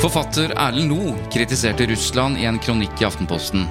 Forfatter 0.00 0.52
Erlend 0.56 0.90
Loe 0.92 1.14
kritiserte 1.32 1.86
Russland 1.86 2.38
i 2.38 2.44
en 2.44 2.58
kronikk 2.62 3.00
i 3.00 3.06
Aftenposten. 3.08 3.64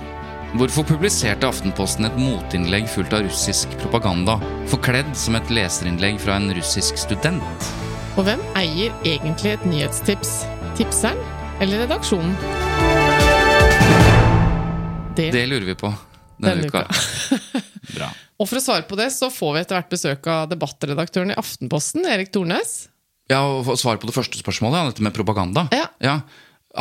Hvorfor 0.55 0.85
publiserte 0.87 1.47
Aftenposten 1.47 2.07
et 2.07 2.17
motinnlegg 2.19 2.87
fullt 2.89 3.13
av 3.13 3.25
russisk 3.27 3.71
propaganda, 3.81 4.37
forkledd 4.71 5.11
som 5.17 5.37
et 5.37 5.51
leserinnlegg 5.53 6.17
fra 6.23 6.37
en 6.39 6.49
russisk 6.57 6.97
student? 6.99 7.69
Og 8.15 8.25
hvem 8.27 8.41
eier 8.57 8.95
egentlig 9.05 9.53
et 9.57 9.67
nyhetstips? 9.69 10.33
Tipseren 10.79 11.19
eller 11.63 11.83
redaksjonen? 11.85 12.33
Det, 15.15 15.29
Det 15.31 15.45
lurer 15.47 15.69
vi 15.69 15.77
på 15.79 15.91
denne 16.41 16.65
Denne 16.65 16.67
uka. 16.67 16.83
uka. 16.89 17.61
Bra. 17.95 18.09
Og 18.41 18.49
for 18.49 18.59
å 18.59 18.63
svare 18.63 18.83
på 18.89 18.97
det, 18.99 19.11
så 19.15 19.29
får 19.31 19.53
vi 19.55 19.61
etter 19.63 19.77
hvert 19.77 19.93
besøk 19.93 20.27
av 20.27 20.49
debattredaktøren 20.51 21.31
i 21.31 21.39
Aftenposten, 21.39 22.03
Erik 22.11 22.33
Tornes. 22.35 22.89
Ja, 23.31 23.41
og 23.41 23.63
for 23.65 23.79
svare 23.79 24.01
på 24.01 24.09
det 24.09 24.15
første 24.15 24.37
spørsmålet, 24.39 24.77
ja, 24.77 24.91
dette 24.91 25.05
med 25.05 25.15
propaganda. 25.15 25.65
Ja. 25.73 26.19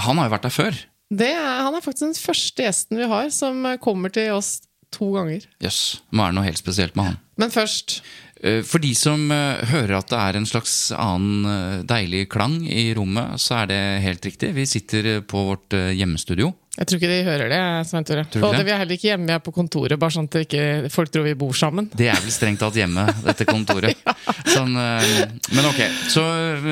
Han 0.05 0.19
har 0.21 0.29
jo 0.29 0.35
vært 0.35 0.47
der 0.49 0.55
før. 0.55 0.83
Det 1.15 1.31
er, 1.31 1.63
han 1.63 1.77
er 1.77 1.85
faktisk 1.85 2.07
den 2.09 2.17
første 2.19 2.65
gjesten 2.65 2.99
vi 2.99 3.09
har 3.09 3.29
som 3.33 3.65
kommer 3.85 4.13
til 4.13 4.33
oss 4.35 4.57
to 4.95 5.11
ganger. 5.15 5.47
Jøss, 5.65 5.81
må 6.15 6.27
være 6.27 6.39
noe 6.39 6.49
helt 6.49 6.61
spesielt 6.63 6.97
med 6.99 7.13
han. 7.13 7.21
Men 7.41 7.51
først 7.51 7.99
Eh, 8.45 8.61
For 8.67 8.83
de 8.83 8.93
som 8.99 9.25
eh, 9.33 9.63
hører 9.71 9.97
at 9.99 10.11
det 10.13 10.19
er 10.21 10.39
en 10.39 10.49
slags 10.49 10.75
annen 10.93 11.47
eh, 11.49 11.79
deilig 11.89 12.27
klang 12.33 12.59
i 12.69 12.91
rommet, 12.97 13.41
så 13.41 13.63
er 13.63 13.71
det 13.73 13.81
helt 14.05 14.29
riktig. 14.29 14.53
Vi 14.57 14.67
sitter 14.69 15.09
på 15.25 15.47
vårt 15.49 15.77
hjemmestudio. 15.97 16.53
Jeg 16.75 16.89
tror 16.91 16.99
ikke 16.99 17.11
de 17.13 17.19
hører 17.29 17.53
det. 17.53 17.61
Svein 17.87 18.07
Tore. 18.07 18.25
Og 18.43 18.57
vi 18.59 18.73
er 18.75 18.81
heller 18.81 18.99
ikke 18.99 19.13
hjemme, 19.13 19.29
vi 19.31 19.37
er 19.37 19.43
på 19.47 19.53
kontoret, 19.55 19.95
bare 20.01 20.11
sånn 20.17 20.27
at 20.27 20.41
ikke 20.43 20.65
folk 20.91 21.13
tror 21.15 21.29
vi 21.29 21.37
bor 21.39 21.55
sammen. 21.55 21.87
Det 21.95 22.09
er 22.11 22.19
vel 22.19 22.35
strengt 22.35 22.59
tatt 22.65 22.75
hjemme, 22.81 23.07
dette 23.23 23.47
kontoret. 23.47 24.03
sånn, 24.57 24.75
eh, 24.83 25.15
men 25.55 25.71
ok. 25.71 25.81
Så, 26.11 26.25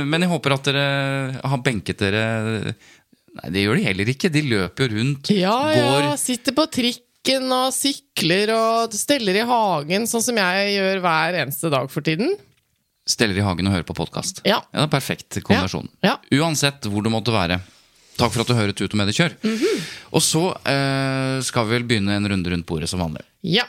men 0.03 0.27
jeg 0.27 0.33
håper 0.35 0.57
at 0.59 0.73
dere 0.73 0.89
har 1.55 1.65
benket 1.65 2.05
dere 2.05 2.27
Nei, 3.33 3.49
det 3.49 3.63
gjør 3.63 3.79
de 3.79 3.85
heller 3.87 4.09
ikke. 4.13 4.29
De 4.29 4.43
løper 4.45 4.91
rundt, 4.93 5.31
Ja, 5.33 5.55
ja, 5.73 6.11
sitter 6.21 6.53
på 6.53 6.67
trikken 7.23 7.53
og 7.55 7.71
sykler 7.71 8.51
og 8.51 8.95
steller 8.99 9.37
i 9.39 9.45
hagen, 9.47 10.07
sånn 10.11 10.23
som 10.23 10.39
jeg 10.39 10.73
gjør 10.75 11.03
hver 11.05 11.37
eneste 11.39 11.71
dag 11.71 11.91
for 11.91 12.03
tiden. 12.03 12.35
Steller 13.07 13.39
i 13.39 13.45
hagen 13.45 13.67
og 13.67 13.75
hører 13.77 13.87
på 13.87 13.95
podkast. 13.95 14.43
Ja. 14.45 14.61
det 14.73 14.83
er 14.83 14.91
perfekt 14.91 15.39
kombinasjon. 15.43 15.89
Ja. 16.03 16.17
Uansett 16.35 16.83
hvor 16.87 17.03
du 17.03 17.11
måtte 17.11 17.33
være. 17.35 17.61
Takk 18.19 18.33
for 18.33 18.43
at 18.43 18.51
du 18.51 18.55
hører 18.55 18.75
Tut 18.75 18.93
og 18.93 18.99
Mediekjør. 18.99 19.37
-hmm. 19.41 19.85
Og 20.13 20.23
så 20.23 20.51
eh, 20.67 21.41
skal 21.43 21.67
vi 21.67 21.75
vel 21.75 21.85
begynne 21.85 22.17
en 22.17 22.29
runde 22.29 22.51
rundt 22.51 22.67
bordet 22.67 22.89
som 22.89 23.01
vanlig. 23.01 23.23
Ja. 23.43 23.65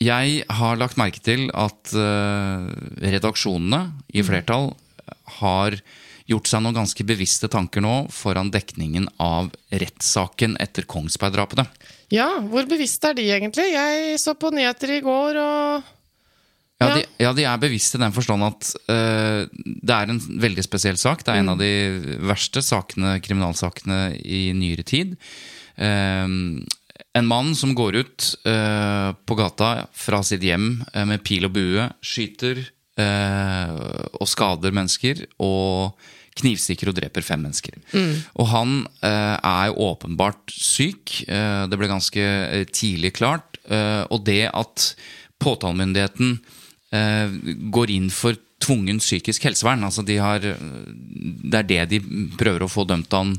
Jeg 0.00 0.44
har 0.48 0.76
lagt 0.76 0.96
merke 0.96 1.20
til 1.20 1.50
at 1.54 1.92
eh, 1.94 3.10
redaksjonene 3.10 3.92
i 4.14 4.22
flertall 4.22 4.74
har 5.40 5.80
gjort 6.26 6.46
seg 6.46 6.62
noen 6.62 6.74
ganske 6.74 7.04
bevisste 7.04 7.48
tanker 7.48 7.80
nå 7.80 8.08
foran 8.10 8.50
dekningen 8.50 9.08
av 9.18 9.50
rettssaken 9.70 10.56
etter 10.60 10.82
Kongsberg-drapene. 10.82 11.66
Ja, 12.12 12.28
hvor 12.50 12.66
bevisst 12.68 13.04
er 13.08 13.14
de 13.16 13.24
egentlig? 13.32 13.70
Jeg 13.72 14.18
så 14.20 14.34
på 14.36 14.50
nyheter 14.54 14.96
i 14.98 15.02
går 15.04 15.40
og 15.40 15.90
Ja, 16.80 16.88
Ja. 16.88 16.94
de, 16.98 17.04
ja, 17.22 17.32
de 17.32 17.44
er 17.46 17.58
bevisst 17.62 17.94
i 17.94 17.98
den 18.02 18.12
forstand 18.12 18.42
at 18.44 18.70
uh, 18.90 19.46
det 19.64 19.94
er 19.94 20.10
en 20.10 20.18
veldig 20.42 20.64
spesiell 20.66 20.96
sak. 20.98 21.22
Det 21.24 21.30
er 21.32 21.38
en 21.40 21.52
av 21.52 21.58
de 21.60 21.70
verste 22.26 22.60
sakene, 22.66 23.20
kriminalsakene 23.22 24.18
i 24.20 24.48
nyere 24.52 24.82
tid. 24.82 25.14
Eh, 25.78 26.26
en 27.14 27.26
mann 27.30 27.54
som 27.54 27.76
går 27.78 28.00
ut 28.02 28.26
uh, 28.44 29.14
på 29.14 29.36
gata 29.38 29.86
fra 29.94 30.20
sitt 30.26 30.42
hjem 30.42 30.82
med 31.06 31.22
pil 31.24 31.46
og 31.46 31.54
bue, 31.54 31.86
skyter 32.02 32.66
og 32.94 34.28
skader 34.30 34.70
mennesker, 34.70 35.24
og 35.42 35.96
knivstikker 36.40 36.90
og 36.90 36.96
dreper 36.98 37.22
fem 37.22 37.44
mennesker. 37.46 37.76
Og 38.42 38.48
han 38.50 38.72
eh, 39.06 39.36
er 39.38 39.68
jo 39.70 39.90
åpenbart 39.90 40.50
syk. 40.50 41.20
Eh, 41.28 41.66
det 41.70 41.78
ble 41.78 41.90
ganske 41.90 42.24
eh, 42.24 42.64
tidlig 42.74 43.12
klart. 43.20 43.60
Eh, 43.70 44.02
og 44.10 44.24
det 44.26 44.42
at 44.50 44.88
påtalemyndigheten 45.44 46.38
eh, 46.94 47.38
går 47.74 47.92
inn 47.94 48.10
for 48.14 48.36
tvungen 48.64 48.98
psykisk 49.02 49.44
helsevern. 49.44 49.82
Altså 49.84 50.02
de 50.06 50.16
har, 50.22 50.40
det 50.40 51.58
er 51.58 51.66
det 51.68 51.82
de 51.90 51.98
prøver 52.40 52.64
å 52.64 52.70
få 52.72 52.86
dømt 52.88 53.12
han 53.12 53.34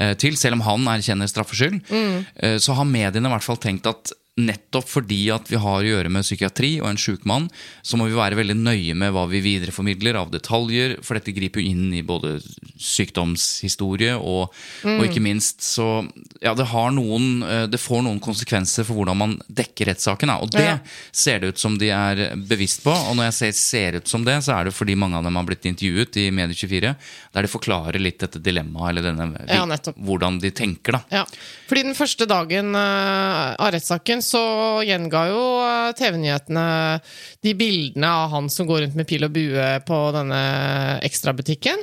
eh, 0.00 0.14
til, 0.16 0.38
selv 0.40 0.56
om 0.58 0.64
han 0.64 0.86
erkjenner 0.94 1.28
straffskyld. 1.28 1.82
Eh, 1.92 2.56
så 2.62 2.76
har 2.78 2.88
mediene 2.88 3.28
i 3.28 3.34
hvert 3.34 3.44
fall 3.44 3.60
tenkt 3.60 3.86
at 3.90 4.14
nettopp 4.40 4.86
fordi 4.88 5.24
at 5.34 5.48
vi 5.50 5.58
har 5.60 5.82
å 5.82 5.84
gjøre 5.84 6.08
med 6.12 6.22
psykiatri 6.24 6.76
og 6.80 6.86
en 6.88 6.96
sjuk 7.00 7.24
mann, 7.28 7.48
så 7.82 7.98
må 7.98 8.06
vi 8.08 8.14
være 8.16 8.38
veldig 8.38 8.54
nøye 8.56 8.94
med 8.96 9.12
hva 9.12 9.26
vi 9.28 9.40
videreformidler 9.44 10.16
av 10.16 10.30
detaljer, 10.32 10.94
for 11.04 11.18
dette 11.18 11.34
griper 11.36 11.60
jo 11.60 11.72
inn 11.74 11.90
i 11.98 12.02
både 12.06 12.36
sykdomshistorie 12.80 14.14
og, 14.16 14.54
og 14.86 15.02
ikke 15.06 15.22
minst 15.24 15.64
så 15.66 15.88
Ja, 16.40 16.54
det 16.56 16.68
har 16.70 16.92
noen 16.94 17.42
eh, 17.44 17.64
Det 17.70 17.80
får 17.80 18.02
noen 18.06 18.20
konsekvenser 18.22 18.86
for 18.88 18.96
hvordan 19.00 19.18
man 19.20 19.34
dekker 19.52 19.90
rettssaken. 19.90 20.30
Og 20.40 20.50
det 20.54 20.64
Ja. 20.64 20.78
ser 21.12 21.40
det 21.42 21.48
ut 21.54 21.58
som 21.60 21.76
de 21.78 21.90
er 21.92 22.34
bevisst 22.36 22.82
på. 22.84 22.92
Og 22.92 23.16
når 23.16 23.28
jeg 23.30 23.36
sier 23.40 23.52
ser 23.60 23.98
ut 24.00 24.08
som 24.08 24.24
det, 24.24 24.38
så 24.44 24.54
er 24.56 24.64
det 24.68 24.74
fordi 24.76 24.94
mange 24.96 25.16
av 25.18 25.24
dem 25.26 25.36
har 25.36 25.44
blitt 25.44 25.66
intervjuet 25.68 26.16
i 26.22 26.30
Medie24, 26.30 26.94
der 27.34 27.42
de 27.42 27.48
forklarer 27.50 28.00
litt 28.00 28.18
dette 28.22 28.40
dilemmaet, 28.42 28.90
eller 28.90 29.02
denne, 29.10 29.44
Ja, 29.50 29.64
hvordan 30.00 30.40
de 30.40 30.50
tenker, 30.50 30.92
da. 30.98 31.02
Ja, 31.10 31.24
fordi 31.68 31.82
den 31.90 31.94
første 31.98 32.26
dagen 32.30 32.74
eh, 32.74 33.54
av 33.58 33.72
rettssaken 33.74 34.19
så 34.24 34.42
gjenga 34.86 35.24
jo 35.30 35.40
eh, 35.64 35.90
TV-nyhetene 35.98 36.66
de 37.44 37.54
bildene 37.58 38.12
av 38.22 38.30
han 38.36 38.48
som 38.52 38.68
går 38.68 38.84
rundt 38.86 38.96
med 39.00 39.08
pil 39.10 39.24
og 39.26 39.34
bue 39.34 39.66
på 39.88 39.98
denne 40.16 40.40
ekstrabutikken. 41.06 41.82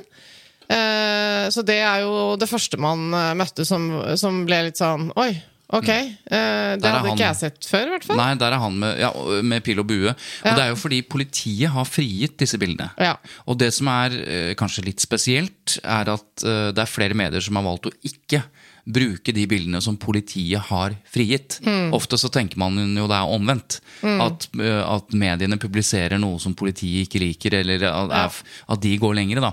Eh, 0.68 1.46
så 1.54 1.64
det 1.64 1.78
er 1.80 2.02
jo 2.04 2.34
det 2.40 2.50
første 2.52 2.80
man 2.82 3.06
eh, 3.16 3.36
møtte 3.40 3.64
som, 3.68 3.86
som 4.20 4.42
ble 4.48 4.66
litt 4.68 4.80
sånn 4.82 5.06
Oi, 5.16 5.30
ok. 5.72 5.88
eh, 5.94 6.74
det 6.76 6.92
hadde 6.92 7.14
ikke 7.14 7.24
jeg 7.30 7.40
sett 7.40 7.68
før, 7.72 7.86
i 7.88 7.94
hvert 7.96 8.08
fall. 8.10 8.20
Nei, 8.20 8.34
der 8.42 8.56
er 8.58 8.60
han 8.66 8.76
med, 8.82 9.00
ja, 9.00 9.14
med 9.48 9.64
pil 9.64 9.80
og 9.80 9.88
bue. 9.88 10.12
Og 10.12 10.50
Ja. 10.50 10.58
det 10.58 10.66
er 10.66 10.74
jo 10.74 10.80
fordi 10.82 11.00
politiet 11.08 11.72
har 11.72 11.88
frigitt 11.88 12.36
disse 12.44 12.60
bildene. 12.60 12.90
Ja. 13.00 13.16
Og 13.48 13.56
det 13.64 13.72
som 13.78 13.88
er 13.94 14.18
kanskje 14.60 14.84
litt 14.90 15.04
spesielt, 15.04 15.78
er 15.88 16.12
at 16.18 16.44
det 16.44 16.84
er 16.84 16.92
flere 16.92 17.16
medier 17.16 17.44
som 17.48 17.56
har 17.62 17.68
valgt 17.70 17.88
å 17.88 17.96
ikke 18.12 18.44
bruke 18.88 19.34
de 19.36 19.44
bildene 19.50 19.82
som 19.84 19.98
politiet 20.00 20.64
har 20.70 20.96
frigitt. 21.12 21.60
Mm. 21.66 21.92
Ofte 21.98 22.18
så 22.20 22.30
tenker 22.32 22.60
man 22.62 22.78
jo 22.96 23.08
det 23.10 23.18
er 23.18 23.34
omvendt. 23.36 23.80
At, 24.02 24.48
eh, 24.62 24.82
at 24.84 25.12
mediene 25.18 25.60
publiserer 25.60 26.20
noe 26.22 26.40
som 26.40 26.56
politiet 26.58 27.08
ikke 27.08 27.22
liker, 27.24 27.60
eller 27.62 27.84
at, 27.90 28.12
Ja. 28.16 28.28
at 28.74 28.82
de 28.82 28.98
går 28.98 29.16
lengre. 29.20 29.42
Da. 29.44 29.52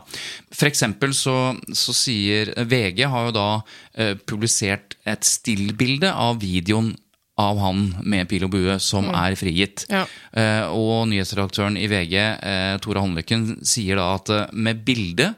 For 0.54 0.68
eksempel 0.70 1.14
så, 1.16 1.56
så 1.74 1.94
sier 1.96 2.52
VG 2.64 3.04
har 3.10 3.30
jo 3.30 3.34
da 3.34 3.48
eh, 3.94 4.14
publisert 4.26 4.94
et 5.04 5.24
stillbilde 5.26 6.12
av 6.12 6.38
videoen 6.40 6.94
av 7.40 7.58
han 7.58 7.88
med 8.06 8.28
pil 8.30 8.44
og 8.46 8.52
bue 8.54 8.76
som 8.78 9.08
er 9.10 9.34
frigitt. 9.38 9.86
Ja. 9.90 10.04
Eh, 10.38 10.68
og 10.70 11.08
nyhetsredaktøren 11.10 11.76
i 11.80 11.88
VG, 11.90 12.14
eh, 12.20 12.76
Tore 12.84 13.02
Håndlykken, 13.02 13.56
sier 13.66 13.98
da 13.98 14.12
at 14.14 14.30
eh, 14.30 14.44
med 14.54 14.84
bildet 14.86 15.34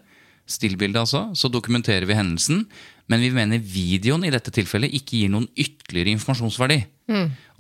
stillbilde 0.47 1.01
altså, 1.01 1.31
så 1.35 1.49
dokumenterer 1.51 2.07
vi 2.07 2.15
hendelsen, 2.19 2.67
men 3.11 3.23
vi 3.23 3.31
mener 3.35 3.63
videoen 3.63 4.27
i 4.27 4.33
dette 4.35 4.53
tilfellet 4.55 4.95
ikke 4.99 5.21
gir 5.21 5.33
noen 5.33 5.47
ytterligere 5.55 6.15
informasjonsverdi. 6.17 6.81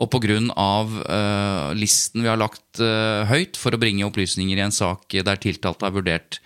Og 0.02 0.08
på 0.10 0.20
grunn 0.25 0.48
av 0.58 0.90
eh, 1.06 1.75
listen 1.78 2.25
vi 2.25 2.31
har 2.31 2.40
lagt 2.40 2.81
uh, 2.82 3.22
høyt 3.31 3.58
for 3.60 3.75
å 3.75 3.81
bringe 3.81 4.06
opplysninger 4.08 4.58
i 4.58 4.64
en 4.64 4.75
sak 4.75 5.14
der 5.14 5.38
tiltalte 5.40 5.87
er 5.87 5.94
vurdert 5.94 6.40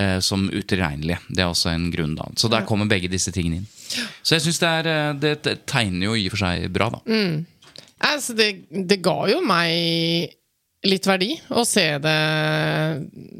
uh, 0.00 0.18
som 0.24 0.48
utilregnelige. 0.48 1.20
Det 1.28 1.44
er 1.44 1.52
også 1.52 1.74
en 1.74 1.90
grunn, 1.92 2.16
da. 2.18 2.30
Så 2.40 2.50
der 2.52 2.64
kommer 2.68 2.88
begge 2.88 3.12
disse 3.12 3.34
tingene 3.34 3.60
inn. 3.60 3.68
Så 4.24 4.38
jeg 4.38 4.46
syns 4.46 4.62
det, 4.62 4.72
er, 4.80 5.20
det, 5.20 5.34
det 5.44 5.58
tegner 5.68 6.08
jo 6.08 6.16
i 6.16 6.26
og 6.30 6.34
for 6.34 6.46
seg 6.46 6.66
bra, 6.74 6.88
da. 6.96 7.04
Altså, 8.06 8.34
det, 8.36 8.50
det 8.72 9.02
ga 9.04 9.18
jo 9.30 9.38
meg 9.44 10.32
litt 10.86 11.06
verdi 11.08 11.32
å 11.52 11.64
se 11.66 11.86
det 12.02 12.18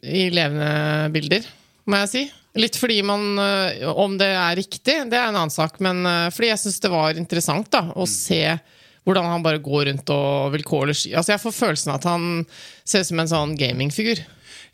i 0.06 0.28
levende 0.34 1.10
bilder, 1.14 1.48
må 1.86 2.04
jeg 2.04 2.12
si. 2.12 2.24
Litt 2.56 2.76
fordi 2.80 3.00
man 3.04 3.38
øh, 3.38 3.84
Om 3.92 4.16
det 4.20 4.28
er 4.32 4.56
riktig, 4.58 4.96
det 5.10 5.18
er 5.18 5.28
en 5.28 5.36
annen 5.36 5.52
sak, 5.52 5.78
men 5.84 6.00
øh, 6.06 6.30
fordi 6.34 6.48
jeg 6.52 6.62
syns 6.64 6.80
det 6.84 6.90
var 6.92 7.18
interessant 7.20 7.70
da, 7.74 7.84
å 7.94 8.06
se 8.08 8.40
hvordan 9.06 9.28
han 9.30 9.42
bare 9.44 9.60
går 9.62 9.84
rundt 9.86 10.10
og 10.10 10.48
vilkårlig. 10.56 10.96
Altså, 11.14 11.36
jeg 11.36 11.42
får 11.44 11.52
følelsen 11.54 11.92
av 11.92 12.00
at 12.00 12.06
han 12.10 12.24
ser 12.82 13.04
ut 13.04 13.10
som 13.12 13.20
en 13.22 13.28
sånn 13.30 13.52
gamingfigur. 13.60 14.18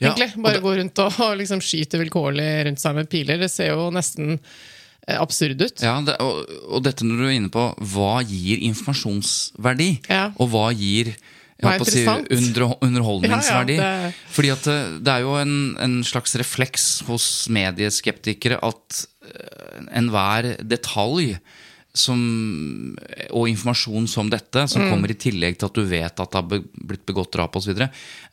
Ja, 0.00 0.08
Egentlig. 0.14 0.31
Bare 0.43 0.56
det- 0.56 0.62
går 0.64 0.79
rundt 0.81 1.02
og, 1.05 1.19
og 1.26 1.34
liksom 1.43 1.61
skyter 1.61 2.00
vilkårlig 2.00 2.46
rundt 2.70 2.81
seg 2.81 2.96
med 2.96 3.11
piler. 3.12 3.37
Det 3.43 3.50
ser 3.52 3.75
jo 3.75 3.90
nesten 3.93 4.38
eh, 4.38 5.19
absurd 5.20 5.61
ut. 5.61 5.85
Ja, 5.85 5.99
det, 6.06 6.17
og, 6.25 6.49
og 6.73 6.81
dette 6.88 7.05
når 7.05 7.20
du 7.20 7.26
er 7.28 7.37
inne 7.37 7.52
på 7.52 7.67
hva 7.93 8.14
gir 8.25 8.64
informasjonsverdi, 8.70 9.90
Ja. 10.08 10.31
og 10.40 10.49
hva 10.55 10.70
gir 10.73 11.12
jeg 11.60 11.87
si, 11.87 12.04
under, 12.08 12.76
underholdningsverdi. 12.82 13.76
Ja, 13.76 13.82
ja, 13.82 14.06
det- 14.08 14.14
Fordi 14.32 14.50
at 14.50 14.62
det, 14.64 14.78
det 15.04 15.12
er 15.12 15.20
jo 15.20 15.34
en, 15.37 15.76
en 15.78 15.99
slags 16.04 16.34
refleks 16.40 17.02
hos 17.06 17.49
medieskeptikere 17.49 18.58
at 18.62 19.04
eh, 19.26 19.82
enhver 19.99 20.56
detalj 20.62 21.37
som, 21.94 22.96
og 23.37 23.49
informasjon 23.50 24.06
som 24.08 24.31
dette, 24.32 24.62
Mm. 24.62 24.69
som 24.69 24.87
kommer 24.88 25.10
i 25.12 25.14
tillegg 25.20 25.58
til 25.58 25.66
at 25.69 25.75
du 25.76 25.82
vet 25.84 26.20
at 26.20 26.31
det 26.32 26.38
har 26.40 26.62
blitt 26.88 27.04
begått 27.04 27.32
drap 27.34 27.54
osv., 27.60 27.76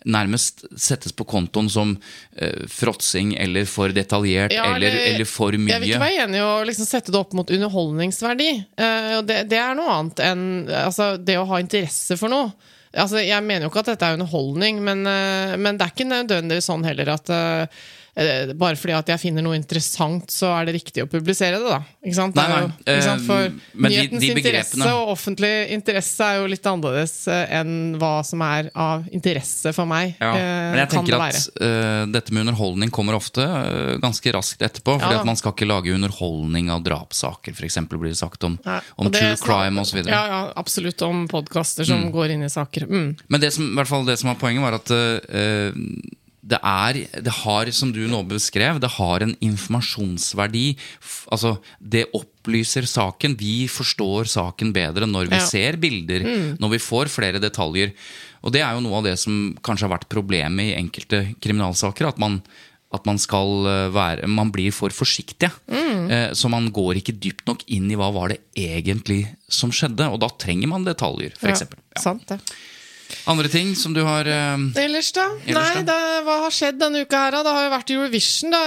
nærmest 0.07 0.63
settes 0.79 1.11
på 1.11 1.25
kontoen 1.27 1.67
som 1.69 1.97
uh, 2.41 2.63
fråtsing 2.71 3.33
eller 3.37 3.65
for 3.67 3.89
detaljert 3.91 4.53
Ja, 4.55 4.63
eller, 4.75 4.87
eller- 4.87 5.13
eller 5.15 5.25
for 5.27 5.51
mye. 5.51 5.73
Jeg 5.75 5.81
vil 5.81 5.89
ikke 5.91 6.05
være 6.05 6.23
enig 6.23 6.39
i 6.39 6.45
å 6.47 6.63
liksom 6.65 6.87
sette 6.87 7.11
det 7.11 7.19
opp 7.19 7.33
mot 7.35 7.51
underholdningsverdi. 7.51 8.49
Uh, 8.79 9.19
det, 9.27 9.41
det 9.51 9.59
er 9.59 9.75
noe 9.75 9.91
annet 9.91 10.19
enn 10.23 10.45
altså, 10.71 11.17
det 11.19 11.35
å 11.37 11.43
ha 11.51 11.59
interesse 11.59 12.15
for 12.17 12.31
noe. 12.31 12.53
Altså, 12.97 13.19
jeg 13.21 13.43
mener 13.45 13.67
jo 13.67 13.69
ikke 13.69 13.83
at 13.83 13.91
dette 13.91 14.07
er 14.07 14.17
underholdning, 14.17 14.79
men, 14.81 15.05
eh, 15.05 15.55
men 15.61 15.77
det 15.77 15.85
er 15.85 15.93
ikke 15.93 16.09
nødvendigvis 16.09 16.69
sånn 16.71 16.87
heller 16.87 17.11
at 17.13 17.29
eh, 17.33 17.81
bare 18.59 18.77
fordi 18.79 18.95
at 18.97 19.11
jeg 19.13 19.21
finner 19.21 19.45
noe 19.45 19.57
interessant, 19.57 20.29
så 20.33 20.51
er 20.57 20.67
det 20.67 20.75
riktig 20.79 21.03
å 21.05 21.09
publisere 21.09 21.59
det, 21.61 21.69
da. 21.69 21.79
Ikke 22.03 22.17
sant? 22.17 22.37
Nei, 22.37 22.47
Nei, 22.49 22.59
jo, 22.61 22.71
ikke 22.83 23.05
sant? 23.05 23.25
For 23.27 23.47
uh, 23.47 23.59
men 23.73 23.91
de- 23.91 23.99
nyhetens 23.99 24.23
de 24.23 24.31
interesse 24.33 24.89
og 24.95 25.13
offentlig 25.13 25.51
interesse 25.75 26.27
er 26.27 26.39
jo 26.41 26.49
litt 26.51 26.69
annerledes 26.69 27.15
eh, 27.31 27.55
enn 27.59 27.73
hva 27.99 28.11
som 28.25 28.43
er 28.45 28.69
av 28.77 29.05
interesse 29.15 29.73
for 29.75 29.89
meg. 29.89 30.15
Ja, 30.19 30.31
eh, 30.35 30.65
men 30.73 30.81
jeg 30.83 30.91
tenker 30.93 31.15
det 31.15 31.29
at 31.29 31.61
eh, 31.65 32.03
dette 32.13 32.35
med 32.35 32.45
underholdning 32.47 32.93
kommer 32.93 33.17
ofte 33.17 33.45
uh, 33.45 33.95
ganske 34.01 34.33
raskt 34.35 34.63
etterpå. 34.65 34.97
Fordi 34.99 35.17
ja, 35.17 35.23
at 35.23 35.29
man 35.29 35.39
skal 35.39 35.55
ikke 35.55 35.69
lage 35.69 35.93
underholdning 35.95 36.71
av 36.73 36.83
drapssaker, 36.85 37.55
f.eks. 37.55 37.79
blir 37.91 38.11
det 38.11 38.19
sagt 38.19 38.45
om, 38.47 38.57
om 38.59 39.09
det 39.09 39.19
true 39.19 39.39
crime 39.43 39.81
osv. 39.81 40.01
Ja, 40.03 40.23
ja, 40.31 40.41
absolutt. 40.59 41.01
Om 41.05 41.27
podkaster 41.31 41.87
som 41.87 42.09
går 42.13 42.35
inn 42.35 42.45
i 42.47 42.51
saker. 42.51 42.87
Mm. 42.89 43.09
Men 43.27 43.43
det 43.43 43.53
som, 43.55 43.67
i 43.69 43.75
hvert 43.79 43.91
fall 43.91 44.07
det 44.07 44.19
som 44.21 44.31
var 44.31 44.39
poenget, 44.41 44.63
var 44.65 44.79
at 44.79 44.91
eh, 44.93 45.77
det 46.49 46.59
er 46.65 46.99
Det 47.23 47.33
har, 47.43 47.69
som 47.75 47.91
du 47.93 48.01
nå 48.09 48.23
beskrev, 48.29 48.79
det 48.81 48.89
har 48.97 49.21
en 49.25 49.35
informasjonsverdi. 49.45 50.65
Altså, 51.31 51.57
det 51.79 52.07
opplyser 52.17 52.87
saken. 52.89 53.37
Vi 53.39 53.67
forstår 53.71 54.25
saken 54.29 54.73
bedre 54.73 55.05
når 55.09 55.29
vi 55.29 55.35
Ja. 55.37 55.43
Mm. 55.43 55.49
ser 55.49 55.77
bilder, 55.77 56.25
når 56.59 56.69
vi 56.71 56.77
får 56.79 57.09
flere 57.09 57.39
detaljer. 57.39 57.93
Og 58.43 58.51
det 58.53 58.61
er 58.61 58.73
jo 58.73 58.81
noe 58.81 58.97
av 58.97 59.03
det 59.03 59.17
som 59.19 59.55
kanskje 59.61 59.87
har 59.87 59.97
vært 59.97 60.09
problemet 60.09 60.71
i 60.71 60.75
enkelte 60.79 61.35
kriminalsaker. 61.41 62.07
At 62.07 62.17
man 62.17 62.41
at 62.91 63.05
man 63.05 63.17
eh, 63.17 63.89
være 63.93 64.27
Man 64.27 64.51
blir 64.51 64.71
for 64.73 64.89
forsiktige. 64.89 65.51
Mm. 65.69 66.09
Eh, 66.09 66.31
Så 66.33 66.49
man 66.49 66.71
går 66.71 66.95
ikke 66.97 67.19
dypt 67.19 67.45
nok 67.45 67.63
inn 67.67 67.89
i 67.91 67.95
hva 67.95 68.11
var 68.11 68.29
det 68.29 68.39
egentlig 68.55 69.27
som 69.47 69.69
skjedde. 69.69 70.09
Og 70.11 70.19
da 70.19 70.27
trenger 70.29 70.67
man 70.67 70.83
detaljer, 70.83 71.33
f.eks. 71.37 71.61
Ja, 71.61 72.01
sant 72.01 72.25
det. 72.27 72.39
Andre 73.29 73.49
ting 73.51 73.73
som 73.77 73.93
du 73.95 74.01
har 74.05 74.27
eh, 74.29 74.83
Ellers, 74.83 75.11
da? 75.15 75.25
Ellers, 75.45 75.73
Nei, 75.75 75.83
da? 75.83 75.95
det, 75.95 76.19
hva 76.27 76.37
har 76.45 76.53
skjedd 76.53 76.79
denne 76.81 77.03
uka 77.05 77.23
her, 77.25 77.37
da? 77.37 77.43
Det 77.45 77.55
har 77.55 77.65
jo 77.65 77.73
vært 77.73 77.95
Eurovision, 77.95 78.53
da. 78.53 78.61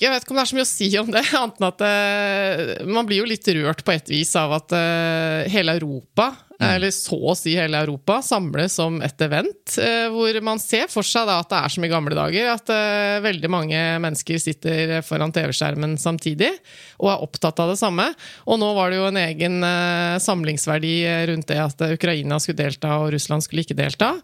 Jeg 0.00 0.12
vet 0.14 0.26
ikke 0.26 0.34
om 0.34 0.40
det 0.40 0.44
er 0.44 0.52
så 0.52 0.58
mye 0.58 0.68
å 0.68 0.70
si 0.70 0.90
om 1.00 1.10
det, 1.14 1.24
annet 1.40 1.60
enn 1.60 1.68
at 1.70 1.86
eh, 1.88 2.62
man 2.90 3.08
blir 3.08 3.22
jo 3.22 3.30
litt 3.30 3.50
rørt 3.60 3.84
på 3.86 3.96
et 3.96 4.12
vis 4.12 4.34
av 4.40 4.56
at 4.60 4.76
eh, 4.76 5.50
hele 5.52 5.76
Europa. 5.80 6.32
Eller 6.60 6.92
så 6.92 7.16
å 7.16 7.34
si 7.38 7.54
hele 7.56 7.80
Europa, 7.80 8.18
samles 8.24 8.76
om 8.82 8.98
et 9.04 9.24
event, 9.24 9.76
eh, 9.80 10.06
hvor 10.12 10.36
man 10.44 10.60
ser 10.62 10.90
for 10.92 11.06
seg 11.06 11.28
da 11.28 11.38
at 11.40 11.50
det 11.52 11.60
er 11.60 11.74
som 11.74 11.86
i 11.86 11.90
gamle 11.92 12.16
dager, 12.16 12.50
at 12.52 12.72
eh, 12.74 13.16
veldig 13.24 13.50
mange 13.52 13.80
mennesker 14.04 14.40
sitter 14.42 14.94
foran 15.06 15.32
TV-skjermen 15.34 15.96
samtidig 16.00 16.52
og 17.00 17.12
er 17.12 17.26
opptatt 17.26 17.62
av 17.64 17.72
det 17.72 17.78
samme. 17.80 18.10
Og 18.46 18.60
nå 18.60 18.72
var 18.76 18.90
det 18.90 19.00
jo 19.00 19.08
en 19.08 19.22
egen 19.22 19.60
eh, 19.66 20.16
samlingsverdi 20.20 20.94
rundt 21.32 21.48
det 21.50 21.60
at 21.64 21.86
Ukraina 21.90 22.40
skulle 22.42 22.60
delta 22.60 22.98
og 23.00 23.14
Russland 23.16 23.46
skulle 23.46 23.64
ikke 23.64 23.78
delta. 23.78 24.16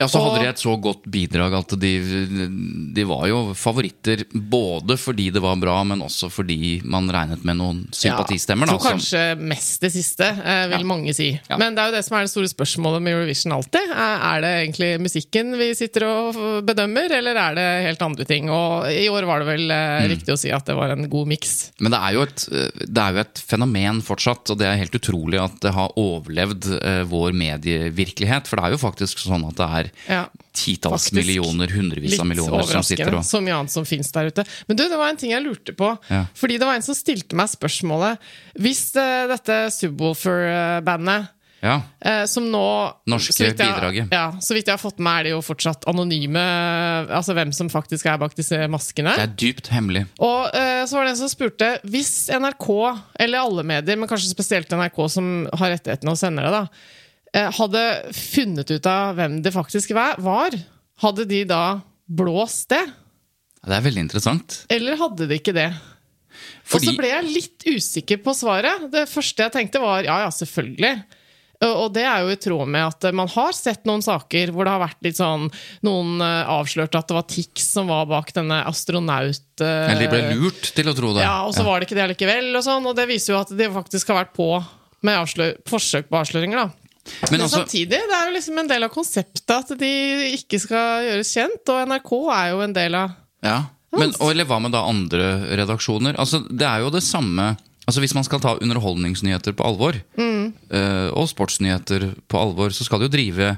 Ja, 0.00 0.08
så 0.08 0.20
hadde 0.24 0.40
de 0.42 0.48
et 0.50 0.58
så 0.62 0.72
godt 0.82 1.04
bidrag 1.12 1.54
at 1.58 1.74
de, 1.78 1.92
de 2.94 3.04
var 3.06 3.26
jo 3.30 3.40
favoritter 3.58 4.24
både 4.32 4.96
fordi 4.98 5.30
det 5.34 5.42
var 5.44 5.56
bra, 5.60 5.76
men 5.86 6.00
også 6.04 6.30
fordi 6.32 6.80
man 6.84 7.08
regnet 7.12 7.44
med 7.46 7.58
noen 7.60 7.82
sympatistemmer. 7.94 8.66
Ja, 8.66 8.72
jeg 8.74 8.80
tror 8.80 8.96
kanskje 8.96 9.22
mest 9.52 9.80
det 9.84 9.92
siste, 9.94 10.26
eh, 10.42 10.66
vil 10.72 10.80
Ja. 10.82 10.88
mange 10.88 11.14
si. 11.14 11.28
Ja. 11.50 11.58
Men 11.58 11.74
det 11.76 11.82
er 11.84 11.90
jo 11.92 11.96
det 11.98 12.04
som 12.04 12.16
er 12.18 12.22
det 12.26 12.32
store 12.32 12.50
spørsmålet 12.50 13.02
med 13.02 13.12
Eurovision 13.14 13.52
alltid. 13.52 13.90
Er 13.92 14.18
er 14.32 14.40
det 14.40 14.52
egentlig 14.64 14.90
musikken 15.00 15.56
vi 15.58 15.70
sitter 15.74 16.04
og 16.08 16.64
bedømmer, 16.66 17.10
eller 17.18 17.36
er 17.36 17.54
det 17.54 17.68
helt 17.86 18.02
andre 18.02 18.24
ting? 18.24 18.50
Og 18.50 18.86
i 18.90 19.06
år 19.08 19.26
var 19.28 19.40
det 19.40 19.46
vel 19.52 19.62
Mm. 19.62 19.70
eh, 19.72 20.08
riktig 20.16 20.32
å 20.34 20.38
si 20.38 20.50
at 20.50 20.64
det 20.66 20.74
var 20.76 20.90
en 20.90 21.08
god 21.08 21.26
miks. 21.28 21.70
Men 21.80 21.92
det 21.92 22.00
er, 22.00 22.12
jo 22.14 22.22
et, 22.22 22.46
det 22.50 22.98
er 22.98 23.12
jo 23.12 23.18
et 23.20 23.38
fenomen 23.46 24.02
fortsatt, 24.02 24.50
og 24.50 24.58
det 24.58 24.66
er 24.66 24.76
helt 24.76 24.92
utrolig 24.94 25.38
at 25.40 25.60
det 25.60 25.72
har 25.72 25.92
overlevd 25.96 26.66
eh, 26.82 27.04
vår 27.04 27.32
medievirkelighet. 27.32 28.46
For 28.48 28.56
det 28.56 28.64
er 28.64 28.74
jo 28.76 28.82
faktisk 28.82 29.18
sånn 29.22 29.46
at 29.48 29.56
det 29.56 29.68
er 29.68 29.91
Ja. 30.08 30.26
titalls 30.52 31.06
Faktisk. 31.08 31.14
millioner, 31.16 31.68
hundrevis 31.72 32.18
av 32.20 32.26
millioner 32.26 32.62
som 32.68 32.82
sitter 32.84 33.14
og 33.14 33.24
Så 33.24 33.40
mye 33.44 33.54
annet 33.56 33.72
som 33.72 33.84
fins 33.88 34.10
der 34.12 34.28
ute. 34.32 34.44
Men 34.68 34.76
du, 34.76 34.82
det 34.88 34.98
var 34.98 35.08
en 35.12 35.16
ting 35.20 35.30
jeg 35.32 35.44
lurte 35.44 35.72
på. 35.78 35.92
Ja. 36.10 36.24
Fordi 36.34 36.58
det 36.60 36.66
var 36.68 36.74
en 36.76 36.82
som 36.84 36.96
stilte 36.98 37.36
meg 37.38 37.48
spørsmålet 37.52 38.18
Hvis 38.60 38.90
uh, 38.98 39.28
dette 39.30 39.64
Subwoolfer-bandet 40.32 41.30
Ja. 41.62 41.76
Eh, 42.02 42.24
som 42.26 42.48
nå 42.50 42.60
Norske 43.06 43.32
så 43.36 43.44
jeg- 43.46 43.54
bidraget. 43.56 44.08
Ja, 44.10 44.32
så 44.42 44.54
vidt 44.56 44.66
jeg 44.66 44.72
har 44.74 44.82
fått 44.82 44.98
med, 44.98 45.20
er 45.20 45.22
de 45.28 45.30
jo 45.36 45.42
fortsatt 45.46 45.84
anonyme. 45.86 46.42
Altså 47.06 47.36
hvem 47.38 47.52
som 47.54 47.68
faktisk 47.70 48.06
er 48.10 48.18
bak 48.18 48.34
disse 48.34 48.58
maskene. 48.66 49.14
Det 49.14 49.22
er 49.28 49.36
dypt 49.38 49.68
hemmelig. 49.70 50.02
Og 50.18 50.50
uh, 50.50 50.82
så 50.86 50.96
var 50.98 51.04
det 51.06 51.12
en 51.14 51.20
som 51.22 51.30
spurte 51.30 51.68
Hvis 51.86 52.26
NRK, 52.34 52.66
eller 53.20 53.38
alle 53.38 53.62
medier, 53.62 53.96
men 53.96 54.10
kanskje 54.10 54.32
spesielt 54.34 54.68
NRK 54.74 54.98
som 55.08 55.30
har 55.54 55.70
rettighetene 55.76 56.10
og 56.10 56.18
sender 56.18 56.48
det, 56.48 56.52
da, 56.52 56.66
hadde 57.32 57.82
funnet 58.12 58.68
ut 58.74 58.86
av 58.90 59.16
hvem 59.16 59.38
det 59.44 59.54
faktisk 59.54 59.94
var, 59.96 60.18
var, 60.20 60.56
hadde 61.00 61.24
de 61.28 61.44
da 61.48 61.62
blåst 62.04 62.68
det? 62.74 62.82
Det 63.62 63.76
er 63.76 63.84
veldig 63.86 64.02
interessant. 64.04 64.58
Eller 64.72 64.98
hadde 65.00 65.28
de 65.30 65.38
ikke 65.38 65.54
det? 65.56 65.70
Og 66.72 66.82
så 66.82 66.94
ble 66.96 67.10
jeg 67.10 67.30
litt 67.30 67.66
usikker 67.68 68.20
på 68.24 68.34
svaret. 68.36 68.88
Det 68.92 69.04
første 69.10 69.44
jeg 69.46 69.54
tenkte 69.54 69.82
var 69.82 70.04
ja, 70.06 70.22
ja, 70.24 70.30
selvfølgelig. 70.34 70.94
Og 71.62 71.92
det 71.94 72.02
er 72.08 72.24
jo 72.24 72.32
i 72.32 72.38
tråd 72.42 72.70
med 72.74 72.82
at 72.88 73.06
man 73.14 73.28
har 73.30 73.52
sett 73.54 73.84
noen 73.86 74.02
saker 74.02 74.50
hvor 74.50 74.66
det 74.66 74.72
har 74.72 74.82
vært 74.82 75.04
litt 75.06 75.18
sånn 75.20 75.44
Noen 75.86 76.16
eh, 76.18 76.48
avslørte 76.50 76.98
at 76.98 77.06
det 77.06 77.14
var 77.14 77.26
Tix 77.30 77.68
som 77.76 77.86
var 77.92 78.08
bak 78.10 78.32
denne 78.34 78.64
astronaut... 78.66 79.44
eh, 79.62 79.92
Eller 79.92 80.02
de 80.02 80.10
ble 80.10 80.40
lurt 80.40 80.72
til 80.74 80.90
å 80.90 80.96
tro 80.96 81.12
det. 81.14 81.22
Ja, 81.22 81.44
og 81.46 81.54
så 81.54 81.62
var 81.66 81.78
det 81.78 81.86
ikke 81.86 82.00
det 82.00 82.08
likevel, 82.16 82.50
og 82.58 82.66
sånn. 82.66 82.88
Og 82.90 82.98
det 82.98 83.06
viser 83.10 83.36
jo 83.36 83.42
at 83.44 83.54
de 83.54 83.70
faktisk 83.76 84.10
har 84.10 84.24
vært 84.24 84.34
på 84.34 84.48
med 85.06 85.62
forsøk 85.70 86.10
på 86.10 86.18
avsløringer, 86.18 86.64
da. 86.64 86.81
Men 87.02 87.32
Men 87.34 87.40
altså, 87.46 87.62
samtidig, 87.62 87.88
det 87.90 88.14
er 88.16 88.28
jo 88.28 88.34
liksom 88.36 88.58
en 88.62 88.68
del 88.70 88.84
av 88.86 88.92
konseptet 88.94 89.50
at 89.56 89.72
de 89.80 89.88
ikke 90.36 90.60
skal 90.62 91.02
gjøres 91.08 91.32
kjent, 91.34 91.72
og 91.74 91.88
NRK 91.90 92.12
er 92.36 92.50
jo 92.52 92.60
en 92.62 92.72
del 92.76 92.94
av 92.94 93.10
Ja, 93.42 93.56
men, 93.92 94.12
og, 94.20 94.30
eller 94.30 94.46
hva 94.48 94.60
med 94.62 94.72
da 94.72 94.84
andre 94.88 95.32
redaksjoner? 95.58 96.14
Altså, 96.22 96.44
det 96.48 96.64
er 96.68 96.84
jo 96.84 96.90
det 96.94 97.02
samme 97.02 97.56
Altså 97.82 97.98
Hvis 97.98 98.14
man 98.14 98.22
skal 98.22 98.38
ta 98.38 98.52
underholdningsnyheter 98.62 99.56
på 99.58 99.64
alvor, 99.66 99.96
Mm. 100.16 100.52
eh, 100.70 101.08
og 101.18 101.26
sportsnyheter 101.28 102.12
på 102.30 102.38
alvor, 102.38 102.70
så 102.70 102.84
skal 102.86 103.00
det 103.02 103.08
jo 103.10 103.16
drive 103.16 103.48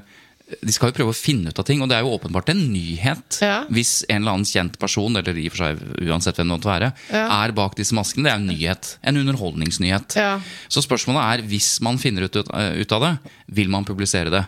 De 0.45 0.71
skal 0.71 0.91
jo 0.91 0.95
prøve 0.99 1.09
å 1.09 1.17
finne 1.17 1.49
ut 1.49 1.57
av 1.57 1.65
ting, 1.65 1.79
og 1.81 1.89
det 1.89 1.95
er 1.97 2.03
jo 2.05 2.11
åpenbart 2.19 2.49
en 2.53 2.59
nyhet 2.71 3.39
Ja. 3.41 3.63
hvis 3.65 4.03
en 4.07 4.21
eller 4.21 4.35
annen 4.35 4.45
kjent 4.45 4.77
person, 4.77 5.15
eller 5.17 5.33
i 5.33 5.47
og 5.47 5.55
for 5.55 5.63
seg 5.63 5.79
uansett 6.05 6.35
hvem 6.37 6.45
det 6.51 6.53
måtte 6.59 6.69
være, 6.69 6.91
Ja. 7.11 7.43
er 7.45 7.51
bak 7.51 7.73
disse 7.75 7.93
maskene. 7.97 8.23
Det 8.23 8.31
er 8.31 8.35
en 8.35 8.47
nyhet. 8.47 8.97
En 9.03 9.17
underholdningsnyhet. 9.17 10.15
Ja. 10.15 10.39
Så 10.69 10.85
spørsmålet 10.85 11.23
er, 11.39 11.47
hvis 11.49 11.81
man 11.81 11.97
finner 11.97 12.23
ut, 12.29 12.35
ut 12.35 12.91
av 12.91 13.01
det, 13.01 13.19
vil 13.49 13.69
man 13.69 13.83
publisere 13.85 14.29
det? 14.29 14.45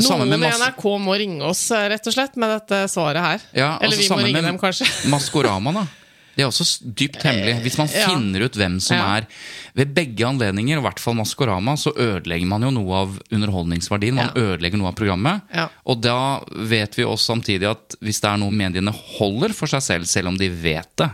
Noen 0.00 0.32
i 0.32 0.48
NRK 0.50 0.82
må 0.98 1.14
ringe 1.16 1.42
oss, 1.46 1.70
eh, 1.70 1.88
rett 1.88 2.06
og 2.08 2.12
slett, 2.16 2.36
med 2.36 2.50
dette 2.50 2.88
svaret 2.90 3.20
her. 3.22 3.40
Ja, 3.54 3.78
Eller 3.80 3.94
altså 3.96 4.08
vi 4.16 4.22
må 4.22 4.24
ringe 4.26 4.42
dem, 4.42 4.58
kanskje. 4.58 4.88
Maskorama, 5.08 5.72
da. 5.72 5.86
Det 6.34 6.42
er 6.42 6.48
også 6.50 6.66
dypt 6.98 7.22
hemmelig. 7.22 7.54
Hvis 7.62 7.78
man 7.78 7.88
ja. 7.92 8.08
finner 8.10 8.44
ut 8.46 8.56
hvem 8.58 8.80
som 8.82 8.96
Ja. 8.96 9.16
er 9.18 9.26
Ved 9.74 9.92
begge 9.94 10.22
anledninger, 10.26 10.78
i 10.78 10.82
hvert 10.84 11.00
fall 11.02 11.14
Maskorama, 11.18 11.74
så 11.76 11.90
ødelegger 11.96 12.46
man 12.46 12.62
jo 12.62 12.70
noe 12.70 12.94
av 12.94 13.16
underholdningsverdien. 13.34 14.14
Man 14.14 14.30
Ja. 14.34 14.40
ødelegger 14.42 14.78
noe 14.78 14.88
av 14.92 14.94
programmet. 14.94 15.42
Og 15.86 16.00
da 16.00 16.40
vet 16.54 16.94
vi 16.96 17.02
også 17.04 17.34
samtidig 17.34 17.68
at 17.70 17.96
hvis 18.00 18.20
det 18.20 18.30
er 18.30 18.36
noe 18.38 18.50
mediene 18.54 18.92
holder 19.18 19.52
for 19.52 19.66
seg 19.66 19.82
selv, 19.82 20.06
selv 20.06 20.28
om 20.28 20.38
de 20.38 20.48
vet 20.48 20.88
det, 20.96 21.10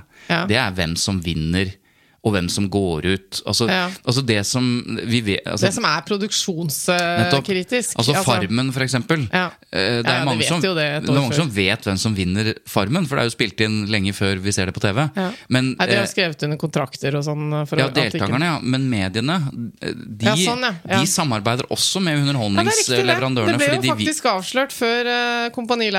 det 0.49 0.57
er 0.57 0.71
hvem 0.77 0.97
som 0.97 1.21
vinner. 1.21 1.73
Og 2.21 2.35
hvem 2.35 2.51
som 2.53 2.67
går 2.69 3.07
ut. 3.15 3.39
Altså, 3.49 3.65
Ja. 3.71 3.87
altså 4.05 4.21
det 4.27 4.45
som 4.45 4.65
vi 5.09 5.23
vet 5.25 5.47
altså, 5.47 5.67
Det 5.67 5.75
som 5.75 5.85
er 5.89 6.03
produksjonskritisk. 6.05 7.97
Altså 7.97 8.13
Farmen, 8.27 8.73
for 8.75 8.85
eksempel. 8.85 9.23
Ja. 9.33 9.47
Eh, 9.73 10.03
Det 10.03 10.07
er 10.07 10.19
ja, 10.19 10.25
mange, 10.25 10.45
som, 10.45 10.61
det 10.61 10.75
det 11.07 11.15
mange 11.15 11.35
som 11.35 11.49
vet 11.49 11.81
hvem 11.89 11.97
som 11.99 12.15
vinner 12.15 12.53
Farmen, 12.69 13.07
for 13.09 13.17
det 13.17 13.23
er 13.25 13.31
jo 13.31 13.35
spilt 13.37 13.61
inn 13.65 13.87
lenge 13.89 14.13
før 14.13 14.37
vi 14.43 14.53
ser 14.53 14.67
det 14.69 14.75
på 14.77 14.83
TV. 14.85 15.01
Men, 15.49 15.75
Nei, 15.79 15.87
de 15.87 15.97
har 15.97 16.05
eh, 16.05 16.11
skrevet 16.13 16.45
under 16.45 16.61
kontrakter 16.61 17.17
og 17.17 17.25
sånn. 17.25 17.67
For 17.67 17.81
ja, 17.81 17.89
deltakerne, 17.89 18.45
ja. 18.53 18.59
Men 18.61 18.89
mediene, 18.91 19.41
eh, 19.81 19.95
de, 19.97 20.37
sånn, 20.45 20.67
de 20.85 21.07
samarbeider 21.09 21.65
også 21.73 22.01
med 22.05 22.19
Ja, 22.19 22.21
det 22.21 22.25
det. 22.25 22.31
underholdningsleverandørene. 22.35 23.57
Ble 23.57 23.75
jo 23.77 23.81
de 23.81 23.89
faktisk 23.95 24.25
avslørt 24.29 24.73
før 24.77 25.09
uh, 25.09 25.49
Kompani 25.57 25.91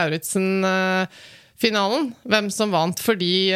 Lauritzen-finalen 1.61 2.13
hvem 2.23 2.49
som 2.51 2.71
vant, 2.71 2.99
fordi 2.99 3.51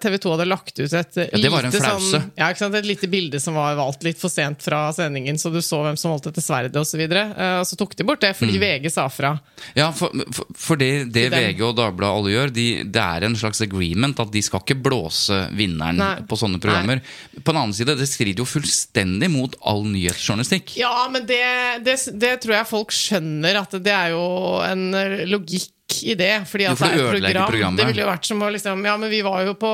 TV 0.00 0.18
2 0.20 0.32
hadde 0.34 0.46
lagt 0.48 0.78
ut 0.78 0.92
et 0.92 1.16
eh, 1.16 1.28
Ja, 1.32 1.38
lite 1.60 1.80
sånn 1.80 2.30
Ja, 2.36 2.50
et 2.50 2.86
lite 2.86 3.08
bilde 3.08 3.40
som 3.40 3.54
var 3.54 3.76
valgt 3.76 4.04
litt 4.04 4.18
for 4.20 4.28
sent 4.32 4.62
fra 4.62 4.92
sendingen, 4.92 5.38
så 5.38 5.50
du 5.52 5.60
så 5.62 5.82
hvem 5.84 5.96
som 5.96 6.12
holdt 6.12 6.28
etter 6.30 6.42
sverdet 6.44 6.76
osv. 6.76 7.00
Og, 7.04 7.14
uh, 7.14 7.60
og 7.60 7.66
så 7.68 7.76
tok 7.80 7.96
de 7.96 8.04
bort 8.04 8.20
det 8.20 8.34
Mm. 8.34 8.38
fordi 8.40 8.58
VG 8.58 8.90
sa 8.90 9.04
fra. 9.08 9.38
Ja, 9.76 9.92
for, 9.94 10.10
for, 10.34 10.48
for 10.58 10.76
det, 10.80 11.12
det 11.14 11.28
VG 11.30 11.60
og 11.62 11.76
Dagbladet 11.78 12.18
alle 12.18 12.32
gjør, 12.32 12.52
de, 12.54 12.66
det 12.82 13.04
er 13.04 13.26
en 13.28 13.36
slags 13.38 13.62
agreement 13.62 14.18
at 14.20 14.32
de 14.32 14.42
skal 14.42 14.60
ikke 14.64 14.76
blåse 14.82 15.38
vinneren 15.54 16.00
Nei. 16.00 16.16
på 16.26 16.38
sånne 16.38 16.58
programmer. 16.62 17.00
På 17.44 17.52
den 17.52 17.60
annen 17.60 17.76
side, 17.76 17.94
det 18.00 18.08
strider 18.10 18.42
jo 18.42 18.48
fullstendig 18.48 19.30
mot 19.30 19.54
all 19.62 19.84
nyhetsjournalistikk. 19.86 20.74
Ja, 20.80 21.06
men 21.12 21.28
det, 21.28 21.40
det, 21.86 21.96
det 22.20 22.34
tror 22.42 22.58
jeg 22.58 22.70
folk 22.72 22.94
skjønner, 22.96 23.60
at 23.62 23.78
det 23.84 23.94
er 23.94 24.16
jo 24.16 24.26
en 24.66 24.88
eh, 24.98 25.22
logikk 25.30 25.70
i 26.02 26.14
det. 26.18 26.32
Fordi 26.50 26.64
Jo, 26.64 26.72
at 26.72 26.78
for 26.78 26.88
det 26.88 26.94
det 26.96 27.00
er 27.00 27.14
et 27.14 27.22
program. 27.22 27.48
programmet. 27.50 27.78
Det 27.80 27.86
ville 27.92 28.02
jo 28.04 28.10
vært 28.10 28.26
som 28.26 28.42
å 28.42 28.50
liksom 28.52 28.84
Ja, 28.84 28.96
men 28.96 29.10
vi 29.10 29.22
var 29.22 29.44
jo 29.46 29.54
på 29.54 29.72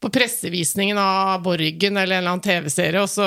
på 0.00 0.08
pressevisningen 0.08 0.96
av 0.96 1.42
Borgen 1.44 1.96
eller 2.00 2.16
en 2.16 2.22
eller 2.22 2.30
annen 2.30 2.40
TV-serie, 2.40 3.02
og 3.02 3.08
så 3.12 3.26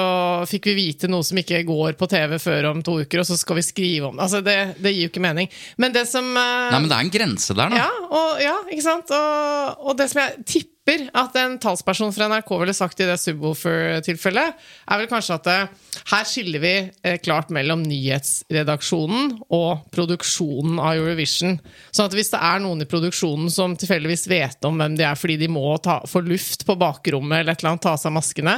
fikk 0.50 0.72
vi 0.72 0.74
vite 0.74 1.06
noe 1.06 1.22
som 1.22 1.38
ikke 1.38 1.60
går 1.68 1.94
på 2.00 2.08
TV 2.10 2.40
før 2.42 2.66
om 2.72 2.82
to 2.82 2.96
uker, 3.04 3.22
og 3.22 3.28
så 3.30 3.38
skal 3.38 3.60
vi 3.60 3.62
skrive 3.68 4.08
om 4.10 4.18
det. 4.18 4.24
Altså, 4.26 4.42
det, 4.42 4.56
det 4.82 4.90
gir 4.96 5.06
jo 5.06 5.12
ikke 5.12 5.22
mening. 5.22 5.52
Men 5.78 5.94
det 5.94 6.08
som 6.10 6.26
eh, 6.34 6.72
Nei, 6.74 6.80
men 6.80 6.90
det 6.90 6.98
er 6.98 7.06
en 7.06 7.14
grense 7.14 7.54
der, 7.54 7.70
da. 7.70 7.84
ja, 7.84 7.92
og, 8.10 8.42
ja, 8.42 8.56
ikke 8.74 8.88
sant? 8.88 9.14
Og, 9.14 9.86
og 9.86 10.00
det 10.02 10.10
som 10.10 10.24
jeg 10.24 10.48
tipper 10.50 10.73
at 11.14 11.36
en 11.40 11.54
talsperson 11.64 12.12
fra 12.12 12.28
NRK 12.28 12.50
ville 12.60 12.74
sagt 12.76 13.00
i 13.00 13.06
det 13.08 13.16
Subwoofer-tilfellet, 13.22 14.56
er 14.92 15.00
vel 15.00 15.08
kanskje 15.08 15.36
at 15.38 15.48
eh, 15.48 15.68
her 16.12 16.26
skiller 16.28 16.60
vi 16.60 16.74
eh, 17.08 17.20
klart 17.24 17.54
mellom 17.56 17.86
nyhetsredaksjonen 17.88 19.38
og 19.56 19.86
produksjonen 19.96 20.82
av 20.84 20.98
Eurovision. 21.00 21.56
Sånn 21.92 22.10
at 22.10 22.18
hvis 22.18 22.34
det 22.34 22.42
er 22.44 22.60
noen 22.66 22.84
i 22.84 22.90
produksjonen 22.90 23.48
som 23.54 23.78
tilfeldigvis 23.80 24.28
vet 24.32 24.68
om 24.68 24.76
hvem 24.82 24.98
de 25.00 25.06
er 25.08 25.16
fordi 25.20 25.38
de 25.46 25.48
må 25.52 25.64
ta, 25.84 26.02
få 26.10 26.20
luft 26.26 26.66
på 26.68 26.76
bakrommet 26.76 27.40
eller 27.46 27.56
et 27.56 27.64
eller 27.64 27.76
annet, 27.78 27.86
ta 27.88 27.96
av 27.96 28.02
seg 28.04 28.16
maskene, 28.18 28.58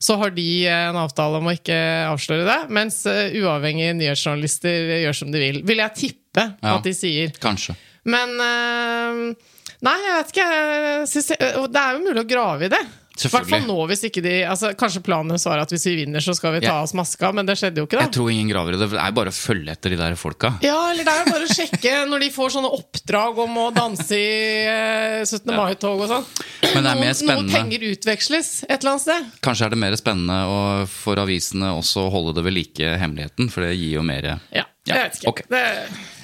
så 0.00 0.16
har 0.16 0.34
de 0.34 0.48
eh, 0.66 0.88
en 0.90 0.98
avtale 1.04 1.38
om 1.38 1.46
å 1.50 1.54
ikke 1.54 1.78
avsløre 2.10 2.48
det, 2.48 2.58
mens 2.74 3.02
uavhengige 3.06 3.94
nyhetsjournalister 4.00 4.96
gjør 5.04 5.20
som 5.22 5.30
de 5.30 5.44
vil. 5.46 5.62
Vil 5.70 5.84
jeg 5.84 5.96
tippe 6.02 6.48
Ja. 6.62 6.76
at 6.80 6.84
de 6.86 6.92
sier. 6.94 7.30
Kanskje. 7.42 7.74
Men 8.10 8.34
øh, 8.42 9.22
Nei, 9.86 9.96
jeg 10.06 10.16
vet 10.18 10.32
ikke. 10.34 10.48
Jeg 11.40 11.54
og 11.60 11.70
det 11.72 11.80
er 11.84 11.94
jo 11.96 12.02
mulig 12.08 12.24
å 12.24 12.28
grave 12.28 12.66
i 12.68 12.72
det. 12.72 12.82
Selvfølgelig. 13.20 13.66
nå, 13.68 13.74
hvis 13.90 14.02
ikke 14.06 14.22
de 14.24 14.30
altså, 14.48 14.70
Kanskje 14.80 15.02
planen 15.04 15.28
deres 15.28 15.42
var 15.44 15.60
at 15.60 15.68
hvis 15.74 15.82
vi 15.90 15.92
vinner, 15.98 16.22
så 16.24 16.32
skal 16.32 16.54
vi 16.54 16.60
ta 16.62 16.70
Ja. 16.70 16.76
oss 16.86 16.94
maska, 16.96 17.28
men 17.36 17.44
det 17.44 17.58
skjedde 17.60 17.82
jo 17.82 17.84
ikke, 17.84 17.98
da 17.98 18.04
Jeg 18.06 18.14
tror 18.16 18.30
ingen 18.32 18.48
graver 18.48 18.72
i 18.72 18.78
det. 18.80 18.86
Det 18.94 19.00
er 19.02 19.12
bare 19.12 19.28
å 19.28 19.36
følge 19.36 19.74
etter 19.74 19.92
de 19.92 19.98
der 20.00 20.14
folka. 20.16 20.54
Ja, 20.64 20.78
eller 20.88 21.04
det 21.04 21.12
er 21.12 21.26
jo 21.26 21.32
bare 21.34 21.44
å 21.44 21.52
sjekke 21.52 21.92
når 22.08 22.24
de 22.24 22.30
får 22.32 22.54
sånne 22.54 22.70
oppdrag 22.78 23.42
om 23.44 23.58
å 23.60 23.66
danse 23.76 24.16
i 24.16 24.30
eh, 24.64 25.24
17. 25.26 25.52
mai-tog 25.52 26.00
og 26.00 26.08
sånn. 26.14 26.24
Men 26.72 26.86
det 26.86 26.94
er 26.94 27.02
mer 27.02 27.12
spennende. 27.18 27.52
penger 27.52 27.84
utveksles 27.90 28.50
et 28.70 28.78
eller 28.80 28.94
annet 28.94 29.04
sted. 29.04 29.28
Kanskje 29.44 29.66
er 29.68 29.74
det 29.76 29.82
mer 29.84 29.96
spennende 30.00 30.88
for 30.88 31.20
avisene 31.20 31.74
også 31.76 32.06
å 32.06 32.12
holde 32.14 32.38
det 32.38 32.46
ved 32.48 32.56
like 32.56 32.94
hemmeligheten, 33.04 33.50
for 33.52 33.66
det 33.68 33.74
gir 33.76 33.98
jo 33.98 34.06
mer 34.06 34.30
Ja, 34.30 34.38
Ja, 34.88 34.94
jeg 34.96 35.10
vet 35.10 35.20
ikke. 35.20 35.28
Okay. 35.34 35.44
Det, 35.52 35.66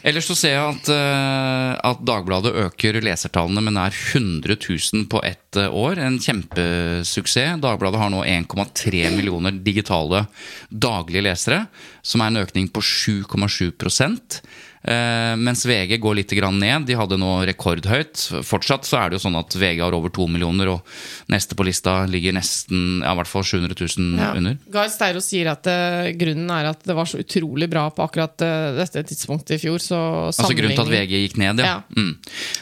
Ellers 0.06 0.28
så 0.30 0.36
ser 0.38 0.52
jeg 0.54 0.74
at, 0.76 0.88
eh, 0.94 1.72
at 1.90 2.02
Dagbladet 2.06 2.52
øker 2.62 3.00
lesertallene 3.02 3.64
med 3.64 3.74
nær 3.74 3.90
100 3.90 4.54
000 4.54 5.08
på 5.10 5.18
ett 5.26 5.58
eh, 5.58 5.66
år. 5.66 5.98
En 5.98 6.20
kjempesuksess. 6.22 7.58
Dagbladet 7.62 7.98
har 7.98 8.12
nå 8.14 8.22
1,3 8.22 9.10
millioner 9.16 9.58
digitale 9.66 10.28
daglige 10.70 11.24
lesere, 11.26 11.64
som 12.06 12.22
er 12.22 12.30
en 12.30 12.44
økning 12.44 12.70
på 12.70 12.84
7,7 12.86 13.66
eh, 13.66 14.46
Mens 14.86 15.64
VG 15.66 15.96
går 16.02 16.18
litt 16.20 16.32
grann 16.38 16.60
ned. 16.62 16.86
De 16.86 16.94
hadde 16.98 17.18
nå 17.18 17.30
rekordhøyt. 17.48 18.20
Fortsatt 18.46 18.86
så 18.86 19.00
er 19.00 19.10
det 19.10 19.18
jo 19.18 19.24
sånn 19.24 19.38
at 19.38 19.56
VG 19.58 19.80
har 19.82 19.96
over 19.96 20.12
to 20.14 20.28
millioner, 20.30 20.70
og 20.76 21.32
neste 21.32 21.58
på 21.58 21.66
lista 21.66 21.98
ligger 22.10 22.36
nesten 22.36 23.00
ja, 23.02 23.12
i 23.12 23.18
hvert 23.18 23.30
fall 23.30 23.44
700 23.46 23.74
000 23.74 24.22
ja. 24.22 24.30
under. 24.38 24.58
Gahr 24.72 24.92
Steiro 24.92 25.22
sier 25.24 25.50
at 25.52 25.66
uh, 25.70 26.10
grunnen 26.18 26.52
er 26.54 26.70
at 26.70 26.86
det 26.86 26.96
var 26.96 27.08
så 27.10 27.20
utrolig 27.22 27.68
bra 27.72 27.88
på 27.94 28.04
akkurat 28.06 28.46
uh, 28.46 28.76
dette 28.78 29.02
tidspunktet 29.10 29.58
i 29.58 29.62
fjor. 29.66 29.82
Så 29.82 29.98
Altså 30.30 30.54
grunnen 30.56 30.76
til 30.76 30.86
at 30.86 30.94
VG 30.94 31.24
gikk 31.26 31.40
ned, 31.42 31.64
ja. 31.64 31.76
Ja. 31.76 31.98
Mm. 31.98 32.14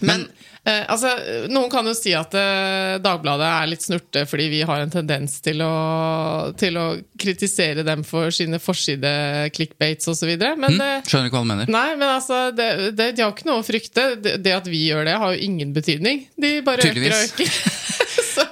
Men 0.09 0.28
eh, 0.66 0.83
altså, 0.90 1.11
noen 1.52 1.71
kan 1.73 1.87
jo 1.88 1.94
si 1.97 2.12
at 2.16 2.35
eh, 2.38 2.97
Dagbladet 3.04 3.49
er 3.49 3.71
litt 3.71 3.85
snurte 3.85 4.25
fordi 4.28 4.49
vi 4.52 4.62
har 4.66 4.83
en 4.85 4.92
tendens 4.92 5.38
til 5.44 5.62
å, 5.64 5.73
til 6.61 6.78
å 6.80 6.87
kritisere 7.21 7.85
dem 7.87 8.04
for 8.06 8.35
sine 8.35 8.61
forside-clickbates 8.62 10.11
osv. 10.12 10.35
Mm. 10.35 10.66
eh, 10.80 11.00
Skjønner 11.06 11.30
ikke 11.30 11.38
hva 11.38 11.44
du 11.47 11.50
mener. 11.52 11.73
Nei, 11.73 11.88
men 12.00 12.09
altså, 12.09 12.47
det, 12.56 12.68
det, 12.99 13.12
de 13.18 13.25
har 13.26 13.35
ikke 13.35 13.49
noe 13.50 13.62
å 13.62 13.66
frykte. 13.66 14.09
Det, 14.25 14.37
det 14.44 14.56
at 14.56 14.68
vi 14.71 14.87
gjør 14.88 15.06
det, 15.09 15.18
har 15.21 15.35
jo 15.37 15.49
ingen 15.49 15.75
betydning. 15.76 16.26
De 16.40 16.56
bare 16.66 16.90
øker 16.90 17.11
og 17.11 17.26
øker. 17.30 17.59
så 18.35 18.47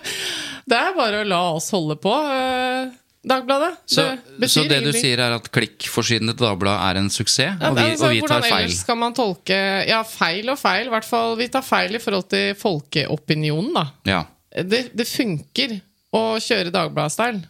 det 0.68 0.78
er 0.78 0.94
bare 0.96 1.22
å 1.22 1.28
la 1.28 1.40
oss 1.56 1.72
holde 1.74 1.98
på. 2.00 2.12
eh, 2.32 2.92
Dagbladet. 3.22 3.76
Så, 3.86 4.02
det 4.40 4.48
så 4.50 4.64
betyr 4.64 4.70
det 4.72 4.78
du 4.88 4.96
sier 4.98 5.20
er 5.22 5.36
at 5.36 5.44
klikkforsidene 5.54 6.32
til 6.34 6.42
Dagbladet 6.48 6.88
er 6.90 6.98
en 7.04 7.10
suksess, 7.14 7.60
Ja, 7.60 7.68
og 7.70 7.76
vi, 7.78 7.84
altså, 7.92 8.08
og 8.08 8.10
vi 8.16 8.20
tar 8.24 8.40
hvordan 8.42 8.64
ellers 8.64 8.80
kan 8.88 8.98
man 8.98 9.14
tolke 9.14 9.58
Ja, 9.86 10.00
feil 10.02 10.50
og 10.50 10.58
feil. 10.58 10.88
I 10.90 10.94
hvert 10.96 11.06
fall 11.06 11.36
vi 11.38 11.46
tar 11.54 11.62
feil 11.62 11.94
i 11.94 12.00
forhold 12.02 12.26
til 12.34 12.56
folkeopinionen, 12.58 13.70
da. 13.78 13.84
Ja. 14.10 14.22
Det, 14.52 14.88
det 14.98 15.06
funker 15.08 15.76
å 16.12 16.24
kjøre 16.42 16.72
Dagbladet-style. 16.74 17.44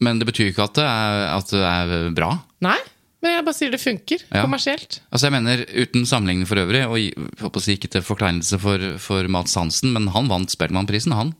Men 0.00 0.18
det 0.18 0.26
betyr 0.30 0.48
ikke 0.54 0.64
at 0.64 0.78
det 0.80 0.86
er, 0.88 1.26
at 1.36 1.52
det 1.52 1.60
er 1.68 2.08
bra. 2.16 2.30
Nei, 2.64 2.78
men 3.20 3.34
jeg 3.36 3.44
bare 3.44 3.58
sier 3.58 3.70
det 3.76 3.82
funker 3.82 4.22
Ja. 4.32 4.40
kommersielt. 4.46 5.02
Altså 5.12 5.28
jeg 5.28 5.34
mener, 5.36 5.66
Uten 5.68 6.06
sammenligning 6.08 6.48
for 6.48 6.56
øvrig, 6.62 6.80
og 6.88 6.96
jeg 6.96 7.12
håper 7.42 7.60
å 7.60 7.64
si 7.66 7.76
ikke 7.76 7.90
til 7.92 8.02
forkleinelse 8.06 8.56
for, 8.62 8.86
for 9.04 9.28
Mats 9.28 9.54
Hansen, 9.60 9.92
men 9.92 10.08
han 10.16 10.32
vant 10.32 10.48
Spellemannprisen, 10.56 11.12
han. 11.12 11.34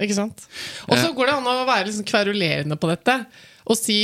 Ikke 0.00 0.16
sant? 0.16 0.46
Og 0.88 0.96
så 0.96 1.08
Eh. 1.10 1.14
går 1.16 1.26
det 1.30 1.34
an 1.36 1.50
å 1.52 1.66
være 1.68 1.86
liksom 1.90 2.06
kverulerende 2.08 2.78
på 2.80 2.88
dette 2.90 3.18
og 3.70 3.76
si 3.78 3.98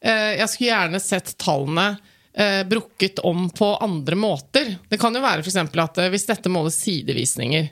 eh, 0.00 0.36
jeg 0.38 0.48
skulle 0.48 0.70
gjerne 0.70 1.00
sett 1.02 1.34
tallene 1.42 1.88
eh, 2.32 2.62
brukket 2.70 3.18
om 3.26 3.48
på 3.50 3.72
andre 3.82 4.16
måter. 4.16 4.76
Det 4.88 4.98
kan 5.02 5.12
jo 5.14 5.20
være 5.20 5.42
for 5.42 5.50
eksempel 5.50 5.82
at 5.82 5.98
eh, 5.98 6.08
hvis 6.12 6.28
dette 6.30 6.48
måler 6.52 6.70
sidevisninger, 6.72 7.68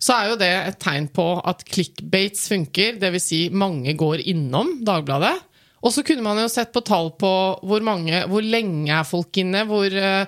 så 0.00 0.16
er 0.16 0.28
jo 0.30 0.36
det 0.40 0.50
et 0.50 0.78
tegn 0.80 1.06
på 1.12 1.28
at 1.44 1.62
clickbates 1.68 2.48
funker, 2.50 2.98
dvs. 3.00 3.22
Si 3.30 3.40
mange 3.52 3.94
går 4.00 4.22
innom 4.32 4.78
Dagbladet. 4.84 5.36
Og 5.84 5.92
så 5.94 6.02
kunne 6.04 6.24
man 6.24 6.36
jo 6.42 6.48
sett 6.52 6.72
på 6.74 6.82
tall 6.84 7.12
på 7.20 7.30
hvor 7.64 7.84
mange, 7.84 8.24
hvor 8.28 8.44
lenge 8.44 8.92
er 8.92 9.06
folk 9.08 9.32
inne, 9.40 9.62
hvor, 9.68 9.86
eh, 9.88 10.26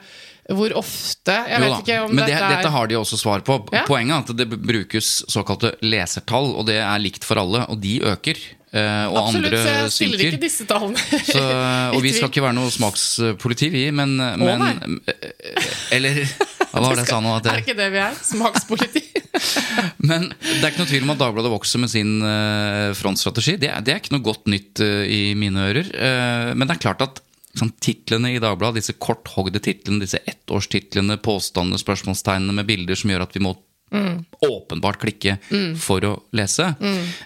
hvor 0.50 0.72
ofte 0.80 1.34
Jeg 1.46 1.60
Jo 1.60 1.62
vet 1.62 1.70
da, 1.72 1.76
ikke 1.84 1.98
om 2.02 2.10
Men 2.16 2.24
det, 2.24 2.32
dette 2.34 2.46
er 2.48 2.56
dette 2.56 2.72
har 2.74 2.88
de 2.90 2.96
også 2.98 3.18
svar 3.20 3.44
på. 3.46 3.60
Ja. 3.72 3.84
Poenget 3.86 4.16
er 4.16 4.34
at 4.34 4.40
det 4.42 4.48
brukes 4.58 5.10
såkalte 5.30 5.74
lesertall, 5.86 6.50
og 6.58 6.66
det 6.66 6.80
er 6.82 6.98
likt 7.02 7.22
for 7.28 7.38
alle, 7.38 7.62
og 7.70 7.78
de 7.82 8.00
øker. 8.10 8.40
eh, 8.72 9.06
Og 9.06 9.18
Absolutt, 9.22 9.54
så 9.54 9.60
andre 9.62 9.76
jeg 9.76 9.92
stiller 9.94 10.24
ikke 10.26 10.40
disse 10.42 10.66
tallene. 10.66 10.98
Så, 11.28 11.44
og 11.94 12.00
vi 12.02 12.12
skal 12.16 12.28
ikke 12.32 12.42
være 12.42 12.56
noe 12.58 12.72
smakspoliti, 12.74 13.70
vi, 13.70 13.84
men, 13.94 14.16
men 14.18 15.00
Eller 15.94 16.22
Hva 16.72 16.80
var 16.80 16.96
det 16.96 17.04
jeg 17.04 17.10
sa 17.12 17.20
nå? 17.22 17.34
At 17.38 17.46
Er 17.48 17.50
det 17.50 17.58
jeg, 17.62 17.66
ikke 17.68 17.78
det 17.82 17.88
vi 17.94 18.00
er? 18.02 18.20
Smakspoliti? 18.32 19.02
men 20.10 20.26
det 20.42 20.62
er 20.62 20.70
ikke 20.72 20.82
noe 20.82 20.90
tvil 20.90 21.04
om 21.06 21.12
at 21.14 21.20
Dagbladet 21.22 21.52
vokser 21.54 21.80
med 21.82 21.90
sin 21.92 22.16
eh, 22.26 22.90
frontstrategi. 22.98 23.56
Det 23.62 23.70
er, 23.72 23.84
det 23.84 23.94
er 23.94 24.00
ikke 24.02 24.16
noe 24.16 24.24
godt 24.26 24.48
nytt 24.50 24.82
eh, 24.84 25.04
i 25.06 25.20
mine 25.38 25.68
ører. 25.70 25.88
Eh, 25.92 26.50
men 26.56 26.66
det 26.68 26.76
er 26.76 26.82
klart 26.90 27.04
at 27.06 27.22
sånn, 27.58 27.72
titlene 27.84 28.34
i 28.34 28.40
Dagbladet, 28.42 28.80
disse 28.82 28.96
korthogde 28.98 29.60
titlene, 29.62 30.00
disse 30.04 30.22
ettårstitlene, 30.26 31.18
påstandene, 31.22 31.78
spørsmålstegnene 31.82 32.54
med 32.60 32.66
bilder 32.70 32.96
som 32.96 33.10
gjør 33.12 33.26
at 33.28 33.36
vi 33.36 33.44
må 33.44 33.56
åpenbart 34.40 34.96
klikke 35.02 35.34
for 35.76 36.00
å 36.08 36.12
lese. 36.32 36.64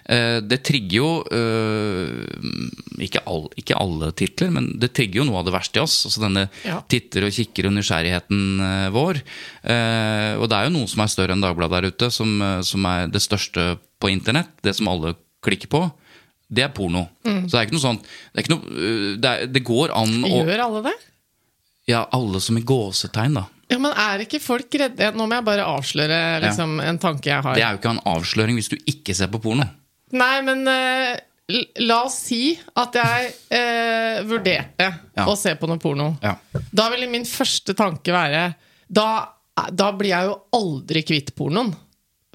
Eh, 0.03 0.41
det 0.43 0.57
trigger 0.67 0.97
jo 0.97 1.11
eh, 1.31 3.05
ikke, 3.07 3.21
all, 3.23 3.45
ikke 3.55 3.77
alle 3.79 4.09
titler, 4.19 4.51
men 4.51 4.67
det 4.81 4.89
trigger 4.97 5.21
jo 5.21 5.27
noe 5.29 5.39
av 5.39 5.47
det 5.47 5.53
verste 5.55 5.79
i 5.79 5.83
oss. 5.85 5.95
Altså 6.09 6.25
denne 6.25 6.43
Ja. 6.67 6.81
titter 6.91 7.23
og 7.23 7.31
kikker 7.31 7.69
og 7.69 7.75
nysgjerrigheten 7.77 8.41
eh, 8.67 8.89
vår. 8.91 9.21
Eh, 9.63 10.33
og 10.41 10.49
det 10.51 10.57
er 10.59 10.67
jo 10.67 10.75
noe 10.75 10.91
som 10.91 11.05
er 11.05 11.13
større 11.13 11.37
enn 11.37 11.45
Dagbladet 11.45 11.77
der 11.79 11.87
ute, 11.93 12.11
som, 12.11 12.35
eh, 12.41 12.59
som 12.67 12.83
er 12.91 13.07
det 13.07 13.23
største 13.23 13.77
på 14.03 14.11
internett. 14.11 14.51
Det 14.61 14.75
som 14.75 14.89
alle 14.91 15.15
klikker 15.47 15.71
på. 15.71 15.85
Det 16.47 16.63
er 16.63 16.71
porno. 16.71 17.03
Så 17.25 17.51
det 17.51 17.59
er 17.59 17.65
ikke 17.67 17.75
noe 17.75 17.83
sånt 17.83 18.05
Det, 18.31 18.45
noe, 18.47 18.63
øh, 18.71 19.07
det, 19.19 19.31
er, 19.31 19.49
det 19.51 19.61
går 19.67 19.91
an 19.91 20.13
å 20.23 20.29
Gjør 20.31 20.61
alle 20.63 20.81
det? 20.85 20.93
Ja, 21.91 22.05
alle 22.15 22.39
som 22.43 22.57
i 22.59 22.63
gåsetegn, 22.67 23.35
da. 23.39 23.45
Ja, 23.67 23.77
men 23.83 23.91
er 23.99 24.23
ikke 24.23 24.39
folk 24.43 24.71
redde 24.79 25.11
Nå 25.15 25.27
må 25.27 25.37
jeg 25.37 25.47
bare 25.47 25.67
avsløre 25.67 26.19
liksom, 26.43 26.77
en 26.83 26.99
tanke 27.03 27.31
jeg 27.31 27.43
har. 27.43 27.55
Det 27.57 27.63
er 27.65 27.75
jo 27.75 27.81
ikke 27.81 27.95
en 27.97 28.03
avsløring 28.13 28.59
hvis 28.59 28.71
du 28.71 28.77
ikke 28.79 29.15
ser 29.15 29.31
på 29.31 29.41
porno. 29.43 29.67
Nei, 30.15 30.35
men 30.47 30.63
uh, 30.71 31.15
la 31.83 31.97
oss 32.05 32.15
si 32.29 32.53
at 32.79 32.95
jeg 32.95 33.33
uh, 33.51 34.21
vurderte 34.27 34.87
Ja. 34.87 35.25
å 35.27 35.35
se 35.39 35.55
på 35.59 35.67
noe 35.67 35.79
porno. 35.83 36.13
Ja. 36.23 36.37
Da 36.71 36.87
ville 36.93 37.09
min 37.11 37.27
første 37.27 37.75
tanke 37.75 38.15
være 38.15 38.49
da, 38.87 39.09
da 39.75 39.89
blir 39.95 40.13
jeg 40.13 40.29
jo 40.29 40.37
aldri 40.55 41.03
kvitt 41.07 41.33
pornoen. 41.35 41.73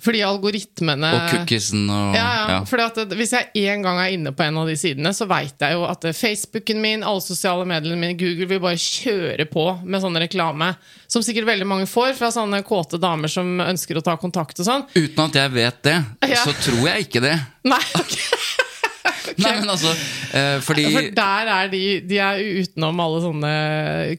Fordi 0.03 0.19
algoritmene 0.27 1.11
Og 1.15 1.29
cookiesen 1.31 1.85
og 1.87 2.17
Ja, 2.17 2.25
ja. 2.27 2.47
ja. 2.51 2.57
Fordi 2.67 2.87
at 2.89 3.13
Hvis 3.19 3.33
jeg 3.37 3.69
en 3.71 3.85
gang 3.87 4.01
er 4.03 4.11
inne 4.17 4.33
på 4.35 4.43
en 4.43 4.59
av 4.59 4.67
de 4.67 4.75
sidene, 4.79 5.13
så 5.15 5.29
veit 5.31 5.63
jeg 5.63 5.77
jo 5.77 5.85
at 5.87 6.05
eh, 6.11 6.17
Facebooken 6.17 6.81
min, 6.83 7.05
alle 7.07 7.23
sosiale 7.23 7.67
mediene 7.71 7.99
mine, 8.01 8.17
Google 8.19 8.49
vil 8.51 8.63
bare 8.65 8.81
kjøre 8.83 9.47
på 9.53 9.67
med 9.87 10.03
sånn 10.03 10.19
reklame. 10.25 10.73
Som 11.07 11.23
sikkert 11.23 11.47
veldig 11.53 11.69
mange 11.71 11.87
får 11.91 12.17
fra 12.19 12.33
sånne 12.35 12.63
kåte 12.67 12.99
damer 13.03 13.31
som 13.31 13.61
ønsker 13.63 14.01
å 14.01 14.05
ta 14.05 14.17
kontakt 14.19 14.59
og 14.59 14.67
sånn. 14.67 14.87
Uten 14.97 15.25
at 15.29 15.39
jeg 15.39 15.55
vet 15.55 15.83
det, 15.87 15.97
Ja. 16.29 16.43
så 16.43 16.53
tror 16.59 16.83
jeg 16.89 17.07
ikke 17.07 17.23
det. 17.23 17.37
Nei, 17.69 17.83
ok. 18.01 18.19
Nei, 19.43 19.53
men 19.59 19.71
altså, 19.73 19.91
eh, 20.37 20.59
fordi 20.63 20.85
For 20.95 21.07
der 21.17 21.49
er 21.51 21.69
de 21.73 21.81
De 22.07 22.19
er 22.23 22.39
utenom 22.63 23.01
alle 23.03 23.21
sånne 23.25 23.53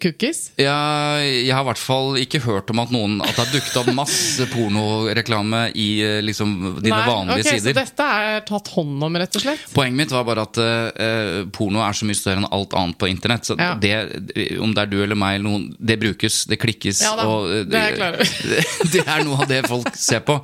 cookies. 0.04 0.40
ja, 0.60 0.76
Jeg 1.24 1.54
har 1.54 1.64
i 1.64 1.68
hvert 1.70 1.80
fall 1.82 2.18
ikke 2.20 2.42
hørt 2.44 2.72
om 2.74 2.82
at 2.84 2.92
noen 2.92 3.20
At 3.24 3.32
det 3.36 3.44
har 3.46 3.52
dukket 3.54 3.78
opp 3.84 3.92
masse 3.96 4.48
pornoreklame 4.52 5.62
i 5.80 5.88
eh, 6.04 6.20
liksom 6.26 6.56
dine 6.84 6.98
Nei, 6.98 7.08
vanlige 7.08 7.40
ok, 7.46 7.50
Så 7.50 7.56
sider. 7.62 7.78
dette 7.80 8.10
er 8.20 8.44
tatt 8.48 8.72
hånd 8.76 9.08
om, 9.08 9.18
rett 9.24 9.40
og 9.40 9.46
slett? 9.46 9.66
Poenget 9.76 10.00
mitt 10.02 10.14
var 10.16 10.28
bare 10.28 10.46
at 10.48 10.62
eh, 10.64 11.40
porno 11.56 11.84
er 11.86 11.96
så 11.98 12.08
mye 12.10 12.20
større 12.20 12.44
enn 12.44 12.50
alt 12.52 12.76
annet 12.80 13.00
på 13.00 13.10
internett. 13.12 13.48
Så 13.48 13.58
Ja. 13.60 13.74
det, 13.80 13.94
om 14.60 14.74
det 14.76 14.84
er 14.88 14.92
du 14.92 14.98
eller 15.04 15.16
meg 15.20 15.38
eller 15.40 15.48
noen, 15.50 15.68
det 15.80 16.00
brukes, 16.02 16.44
det 16.50 16.60
klikkes. 16.62 17.04
Ja 17.06 17.16
da, 17.20 17.28
og, 17.30 17.48
eh, 17.52 17.64
det 17.70 17.84
er 17.94 18.18
det, 18.20 18.64
det 18.98 19.06
er 19.08 19.24
noe 19.28 19.40
av 19.44 19.48
det 19.52 19.64
folk 19.70 19.94
ser 19.96 20.24
på. 20.28 20.40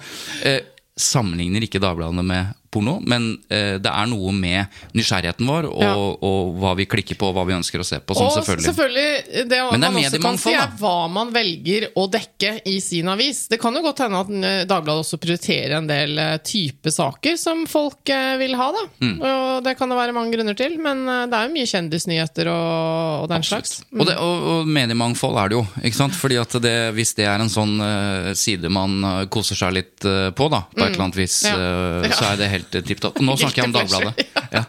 Eh, 0.47 0.61
sammenligner 0.99 1.63
ikke 1.63 1.79
Dagbladene 1.83 2.23
med 2.27 2.55
porno, 2.71 2.99
men 3.01 3.31
eh, 3.49 3.77
det 3.81 3.89
er 3.91 4.09
noe 4.11 4.31
med 4.35 4.67
nysgjerrigheten 4.97 5.47
vår 5.49 5.67
og, 5.69 5.81
Ja. 5.83 5.93
og 5.95 6.55
hva 6.61 6.75
vi 6.77 6.85
klikker 6.89 7.17
på, 7.19 7.29
og 7.31 7.37
hva 7.37 7.45
vi 7.49 7.55
ønsker 7.57 7.81
å 7.81 7.85
se 7.87 7.99
på. 7.99 8.13
Sånn, 8.17 8.27
og 8.29 8.35
selvfølgelig. 8.37 8.67
selvfølgelig, 8.69 9.45
det 9.49 9.59
Men 9.71 9.81
det 9.81 9.89
er 9.89 9.95
man 9.95 10.03
også 10.03 10.21
kan 10.21 10.37
si, 10.41 10.53
er 10.53 10.75
hva 10.79 10.95
man 11.11 11.33
velger 11.33 11.87
å 11.97 12.05
dekke 12.11 12.53
i 12.69 12.77
sin 12.83 13.09
avis. 13.09 13.47
Det 13.49 13.59
kan 13.61 13.73
jo 13.75 13.81
godt 13.85 14.03
hende 14.05 14.19
at 14.21 14.29
eh, 14.29 14.65
Dagbladet 14.69 15.05
også 15.05 15.19
prioriterer 15.21 15.77
en 15.79 15.87
del 15.89 16.17
eh, 16.19 16.37
type 16.45 16.91
saker 16.93 17.37
som 17.39 17.65
folk 17.69 18.09
eh, 18.13 18.35
vil 18.41 18.55
ha. 18.59 18.69
da. 18.75 18.85
Mm. 19.05 19.15
Og 19.19 19.63
Det 19.65 19.75
kan 19.79 19.89
det 19.89 19.97
være 19.99 20.13
mange 20.15 20.35
grunner 20.35 20.57
til, 20.57 20.77
men 20.81 21.05
eh, 21.07 21.25
det 21.31 21.37
er 21.39 21.47
jo 21.49 21.55
mye 21.57 21.69
kjendisnyheter 21.73 22.49
og, 22.51 23.23
og 23.23 23.29
den 23.31 23.43
slags. 23.45 23.79
Og, 23.93 24.05
det, 24.07 24.17
og, 24.21 24.47
og 24.53 24.67
mediemangfold 24.69 25.37
er 25.41 25.49
det 25.51 25.57
jo. 25.59 25.65
ikke 25.83 25.97
sant? 25.97 26.15
Fordi 26.19 26.37
at 26.41 26.53
det, 26.63 26.75
Hvis 26.97 27.13
det 27.17 27.25
er 27.29 27.39
en 27.41 27.49
sånn 27.51 27.77
uh, 27.81 28.31
side 28.37 28.69
man 28.73 28.99
eh, 29.03 29.25
koser 29.31 29.55
seg 29.59 29.73
litt 29.75 30.05
uh, 30.05 30.29
på, 30.35 30.47
da, 30.51 30.63
på 30.73 30.83
et 30.83 30.93
eller 30.93 31.05
annet 31.07 31.19
vis, 31.19 31.39
uh, 31.47 32.03
eh, 32.03 32.09
Ja. 32.09 32.15
så 32.17 32.25
er 32.31 32.39
det 32.39 32.49
helt 32.51 32.58
uh, 32.61 32.81
tipp 32.85 32.99
topp. 33.03 33.19
Nå 33.23 33.35
snakker 33.39 33.63
jeg 33.63 33.69
om 33.71 33.77
Dagbladet. 33.77 34.25
Ja. 34.49 34.63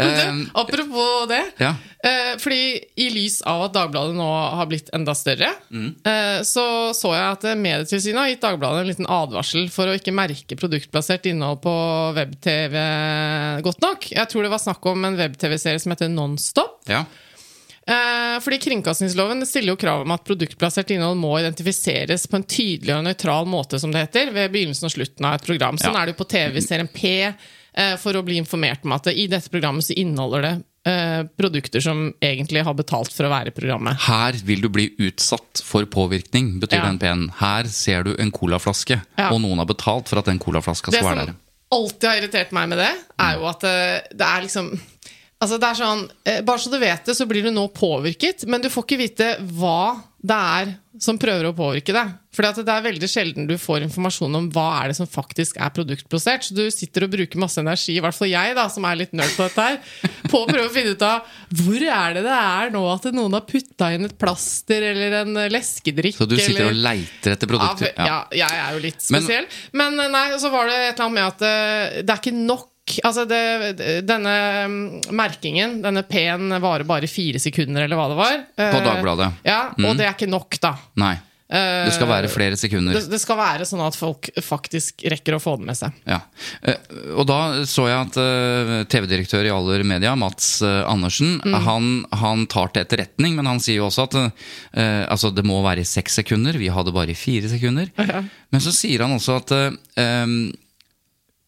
Eh, 0.00 0.30
du, 0.32 0.46
apropos 0.56 1.26
det. 1.28 1.42
ja. 1.60 1.74
Eh, 2.00 2.38
fordi 2.40 2.78
i 2.96 3.08
lys 3.12 3.42
av 3.44 3.66
at 3.66 3.74
Dagbladet 3.74 4.14
nå 4.16 4.24
har 4.56 4.68
blitt 4.70 4.88
enda 4.96 5.12
større, 5.18 5.50
Mm. 5.68 5.90
eh, 6.08 6.38
så 6.48 6.64
så 6.96 7.10
jeg 7.12 7.26
at 7.34 7.44
eh, 7.50 7.58
Medietilsynet 7.60 8.16
har 8.22 8.30
gitt 8.30 8.40
Dagbladet 8.46 8.80
en 8.80 8.88
liten 8.88 9.10
advarsel 9.10 9.68
for 9.74 9.90
å 9.92 9.96
ikke 9.98 10.14
merke 10.16 10.56
produktplassert 10.56 11.28
innhold 11.28 11.60
på 11.66 11.74
web-TV 12.16 12.78
godt 13.66 13.84
nok. 13.84 14.08
Jeg 14.16 14.28
tror 14.32 14.46
det 14.48 14.54
var 14.54 14.62
snakk 14.64 14.86
om 14.94 15.04
en 15.10 15.18
web-TV-serie 15.20 15.80
som 15.82 15.92
heter 15.92 16.08
Nonstop. 16.12 16.80
ja. 16.88 17.04
Eh, 17.88 18.36
fordi 18.44 18.58
Kringkastingsloven 18.60 19.46
stiller 19.48 19.72
jo 19.72 19.78
krav 19.80 20.02
om 20.04 20.12
at 20.12 20.24
produktplassert 20.28 20.90
innhold 20.92 21.16
må 21.16 21.38
identifiseres 21.40 22.26
på 22.28 22.36
en 22.36 22.44
tydelig 22.44 22.92
og 22.98 23.04
nøytral 23.06 23.48
måte, 23.48 23.80
som 23.80 23.94
det 23.94 24.02
heter, 24.06 24.32
ved 24.34 24.52
begynnelsen 24.52 24.90
og 24.90 24.92
slutten 24.92 25.24
av 25.24 25.38
et 25.38 25.46
program. 25.46 25.78
Sånn 25.80 25.94
Ja. 25.96 26.02
er 26.02 26.06
det 26.10 26.16
jo 26.16 26.24
på 26.24 26.28
TV-serien 26.28 26.88
P, 26.92 27.32
eh, 27.74 27.96
for 27.96 28.12
å 28.12 28.22
bli 28.24 28.36
informert 28.36 28.84
om 28.84 28.92
at 28.92 29.06
i 29.08 29.26
dette 29.26 29.48
programmet 29.48 29.84
så 29.88 29.96
inneholder 29.96 30.42
det 30.42 30.64
eh, 30.88 31.22
produkter 31.36 31.82
som 31.82 32.14
egentlig 32.22 32.62
har 32.64 32.72
betalt 32.74 33.12
for 33.12 33.24
å 33.26 33.28
være 33.32 33.48
i 33.48 33.56
programmet. 33.56 33.98
Her 34.06 34.32
vil 34.32 34.60
du 34.62 34.68
bli 34.72 34.86
utsatt 34.98 35.60
for 35.64 35.84
påvirkning, 35.84 36.60
betyr 36.60 36.78
Ja. 36.78 36.86
den 36.86 36.98
P-en. 36.98 37.28
Her 37.40 37.64
ser 37.64 38.04
du 38.04 38.14
en 38.18 38.30
colaflaske, 38.30 39.00
Ja. 39.18 39.30
og 39.30 39.40
noen 39.42 39.58
har 39.58 39.66
betalt 39.66 40.08
for 40.08 40.18
at 40.18 40.24
den 40.26 40.38
colaflaska 40.38 40.90
skal 40.92 41.02
være 41.04 41.16
der. 41.16 41.26
Det 41.26 41.34
som 41.34 41.36
alltid 41.72 42.08
har 42.08 42.16
irritert 42.22 42.52
meg 42.52 42.68
med 42.70 42.78
det, 42.78 42.94
er 43.18 43.34
jo 43.36 43.44
at 43.46 43.60
det 43.60 44.20
er 44.24 44.40
liksom 44.42 44.80
Altså 45.38 45.58
det 45.62 45.68
er 45.68 45.78
sånn, 45.78 46.00
eh, 46.26 46.40
Bare 46.42 46.58
så 46.58 46.70
du 46.72 46.80
vet 46.82 47.06
det, 47.06 47.14
så 47.14 47.26
blir 47.28 47.46
du 47.46 47.52
nå 47.54 47.68
påvirket, 47.74 48.46
men 48.50 48.62
du 48.62 48.70
får 48.72 48.86
ikke 48.86 49.02
vite 49.04 49.32
hva 49.58 50.00
det 50.18 50.34
er 50.34 50.70
som 50.98 51.14
prøver 51.14 51.46
å 51.46 51.54
påvirke 51.54 51.94
deg. 51.94 52.14
For 52.34 52.42
det 52.42 52.72
er 52.72 52.82
veldig 52.82 53.08
sjelden 53.10 53.46
du 53.46 53.54
får 53.58 53.84
informasjon 53.86 54.34
om 54.34 54.48
hva 54.50 54.66
er 54.80 54.90
det 54.90 54.96
som 54.98 55.06
faktisk 55.06 55.60
er 55.62 55.70
produktplassert. 55.74 56.48
Så 56.48 56.56
du 56.56 56.64
sitter 56.74 57.06
og 57.06 57.12
bruker 57.12 57.38
masse 57.38 57.60
energi, 57.62 57.94
i 57.94 58.02
hvert 58.02 58.16
fall 58.16 58.30
jeg, 58.32 58.56
da, 58.58 58.64
som 58.72 58.86
er 58.88 58.98
litt 58.98 59.14
nerd 59.14 59.30
på 59.36 59.46
dette 59.46 59.66
her, 59.68 59.78
på 60.26 60.40
å 60.42 60.48
prøve 60.48 60.66
å 60.66 60.72
finne 60.74 60.96
ut 60.98 61.04
av 61.06 61.28
hvor 61.60 61.78
er 61.78 62.18
det 62.18 62.24
det 62.26 62.34
er 62.34 62.74
nå 62.74 62.82
at 62.90 63.06
noen 63.14 63.38
har 63.38 63.46
putta 63.46 63.92
inn 63.94 64.08
et 64.08 64.16
plaster 64.18 64.88
eller 64.90 65.20
en 65.20 65.38
eh, 65.38 65.50
leskedrikk. 65.54 66.18
Så 66.18 66.26
du 66.26 66.34
sitter 66.34 66.64
eller... 66.64 66.72
og 66.72 66.82
leiter 66.88 67.36
etter 67.36 67.52
produkter? 67.52 67.92
Ja, 67.94 68.24
ja, 68.34 68.50
jeg 68.50 68.64
er 68.64 68.74
jo 68.74 68.82
litt 68.88 69.06
spesiell. 69.06 69.46
Men, 69.70 69.94
Men 70.02 70.10
nei, 70.18 70.26
så 70.42 70.50
var 70.50 70.66
det 70.66 70.80
et 70.82 70.90
eller 70.96 71.06
annet 71.06 71.18
med 71.20 71.30
at 71.30 71.46
eh, 71.46 72.02
det 72.02 72.10
er 72.10 72.22
ikke 72.24 72.34
nok 72.42 72.66
Altså 73.04 73.24
det, 73.28 73.42
Denne 74.08 74.34
mm, 74.68 74.82
merkingen, 75.14 75.78
denne 75.84 76.02
P-en, 76.08 76.50
varer 76.62 76.86
bare 76.88 77.08
fire 77.10 77.40
sekunder, 77.42 77.84
eller 77.86 77.96
hva 78.00 78.08
det 78.12 78.18
var. 78.20 78.36
På 78.58 78.68
Eh, 78.80 78.84
Dagbladet. 78.90 79.32
Ja, 79.46 79.62
Og 79.78 79.96
det 79.98 80.06
er 80.08 80.14
ikke 80.16 80.30
nok, 80.30 80.58
da. 80.62 80.74
Nei. 81.00 81.16
Det 81.48 81.94
skal 81.96 82.10
være 82.10 82.28
flere 82.28 82.58
sekunder. 82.60 82.92
Det, 82.92 83.06
det 83.08 83.18
skal 83.22 83.38
være 83.38 83.64
sånn 83.64 83.80
at 83.80 83.96
folk 83.96 84.26
faktisk 84.44 85.00
rekker 85.08 85.32
å 85.32 85.40
få 85.40 85.54
det 85.56 85.64
med 85.70 85.78
seg. 85.78 85.94
Ja. 86.04 86.18
Eh, 86.60 86.76
Og 87.16 87.24
da 87.30 87.38
så 87.64 87.86
jeg 87.88 87.96
at 88.02 88.18
eh, 88.20 88.72
TV-direktør 88.92 89.48
i 89.48 89.52
Aller 89.54 89.80
Media, 89.88 90.12
Mats 90.20 90.58
eh, 90.60 90.82
Andersen, 90.84 91.38
Mm. 91.48 91.56
han, 91.64 91.88
han 92.20 92.44
tar 92.52 92.68
til 92.74 92.82
etterretning, 92.84 93.32
men 93.40 93.48
han 93.48 93.62
sier 93.64 93.78
jo 93.80 93.86
også 93.88 94.04
at 94.10 94.18
uh, 94.20 95.04
altså 95.08 95.30
det 95.32 95.46
må 95.48 95.62
være 95.64 95.80
i 95.80 95.88
seks 95.88 96.18
sekunder. 96.20 96.58
Vi 96.60 96.68
hadde 96.68 96.92
bare 96.92 97.14
i 97.14 97.16
fire 97.16 97.48
sekunder. 97.48 97.88
Men 98.52 98.60
så 98.60 98.74
sier 98.76 99.06
han 99.06 99.16
også 99.16 99.38
at 99.40 99.52
uh, 99.56 100.26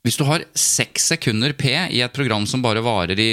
hvis 0.05 0.17
du 0.17 0.25
har 0.25 0.45
seks 0.57 1.11
sekunder 1.13 1.53
P 1.53 1.73
i 1.91 2.01
et 2.05 2.13
program 2.17 2.47
som 2.49 2.63
bare 2.65 2.81
varer 2.85 3.19
i 3.21 3.31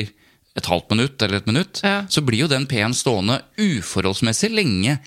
et 0.57 0.65
halvt 0.65 0.89
minutt 0.95 1.21
eller 1.21 1.37
et 1.37 1.45
minutt, 1.47 1.81
Ja. 1.83 2.01
så 2.09 2.21
blir 2.25 2.39
jo 2.43 2.47
den 2.49 2.65
P-en 2.65 2.93
stående 2.97 3.41
uforholdsmessig 3.61 4.49
lenge 4.51 4.97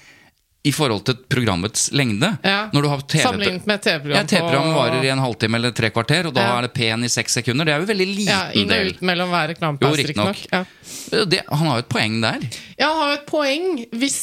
i 0.62 0.70
forhold 0.76 1.02
til 1.08 1.16
programmets 1.32 1.86
lengde. 1.96 2.28
Ja. 2.44 2.68
Når 2.72 2.82
du 2.84 2.88
har 2.92 3.00
TV 3.08 3.22
Sammenlignet 3.24 3.66
med 3.66 3.80
TV-program 3.82 4.16
Ja, 4.18 4.24
TV-program 4.28 4.74
varer 4.76 5.04
i 5.04 5.08
en 5.08 5.18
halvtime 5.24 5.56
eller 5.56 5.72
tre 5.72 5.88
kvarter, 5.90 6.26
og 6.28 6.34
da 6.36 6.40
Ja. 6.44 6.58
er 6.58 6.62
det 6.68 6.72
P-en 6.76 7.02
i 7.04 7.08
seks 7.08 7.32
sekunder. 7.40 7.64
Det 7.64 7.74
er 7.74 7.80
jo 7.80 7.86
veldig 7.88 8.06
liten 8.06 8.28
ja, 8.28 8.50
Inn 8.52 8.70
og 8.70 8.86
ut 8.92 9.00
mellom 9.02 9.30
hver 9.32 9.48
Jo, 9.48 9.54
reklamepause, 9.54 9.96
riktignok. 10.04 10.36
riktignok. 10.36 10.66
Ja. 11.12 11.24
Det, 11.24 11.40
han 11.48 11.66
har 11.66 11.74
jo 11.80 11.84
et 11.86 11.88
poeng 11.88 12.20
der. 12.20 12.38
ja, 12.78 12.88
han 12.92 12.98
har 13.00 13.08
jo 13.14 13.18
et 13.22 13.26
poeng 13.26 13.86
hvis 13.96 14.20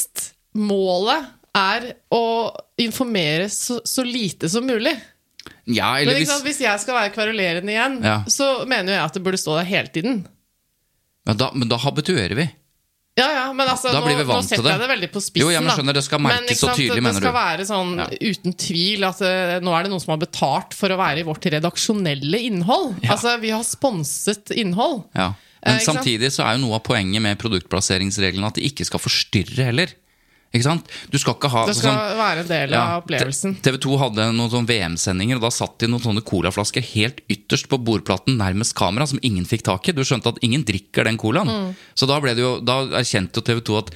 målet 0.56 1.26
er 1.58 1.94
å 2.14 2.54
informere 2.78 3.50
så, 3.50 3.82
så 3.84 4.06
lite 4.06 4.48
som 4.50 4.66
mulig. 4.66 4.94
Ja, 5.68 5.98
eller 6.00 6.16
hvis, 6.16 6.32
Hvis 6.46 6.62
jeg 6.64 6.80
skal 6.80 6.96
være 6.96 7.12
kverulerende 7.16 7.74
igjen, 7.74 7.98
Ja. 8.06 8.22
så 8.32 8.66
mener 8.68 8.94
jeg 8.94 9.04
at 9.04 9.14
det 9.18 9.24
burde 9.26 9.40
stå 9.42 9.58
der 9.60 9.68
hele 9.68 9.88
tiden. 9.92 10.22
ja, 11.28 11.34
da, 11.34 11.52
men 11.54 11.68
da 11.68 11.78
habituerer 11.78 12.36
vi. 12.40 12.48
Ja, 13.18 13.26
ja, 13.34 13.46
men 13.54 13.66
altså, 13.68 13.90
nå, 13.90 14.04
blir 14.06 14.20
vi 14.20 14.26
nå 14.30 14.36
setter 14.46 14.62
jeg 14.62 14.78
det. 14.78 14.82
det 14.86 14.90
veldig 14.92 15.08
på 15.12 15.22
spissen. 15.26 15.42
Jo, 15.42 15.50
jeg 15.50 15.64
men 15.66 15.74
skjønner, 15.74 15.96
det 15.98 16.04
skal 16.06 16.20
merkes 16.22 16.52
Men, 16.52 16.58
så 16.60 16.74
tydelig, 16.78 17.02
mener 17.02 17.18
du. 17.18 17.26
Det 17.26 17.26
skal 17.26 17.34
være 17.34 17.66
sånn 17.66 17.94
Ja. 17.98 18.06
uten 18.30 18.54
tvil 18.54 19.06
at 19.08 19.22
uh, 19.26 19.54
nå 19.66 19.74
er 19.74 19.84
det 19.88 19.92
noen 19.92 20.04
som 20.04 20.12
har 20.14 20.20
betalt 20.22 20.76
for 20.78 20.94
å 20.94 20.98
være 21.02 21.24
i 21.24 21.26
vårt 21.26 21.48
redaksjonelle 21.50 22.38
innhold. 22.46 23.00
Altså, 23.10 23.34
vi 23.42 23.50
har 23.50 23.64
sponset 23.66 24.54
innhold. 24.54 25.02
Ja. 25.18 25.32
Eh, 25.66 25.72
Men 25.74 25.82
uh, 25.82 25.86
samtidig 25.88 26.30
så 26.32 26.46
er 26.46 26.60
jo 26.60 26.68
noe 26.68 26.78
av 26.78 26.84
poenget 26.86 27.26
med 27.26 27.40
produktplasseringsreglene 27.42 28.46
at 28.54 28.62
de 28.62 28.68
ikke 28.70 28.86
skal 28.86 29.02
forstyrre 29.02 29.66
heller. 29.72 29.98
Du 30.52 31.18
skal 31.20 31.36
ikke 31.36 31.50
ha 31.52 31.64
Det 31.68 31.76
skal 31.76 31.92
sånn 31.92 32.18
være 32.18 32.44
en 32.44 32.50
del 32.50 32.76
av 32.78 33.02
opplevelsen. 33.02 33.58
TV 33.66 33.78
2 33.84 33.98
hadde 34.02 34.28
noen 34.34 34.52
sånn 34.54 34.70
VM-sendinger, 34.70 35.38
og 35.38 35.46
da 35.46 35.52
satt 35.54 35.76
de 35.84 35.90
noen 35.92 36.04
sånne 36.04 36.24
colaflasker 36.26 36.86
helt 36.94 37.20
ytterst 37.30 37.68
på 37.70 37.80
bordplaten 37.84 38.40
nærmest 38.40 38.76
kamera, 38.78 39.08
som 39.10 39.22
ingen 39.22 39.46
fikk 39.46 39.66
tak 39.68 39.90
i. 39.90 39.96
Du 39.96 40.04
skjønte 40.08 40.32
at 40.34 40.42
ingen 40.46 40.64
drikker 40.68 41.08
den 41.10 41.20
colaen. 41.20 41.52
Mm. 41.52 41.76
Så 41.98 42.10
da, 42.10 42.20
jo, 42.40 42.58
da 42.64 42.80
erkjente 43.02 43.42
jo 43.42 43.46
TV 43.50 43.62
2 43.70 43.80
at 43.82 43.94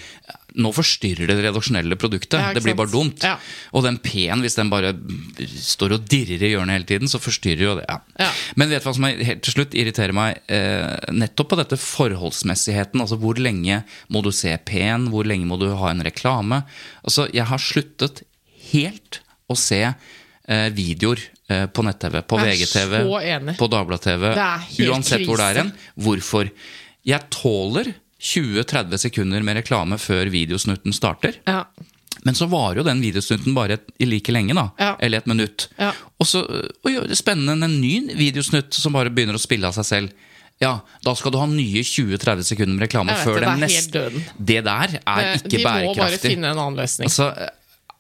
nå 0.60 0.72
forstyrrer 0.76 1.30
det 1.30 1.38
redaksjonelle 1.46 1.96
produktet. 2.00 2.40
Ja, 2.40 2.52
det 2.56 2.64
blir 2.66 2.76
bare 2.78 2.92
dumt. 2.92 3.24
Ja. 3.24 3.38
Og 3.76 3.86
den 3.86 4.00
P-en, 4.04 4.44
hvis 4.44 4.58
den 4.60 4.72
bare 4.72 4.92
står 5.40 5.96
og 5.96 6.08
dirrer 6.12 6.44
i 6.44 6.52
hjørnet 6.54 6.76
hele 6.76 6.90
tiden, 6.90 7.12
så 7.12 7.22
forstyrrer 7.24 7.64
jo 7.64 7.76
det. 7.80 7.86
Ja. 7.88 8.00
Ja. 8.20 8.30
Men 8.60 8.74
vet 8.74 8.84
du 8.84 8.90
hva 8.90 8.96
som 8.98 9.08
er, 9.08 9.22
helt 9.28 9.44
til 9.48 9.56
slutt 9.56 9.78
irriterer 9.78 10.16
meg? 10.18 10.42
Eh, 10.52 11.12
nettopp 11.16 11.54
på 11.54 11.60
dette 11.62 11.80
forholdsmessigheten. 11.80 13.04
Altså 13.04 13.20
hvor 13.22 13.40
lenge 13.40 13.82
må 14.12 14.24
du 14.26 14.32
se 14.36 14.54
P-en? 14.68 15.08
Hvor 15.14 15.28
lenge 15.28 15.48
må 15.48 15.60
du 15.62 15.70
ha 15.78 15.94
en 15.94 16.04
reklame? 16.06 16.64
Altså, 17.06 17.30
jeg 17.32 17.48
har 17.48 17.64
sluttet 17.64 18.26
helt 18.72 19.22
å 19.52 19.58
se 19.60 19.82
eh, 19.88 20.68
videoer 20.76 21.24
eh, 21.52 21.66
på 21.72 21.88
nett-TV, 21.88 22.22
på 22.28 22.44
VGTV, 22.44 23.00
på 23.60 23.72
Dagbladet-TV. 23.72 24.32
uansett 24.92 25.22
krise. 25.22 25.28
Hvor 25.30 25.40
det 25.40 25.50
er 25.50 25.64
hen. 25.64 25.76
Hvorfor? 25.96 26.52
Jeg 27.08 27.32
tåler 27.34 27.96
20-30 28.22 29.02
sekunder 29.08 29.42
med 29.46 29.58
reklame 29.62 29.98
før 30.02 30.30
videosnutten 30.34 30.94
starter. 30.94 31.40
Ja. 31.50 31.64
Men 32.22 32.38
så 32.38 32.46
varer 32.52 32.82
jo 32.82 32.86
den 32.86 33.02
videosnutten 33.02 33.56
bare 33.58 33.80
et, 33.80 33.88
like 34.06 34.34
lenge, 34.34 34.54
da. 34.58 34.68
Ja. 34.78 34.92
Eller 35.02 35.24
et 35.24 35.30
minutt. 35.30 35.70
Ja. 35.80 35.90
Og 36.22 36.28
så 36.30 36.44
er 36.86 37.16
spennende 37.18 37.66
en 37.66 37.80
ny 37.82 38.14
videosnutt 38.18 38.78
som 38.78 38.94
bare 38.94 39.10
begynner 39.14 39.40
å 39.40 39.42
spille 39.42 39.70
av 39.70 39.78
seg 39.80 39.88
selv. 39.90 40.28
Ja, 40.62 40.76
Da 41.02 41.16
skal 41.18 41.34
du 41.34 41.40
ha 41.42 41.48
nye 41.50 41.82
20-30 41.82 42.46
sekunder 42.52 42.76
med 42.76 42.86
reklame 42.86 43.16
vet 43.16 43.24
før 43.26 43.40
det, 43.42 43.48
den 43.48 43.64
neste. 43.66 44.04
Det 44.38 44.60
der 44.68 45.00
er 45.02 45.32
ikke 45.40 45.50
ikke 45.50 45.58
De 45.58 45.64
må 45.88 45.96
bare 45.98 46.20
finne 46.22 46.52
en 46.52 46.62
annen 46.62 46.78
løsning. 46.78 47.10
Altså, 47.10 47.32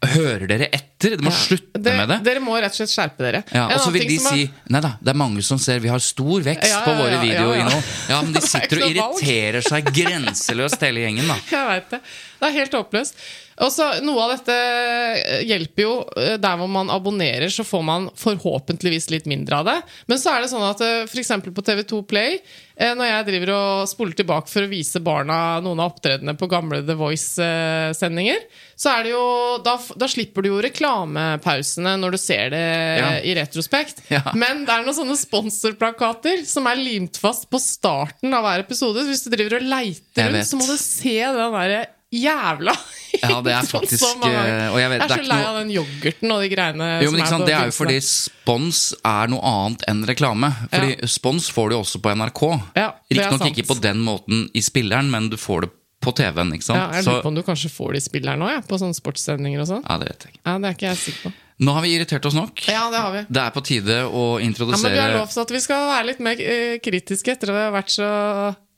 Hører 0.01 0.47
dere 0.49 0.67
etter? 0.73 0.87
Dere 1.15 1.21
må 1.25 1.31
slutte 1.33 1.77
Det- 1.81 1.93
med 1.97 2.09
det. 2.09 2.17
Dere 2.25 2.39
må 2.41 2.55
rett 2.61 2.71
og 2.73 2.77
slett 2.77 2.89
skjerpe 2.93 3.21
dere. 3.25 3.43
Ja, 3.53 3.67
og 3.73 3.79
så 3.81 3.91
vil 3.93 4.07
de 4.07 4.17
si 4.19 4.43
er- 4.43 4.49
Nei 4.73 4.79
da, 4.81 4.95
det 5.01 5.09
er 5.13 5.17
mange 5.17 5.41
som 5.43 5.57
ser 5.61 5.79
vi 5.79 5.89
har 5.89 5.99
stor 5.99 6.41
vekst 6.41 6.67
Ja, 6.69 6.79
ja, 6.79 6.85
på 6.85 6.95
våre 6.97 7.11
ja, 7.25 7.33
ja, 7.33 7.69
ja. 7.69 7.81
Ja, 8.09 8.21
men 8.21 8.33
de 8.33 8.39
er 8.41 8.47
sitter 8.47 8.81
og 8.83 8.89
irriterer 8.91 9.61
seg 9.61 9.85
grenseløst 9.93 10.79
hele 10.81 10.99
gjengen, 11.05 11.27
da. 11.27 11.35
Jeg 11.51 11.67
vet 11.67 11.89
det. 11.95 12.01
Det 12.41 12.47
er 12.49 12.51
helt 12.59 12.71
håpløst. 12.73 13.13
Og 13.61 13.69
så 13.69 13.85
Noe 14.01 14.23
av 14.25 14.31
dette 14.33 14.53
eh, 14.55 15.43
hjelper 15.45 15.83
jo. 15.85 15.91
eh, 16.17 16.37
Der 16.41 16.57
hvor 16.57 16.69
man 16.71 16.89
abonnerer, 16.89 17.47
så 17.53 17.61
får 17.67 17.83
man 17.85 18.07
forhåpentligvis 18.17 19.09
litt 19.13 19.27
mindre 19.29 19.59
av 19.61 19.67
det. 19.69 19.77
Men 20.09 20.17
så 20.21 20.33
er 20.33 20.41
det 20.45 20.49
sånn 20.53 20.65
at 20.65 20.81
f.eks. 21.05 21.29
på 21.53 21.63
TV2 21.67 21.99
Play, 22.09 22.39
eh, 22.75 22.95
når 22.97 23.05
jeg 23.11 23.27
driver 23.29 23.53
og 23.57 23.89
spoler 23.91 24.17
tilbake 24.17 24.49
for 24.49 24.65
å 24.65 24.71
vise 24.71 25.01
barna 25.05 25.59
noen 25.61 25.79
av 25.83 25.91
opptredenene 25.93 26.33
på 26.39 26.49
gamle 26.49 26.81
The 26.87 26.97
Voice-sendinger, 26.97 28.41
så 28.81 28.95
er 28.95 29.05
det 29.05 29.13
jo 29.13 29.23
da, 29.61 29.75
da 30.01 30.07
slipper 30.09 30.41
du 30.41 30.49
jo 30.55 30.61
reklamepausene 30.65 31.93
når 32.01 32.15
du 32.17 32.19
ser 32.21 32.49
det 32.55 32.63
Ja. 32.97 33.11
i 33.21 33.35
retrospekt. 33.37 34.01
Ja. 34.09 34.23
Men 34.33 34.65
det 34.65 34.73
er 34.73 34.85
noen 34.87 34.97
sånne 34.97 35.17
sponsorplakater 35.19 36.41
som 36.49 36.65
er 36.71 36.81
limt 36.81 37.19
fast 37.21 37.45
på 37.51 37.59
starten 37.61 38.33
av 38.33 38.43
hver 38.47 38.65
episode. 38.65 39.03
Så 39.05 39.11
hvis 39.13 39.25
du 39.27 39.33
driver 39.35 39.59
og 39.61 39.67
leiter 39.69 40.31
rundt, 40.33 40.49
så 40.49 40.57
må 40.57 40.65
du 40.65 40.77
se 40.81 41.17
den 41.21 41.57
derre 41.61 41.83
jævla 42.11 42.73
Ja, 43.21 43.37
det 43.43 43.53
er 43.55 43.67
faktisk, 43.75 43.99
så 44.03 44.13
mange 44.19 44.39
eh, 44.39 44.67
og 44.71 44.79
jeg 44.81 44.89
vet, 44.93 45.01
jeg 45.03 45.09
er 45.09 45.17
er 45.17 45.23
så 45.23 45.29
lei 45.31 45.39
av 45.47 45.57
den 45.59 45.71
yoghurten 45.75 46.33
og 46.35 46.41
de 46.43 46.49
greiene 46.51 46.87
Jo, 47.05 47.11
men 47.15 47.25
på 47.27 47.41
Det 47.47 47.55
er 47.57 47.69
jo 47.71 47.75
fordi 47.75 47.97
spons 48.05 48.79
er 49.07 49.31
noe 49.31 49.41
annet 49.51 49.85
enn 49.91 50.01
reklame. 50.09 50.49
Fordi 50.71 51.09
Spons 51.11 51.49
får 51.53 51.69
du 51.71 51.75
også 51.77 52.01
på 52.03 52.13
NRK. 52.17 52.41
Ja, 52.77 52.87
er 52.91 53.19
Riktignok 53.19 53.51
ikke 53.51 53.67
på 53.69 53.77
den 53.83 54.01
måten 54.05 54.47
i 54.57 54.63
spilleren, 54.65 55.11
men 55.13 55.29
du 55.31 55.37
får 55.39 55.65
det 55.67 55.71
på 56.01 56.13
TV-en. 56.17 56.49
ikke 56.55 56.65
sant? 56.65 56.79
ja, 56.81 56.87
Jeg 56.97 57.05
lurer 57.05 57.21
på 57.21 57.29
om 57.29 57.35
du 57.37 57.43
kanskje 57.45 57.69
får 57.69 57.93
det 57.93 58.01
i 58.01 58.05
spilleren 58.07 58.41
òg, 58.41 58.51
ja, 58.55 58.61
på 58.65 58.79
sånne 58.81 58.97
sportssendinger 58.97 59.61
og 59.61 59.69
sånn. 59.69 59.83
ja, 59.85 59.97
det 60.01 60.07
vet 60.09 60.25
jeg 60.25 60.33
ikke. 60.33 60.41
Ja, 60.47 60.55
det 60.57 60.69
er 60.71 60.77
ikke 60.79 60.87
jeg 60.89 61.01
sikker 61.03 61.27
på. 61.27 61.33
Nå 61.61 61.75
har 61.77 61.83
vi 61.85 61.91
irritert 61.93 62.25
oss 62.25 62.33
nok. 62.33 62.63
Ja, 62.65 62.87
det 62.89 63.03
har 63.03 63.11
vi. 63.13 63.21
Det 63.29 63.41
er 63.43 63.51
på 63.53 63.61
tide 63.61 63.99
å 64.09 64.23
Ja, 64.39 64.45
introdusere 64.47 64.89
men 64.89 64.97
vi 64.97 65.03
har 65.03 65.13
lovt 65.19 65.37
at 65.43 65.51
vi 65.53 65.61
skal 65.61 65.83
være 65.91 66.07
litt 66.09 66.23
mer 66.25 66.41
eh, 66.41 66.79
kritiske 66.81 67.35
etter 67.35 67.51
at 67.53 67.59
vi 67.59 67.65
har 67.67 67.75
vært 67.75 67.93
så 67.93 68.07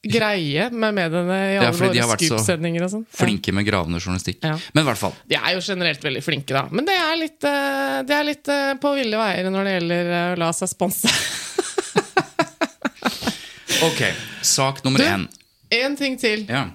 greie 0.04 0.68
med 0.70 0.96
mediene 0.98 1.38
i 1.54 1.58
alle 1.62 1.72
våre 1.78 1.96
har 1.96 2.10
vært 2.12 2.26
så 2.26 2.36
Scoop-sendinger 2.36 2.86
og 2.86 2.92
sånn. 2.92 3.06
Flinke 3.16 3.54
med 3.56 3.68
gravende 3.68 4.02
journalistikk. 4.02 4.42
Ja. 4.44 4.58
Men 4.76 4.84
i 4.84 4.88
hvert 4.90 5.00
fall. 5.00 5.16
De 5.30 5.40
er 5.40 5.56
jo 5.56 5.64
generelt 5.64 6.04
veldig 6.04 6.24
flinke, 6.26 6.56
da. 6.56 6.66
Men 6.72 6.88
det 6.90 6.98
er 7.00 7.16
litt, 7.20 7.40
eh, 7.48 8.00
det 8.08 8.18
er 8.18 8.28
litt 8.28 8.52
eh, 8.52 8.74
på 8.84 8.94
ville 8.98 9.20
veier 9.20 9.50
når 9.54 9.70
det 9.70 9.76
gjelder 9.78 10.14
eh, 10.18 10.30
å 10.34 10.42
la 10.44 10.52
seg 10.56 10.74
sponse. 10.76 11.14
Ok, 13.84 14.00
sak 14.48 14.78
nummer 14.86 15.02
én. 15.04 15.26
En 15.76 15.96
ting 16.00 16.14
til. 16.16 16.46
Ja. 16.48 16.70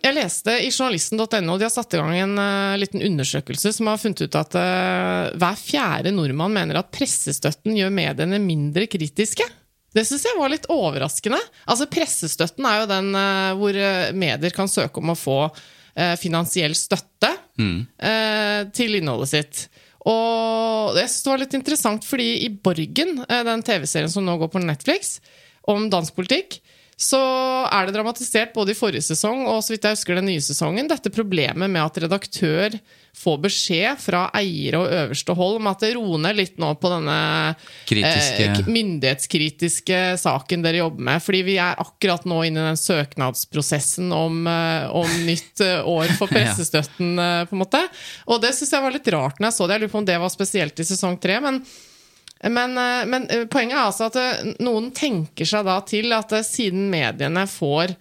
Jeg 0.00 0.14
leste 0.16 0.54
i 0.62 0.70
journalisten.no 0.70 1.56
de 1.58 1.66
har 1.66 1.72
satt 1.72 1.96
i 1.96 2.00
gang 2.00 2.14
en 2.14 2.38
uh, 2.38 2.76
liten 2.78 3.02
undersøkelse 3.04 3.72
som 3.76 3.90
har 3.90 4.00
funnet 4.00 4.22
ut 4.24 4.38
at 4.38 4.56
uh, 4.56 5.34
hver 5.36 5.58
fjerde 5.58 6.12
nordmann 6.14 6.54
mener 6.54 6.78
at 6.80 6.92
pressestøtten 6.94 7.76
gjør 7.76 7.92
mediene 7.92 8.40
mindre 8.40 8.86
kritiske. 8.88 9.44
Det 9.94 10.04
syns 10.04 10.26
jeg 10.26 10.36
var 10.38 10.52
litt 10.52 10.68
overraskende. 10.72 11.38
Altså 11.70 11.88
Pressestøtten 11.90 12.66
er 12.68 12.82
jo 12.82 12.90
den 12.90 13.10
uh, 13.16 13.54
hvor 13.58 13.78
eh, 13.80 14.12
medier 14.16 14.54
kan 14.54 14.68
søke 14.68 15.00
om 15.00 15.14
å 15.14 15.18
få 15.18 15.38
uh, 15.46 16.14
finansiell 16.20 16.76
støtte 16.76 17.32
eh, 17.56 18.60
til 18.76 18.98
innholdet 18.98 19.32
sitt. 19.32 19.62
Og 20.06 20.98
jeg 20.98 21.08
synes 21.08 21.22
det 21.24 21.32
var 21.32 21.42
litt 21.42 21.56
interessant, 21.58 22.04
fordi 22.06 22.28
i 22.44 22.50
Borgen, 22.52 23.24
den 23.26 23.64
TV-serien 23.66 24.12
som 24.12 24.26
nå 24.26 24.36
går 24.38 24.52
på 24.52 24.62
Netflix, 24.62 25.16
om 25.66 25.88
dansk 25.90 26.14
politikk, 26.14 26.60
så 26.96 27.18
er 27.68 27.86
det 27.90 27.92
dramatisert 27.92 28.54
både 28.56 28.72
i 28.72 28.76
forrige 28.78 29.04
sesong 29.04 29.42
og 29.52 29.58
så 29.60 29.74
vidt 29.74 29.84
jeg 29.84 29.98
husker 29.98 30.16
den 30.16 30.30
nye 30.30 30.40
sesongen, 30.40 30.86
dette 30.88 31.10
problemet 31.12 31.68
med 31.68 31.82
at 31.82 31.98
redaktør 32.06 32.78
får 33.16 33.36
beskjed 33.44 34.00
fra 34.00 34.22
eiere 34.36 34.80
og 34.80 34.92
øverste 34.92 35.34
hold 35.36 35.58
om 35.60 35.68
at 35.68 35.80
det 35.84 35.90
roer 35.96 36.32
litt 36.36 36.56
nå 36.60 36.70
på 36.80 36.88
denne 36.92 37.16
Kritiske- 37.88 38.48
k- 38.62 38.64
myndighetskritiske 38.72 40.00
saken 40.20 40.64
dere 40.64 40.82
jobber 40.82 41.04
med. 41.08 41.22
Fordi 41.24 41.40
vi 41.46 41.56
er 41.60 41.76
akkurat 41.80 42.24
nå 42.28 42.42
inne 42.48 42.60
i 42.64 42.68
den 42.70 42.80
søknadsprosessen 42.80 44.12
om, 44.16 44.42
eh, 44.46 44.88
om 44.92 45.08
nytt 45.26 45.60
eh, 45.64 45.80
år 45.88 46.12
for 46.18 46.28
pressestøtten, 46.32 47.16
ja. 47.16 47.44
på 47.48 47.56
en 47.56 47.62
måte. 47.64 47.82
Og 48.28 48.40
det 48.44 48.52
syns 48.56 48.72
jeg 48.76 48.84
var 48.84 48.96
litt 48.96 49.08
rart 49.12 49.40
når 49.40 49.50
jeg 49.50 49.58
så 49.60 49.66
det. 49.68 49.76
Jeg 49.78 49.84
lurer 49.86 49.94
på 49.96 50.02
om 50.04 50.08
det 50.12 50.18
var 50.24 50.32
spesielt 50.32 50.80
i 50.84 50.88
sesong 50.92 51.16
tre. 51.20 51.40
men 51.44 51.60
men, 52.44 52.76
eh, 52.78 53.06
men 53.08 53.24
eh, 53.32 53.46
poenget 53.50 53.78
er 53.78 53.86
altså 53.86 54.10
at 54.10 54.18
eh, 54.20 54.52
noen 54.64 54.90
tenker 54.96 55.48
seg 55.48 55.64
da 55.66 55.78
til 55.88 56.12
at 56.16 56.34
siden 56.46 56.90
mediene 56.92 57.46
får 57.48 57.94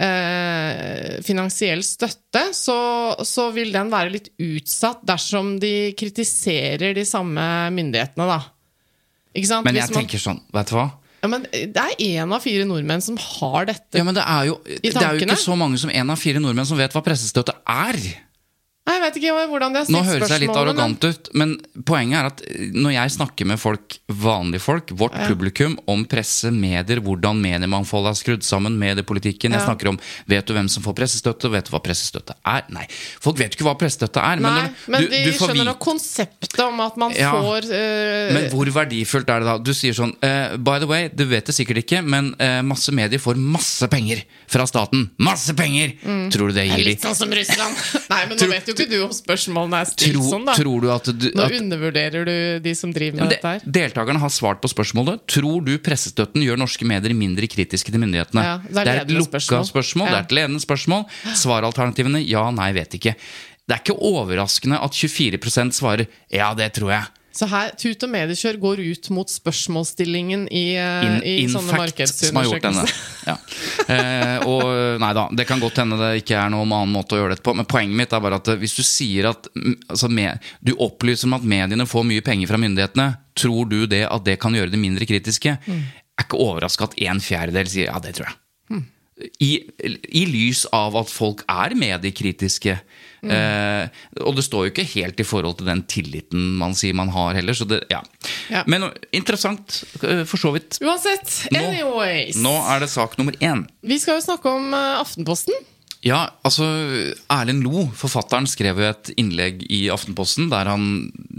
eh, 0.00 1.20
finansiell 1.26 1.84
støtte, 1.86 2.48
så, 2.56 2.78
så 3.26 3.48
vil 3.54 3.72
den 3.74 3.92
være 3.92 4.14
litt 4.16 4.32
utsatt 4.42 5.04
dersom 5.06 5.56
de 5.62 5.92
kritiserer 5.98 6.96
de 6.96 7.04
samme 7.08 7.44
myndighetene, 7.74 8.28
da. 8.28 8.40
Ikke 9.34 9.50
sant? 9.50 9.66
Men 9.66 9.78
jeg 9.78 9.90
man- 9.90 10.00
tenker 10.02 10.22
sånn, 10.22 10.42
vet 10.54 10.70
du 10.70 10.78
hva? 10.78 10.90
ja, 11.24 11.28
men 11.32 11.46
Det 11.50 11.80
er 11.80 11.94
én 12.04 12.34
av 12.36 12.42
fire 12.44 12.66
nordmenn 12.68 13.02
som 13.02 13.16
har 13.16 13.64
dette. 13.70 13.96
Ja, 13.96 14.04
men 14.04 14.14
det 14.14 14.24
er, 14.26 14.50
jo, 14.50 14.58
det 14.64 14.92
er 14.92 15.16
jo 15.16 15.24
ikke 15.24 15.40
så 15.40 15.56
mange 15.56 15.78
som 15.80 15.90
en 15.90 16.10
av 16.12 16.20
fire 16.20 16.42
nordmenn 16.42 16.68
som 16.68 16.78
vet 16.78 16.92
hva 16.92 17.02
pressestøtte 17.04 17.54
er. 17.64 17.96
Nei, 18.84 18.94
Jeg 18.98 19.00
vet 19.00 19.14
ikke 19.16 19.30
hvordan 19.48 19.72
de 19.72 19.78
har 19.80 19.86
Nå 19.88 20.00
stilt 20.02 20.10
høres 20.12 20.32
jeg 20.34 20.40
litt 20.42 20.56
arrogant 20.60 21.04
ut, 21.08 21.28
men 21.40 21.54
poenget 21.88 22.18
er 22.18 22.26
at 22.28 22.40
når 22.76 22.92
jeg 22.92 23.12
snakker 23.14 23.46
med 23.48 23.56
folk, 23.62 23.94
vanlige 24.12 24.60
folk, 24.60 24.90
vårt 25.00 25.14
publikum, 25.24 25.78
om 25.88 26.02
presse, 26.04 26.50
medier, 26.52 27.00
hvordan 27.00 27.40
mediemangfoldet 27.40 28.10
er 28.12 28.18
skrudd 28.20 28.44
sammen, 28.44 28.76
mediepolitikken 28.80 29.56
Jeg 29.56 29.64
snakker 29.64 29.88
om 29.94 29.98
vet 30.28 30.44
du 30.44 30.52
hvem 30.52 30.68
som 30.68 30.84
får 30.84 30.96
pressestøtte, 30.98 31.48
vet 31.54 31.64
du 31.64 31.72
hva 31.72 31.80
pressestøtte 31.86 32.36
er? 32.44 32.66
Nei, 32.76 32.84
folk 33.24 33.40
vet 33.40 33.54
jo 33.56 33.62
ikke 33.62 33.68
hva 33.70 33.74
pressestøtte 33.80 34.20
er. 34.20 34.42
Nei, 34.44 34.52
når 34.52 34.92
men 34.92 35.00
du- 35.00 35.08
de 35.14 35.22
du 35.24 35.32
skjønner 35.38 35.64
vite- 35.64 35.76
konseptet 35.86 36.60
om 36.66 36.84
at 36.84 37.00
man 37.00 37.16
Ja, 37.16 37.32
får 37.40 37.70
uh... 37.72 38.34
Men 38.36 38.50
hvor 38.52 38.68
verdifullt 38.76 39.32
er 39.32 39.40
det 39.40 39.48
da? 39.48 39.56
Du 39.64 39.72
sier 39.72 39.96
sånn 39.96 40.12
uh, 40.20 40.58
By 40.60 40.76
the 40.84 40.90
way, 40.90 41.08
du 41.08 41.24
vet 41.32 41.48
det 41.48 41.56
sikkert 41.56 41.80
ikke, 41.86 42.02
men 42.04 42.34
uh, 42.36 42.60
masse 42.60 42.92
medier 42.92 43.18
får 43.22 43.40
masse 43.40 43.88
penger 43.88 44.20
fra 44.46 44.68
staten. 44.68 45.08
Masse 45.24 45.56
penger! 45.56 45.96
Tror 46.34 46.52
du 46.52 46.60
det 46.60 46.68
Mm. 46.68 46.76
gir 46.76 46.84
de? 46.84 46.90
Litt 46.92 47.02
sånn 47.08 47.16
som 47.16 47.32
Russland. 47.32 47.76
Nei, 48.12 48.20
men 48.28 48.36
nå 48.38 48.46
vet 48.52 48.66
vet 48.68 48.73
jo 48.74 48.84
ikke 48.84 48.90
du 48.90 49.04
om 49.06 49.14
spørsmålene 49.14 49.80
er 49.80 49.88
stilt 49.90 50.18
Tro, 50.18 50.24
sånn, 50.32 50.44
da. 50.48 50.56
tror 50.58 50.84
du 50.84 50.90
at, 50.92 51.08
du, 51.14 51.28
Nå 51.34 51.46
at 51.46 51.56
undervurderer 51.60 52.28
du 52.28 52.36
de 52.64 52.74
som 52.76 52.92
driver 52.94 53.22
med 53.22 53.32
det, 53.32 53.38
dette 53.38 53.54
her. 53.54 53.64
deltakerne 53.78 54.22
har 54.22 54.32
svart 54.34 54.60
på 54.64 54.70
spørsmålet. 54.72 55.24
Tror 55.30 55.64
du 55.64 55.74
pressestøtten 55.84 56.44
gjør 56.44 56.60
norske 56.60 56.86
medier 56.88 57.16
mindre 57.16 57.48
kritiske 57.50 57.94
til 57.94 58.02
myndighetene? 58.02 58.44
Ja, 58.44 58.54
det 58.66 58.84
er 58.84 58.92
et 58.92 59.02
ledende 59.04 59.22
lukka 59.22 59.40
spørsmål. 59.40 59.66
spørsmål. 59.72 60.12
Det 60.12 60.18
er 60.18 60.28
et 60.28 60.38
ledende 60.40 60.64
spørsmål. 60.64 61.04
Svaralternativene 61.44 62.22
ja, 62.26 62.46
nei, 62.54 62.70
vet 62.76 62.98
ikke. 63.00 63.14
Det 63.64 63.78
er 63.78 63.80
ikke 63.80 63.96
overraskende 64.04 64.80
at 64.84 64.96
24% 64.98 65.72
svarer 65.78 66.08
ja, 66.32 66.50
det 66.58 66.72
tror 66.76 66.92
jeg. 66.92 67.12
Så 67.34 67.48
her, 67.50 67.72
Tut 67.74 68.04
og 68.06 68.10
mediekjør 68.12 68.58
går 68.62 68.80
ut 68.84 69.08
mot 69.14 69.30
spørsmålsstillingen 69.30 70.46
i, 70.54 70.76
eh, 70.78 71.06
In, 71.06 71.16
i 71.26 71.46
sånne 71.50 71.80
markedsundersøkelser. 71.80 72.92
Ja. 73.24 73.34
Eh, 73.90 74.44
og 74.46 75.00
nei 75.02 75.10
da, 75.16 75.26
det 75.34 75.46
kan 75.48 75.62
godt 75.62 75.80
hende 75.80 75.98
det 75.98 76.22
ikke 76.22 76.36
er 76.38 76.52
noen 76.52 76.70
annen 76.76 76.94
måte 76.94 77.16
å 77.16 77.18
gjøre 77.18 77.34
dette 77.34 77.44
på, 77.46 77.56
men 77.56 77.66
poenget 77.68 77.98
mitt 77.98 78.14
er 78.14 78.22
bare 78.22 78.38
at 78.38 78.50
hvis 78.60 78.76
du 78.78 78.82
sier 78.86 79.30
at 79.32 79.48
altså, 79.88 80.10
med, 80.12 80.44
Du 80.64 80.74
opplyser 80.78 81.28
om 81.28 81.38
at 81.38 81.46
mediene 81.48 81.88
får 81.88 82.06
mye 82.06 82.24
penger 82.24 82.52
fra 82.52 82.60
myndighetene, 82.60 83.08
tror 83.34 83.68
du 83.70 83.80
det 83.90 84.04
at 84.06 84.24
det 84.26 84.38
kan 84.42 84.54
gjøre 84.54 84.72
det 84.72 84.80
mindre 84.80 85.08
kritiske? 85.08 85.56
Mm. 85.66 85.82
Er 86.14 86.28
ikke 86.28 86.42
overraska 86.44 86.86
at 86.86 86.98
en 87.08 87.22
fjerdedel 87.24 87.70
sier 87.70 87.90
ja, 87.90 87.98
det 88.02 88.14
tror 88.18 88.30
jeg. 88.30 88.38
Mm. 88.70 88.84
I, 89.42 89.50
I 90.22 90.24
lys 90.30 90.64
av 90.74 90.94
at 91.02 91.10
folk 91.10 91.42
er 91.50 91.74
mediekritiske. 91.78 92.78
Mm. 93.24 93.32
Eh, 93.34 94.22
og 94.24 94.36
det 94.38 94.44
står 94.46 94.66
jo 94.66 94.72
ikke 94.74 94.86
helt 94.94 95.20
i 95.20 95.26
forhold 95.26 95.58
til 95.60 95.68
den 95.70 95.82
tilliten 95.90 96.54
man 96.60 96.74
sier 96.78 96.96
man 96.96 97.12
har 97.14 97.34
heller. 97.38 97.56
Så 97.56 97.66
det, 97.68 97.82
ja. 97.90 98.02
Ja. 98.52 98.64
Men 98.70 98.90
interessant, 99.16 99.82
eh, 100.02 100.24
for 100.28 100.40
så 100.40 100.52
vidt. 100.54 100.78
Uansett, 100.84 101.38
Nå- 101.54 101.62
anyways. 101.64 102.36
Nå 102.44 102.54
er 102.74 102.84
det 102.84 102.90
sak 102.92 103.16
nummer 103.18 103.36
én. 103.40 103.64
Vi 103.82 103.98
skal 104.02 104.20
jo 104.20 104.26
snakke 104.28 104.52
om 104.52 104.72
eh, 104.74 104.98
Aftenposten. 105.00 105.56
Ja, 106.04 106.26
altså 106.44 106.66
Erlend 107.32 107.64
Lo, 107.64 107.86
forfatteren, 107.96 108.44
skrev 108.50 108.76
jo 108.82 108.90
et 108.90 109.08
innlegg 109.16 109.62
i 109.72 109.86
Aftenposten 109.88 110.50
der 110.52 110.68
han 110.68 110.84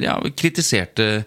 ja, 0.02 0.16
kritiserte 0.34 1.26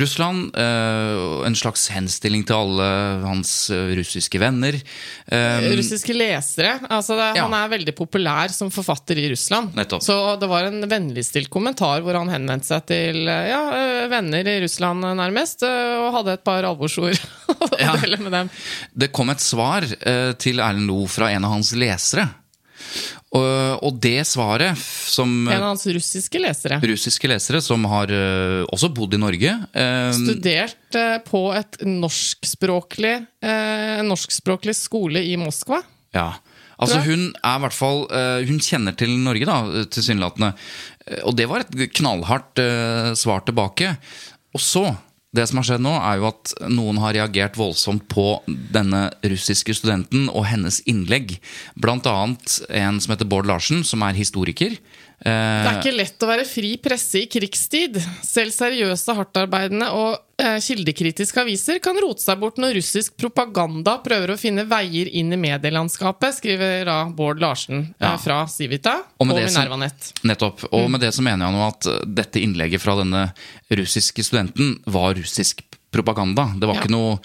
Russland. 0.00 0.50
Øh, 0.58 1.46
en 1.46 1.56
slags 1.58 1.86
henstilling 1.94 2.44
til 2.46 2.56
alle 2.56 2.88
hans 3.24 3.52
øh, 3.74 3.92
russiske 3.98 4.40
venner. 4.42 4.76
Um, 5.30 5.66
russiske 5.78 6.16
lesere. 6.16 6.76
Altså 6.90 7.16
det, 7.18 7.28
ja. 7.38 7.46
Han 7.46 7.56
er 7.56 7.72
veldig 7.72 7.94
populær 7.96 8.52
som 8.54 8.72
forfatter 8.74 9.20
i 9.22 9.28
Russland. 9.32 9.74
Nettopp. 9.78 10.04
Så 10.04 10.18
det 10.40 10.50
var 10.50 10.68
en 10.68 10.84
vennligstilt 10.90 11.50
kommentar 11.52 12.04
hvor 12.04 12.18
han 12.18 12.32
henvendte 12.32 12.72
seg 12.72 12.86
til 12.90 13.24
ja, 13.28 13.62
venner 14.10 14.54
i 14.54 14.58
Russland, 14.64 15.06
nærmest, 15.18 15.64
og 15.64 16.10
hadde 16.18 16.38
et 16.38 16.46
par 16.46 16.66
alvorsord 16.66 17.18
å 17.54 17.70
ja. 17.78 17.94
dele 18.02 18.20
med 18.22 18.34
dem. 18.34 18.54
Det 18.92 19.12
kom 19.14 19.30
et 19.32 19.42
svar 19.44 19.86
til 20.40 20.62
Erlend 20.62 20.90
Lo 20.90 21.04
fra 21.10 21.30
en 21.34 21.46
av 21.46 21.54
hans 21.56 21.74
lesere. 21.78 22.28
Og, 23.34 23.82
og, 23.82 23.96
det 23.98 24.22
svaret 24.30 24.78
som 24.78 25.30
En 25.48 25.56
av 25.58 25.72
hans 25.72 25.86
russiske 25.90 26.38
lesere. 26.38 26.78
Russiske 26.86 27.30
lesere 27.30 27.60
Som 27.64 27.86
har 27.90 28.12
uh, 28.14 28.62
også 28.70 28.92
bodd 28.94 29.16
i 29.16 29.20
Norge. 29.20 29.54
Uh, 29.74 30.10
Studert 30.14 30.98
uh, 30.98 31.18
på 31.26 31.48
et 31.56 31.80
norskspråklig, 31.88 33.14
en 33.44 34.10
norskspråklig 34.10 34.76
skole 34.78 35.24
i 35.26 35.34
Moskva. 35.40 35.80
Ja. 36.14 36.34
Altså 36.74 37.00
Hun 37.04 37.28
er 37.38 37.58
i 37.58 37.62
hvert 37.62 37.74
fall 37.76 38.00
Hun 38.48 38.58
kjenner 38.62 38.96
til 38.98 39.12
Norge, 39.22 39.46
da, 39.46 39.84
tilsynelatende. 39.94 40.50
Og 41.22 41.36
det 41.38 41.46
var 41.50 41.62
et 41.62 41.84
knallhardt 41.94 42.62
svar 43.18 43.44
tilbake. 43.46 43.92
Og 44.54 44.62
så 44.62 44.84
det 45.34 45.46
som 45.50 45.58
har 45.58 45.66
skjedd 45.66 45.82
nå, 45.82 45.92
er 45.98 46.20
jo 46.20 46.28
at 46.30 46.52
noen 46.70 47.00
har 47.02 47.16
reagert 47.16 47.58
voldsomt 47.58 48.06
på 48.12 48.38
denne 48.46 49.08
russiske 49.26 49.74
studenten 49.74 50.28
og 50.30 50.46
hennes 50.46 50.80
innlegg. 50.90 51.38
Blant 51.74 52.06
annet 52.10 52.60
en 52.70 53.00
som 53.02 53.14
heter 53.14 53.28
Bård 53.28 53.48
Larsen, 53.50 53.82
som 53.86 54.04
er 54.06 54.14
historiker. 54.18 54.76
Det 55.24 55.70
er 55.70 55.78
ikke 55.78 55.94
lett 55.96 56.24
å 56.24 56.28
være 56.28 56.44
fri 56.44 56.74
presse 56.82 57.22
i 57.22 57.28
krigstid. 57.32 57.96
Selv 58.24 58.52
seriøse, 58.52 59.14
hardtarbeidende 59.16 59.88
og 59.96 60.18
eh, 60.36 60.58
kildekritiske 60.60 61.40
aviser 61.40 61.80
kan 61.84 61.96
rote 62.02 62.20
seg 62.20 62.42
bort 62.42 62.60
når 62.60 62.76
russisk 62.76 63.16
propaganda 63.20 63.96
prøver 64.04 64.34
å 64.34 64.38
finne 64.40 64.66
veier 64.68 65.08
inn 65.08 65.32
i 65.32 65.40
medielandskapet, 65.40 66.36
skriver 66.42 66.84
da 66.90 66.98
Bård 67.08 67.40
Larsen 67.40 67.86
eh, 67.96 68.18
fra 68.20 68.42
Civita 68.52 68.98
og, 69.16 69.30
og 69.30 69.32
Minervanett. 69.38 70.12
Nettopp. 70.28 70.66
Og 70.76 70.90
med 70.92 71.04
det 71.06 71.14
så 71.16 71.24
mener 71.24 71.48
jeg 71.48 71.56
nå 71.56 71.64
at 71.70 71.88
dette 72.20 72.44
innlegget 72.44 72.84
fra 72.84 72.98
denne 73.00 73.30
russiske 73.72 74.26
studenten 74.26 74.76
var 74.84 75.16
russisk 75.16 75.64
propaganda. 75.94 76.48
Det 76.58 76.68
var 76.68 76.78
ja. 76.78 76.84
ikke 76.84 76.94
noe 76.94 77.16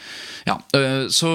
Ja. 0.48 0.56
Øh, 0.78 1.10
så, 1.14 1.30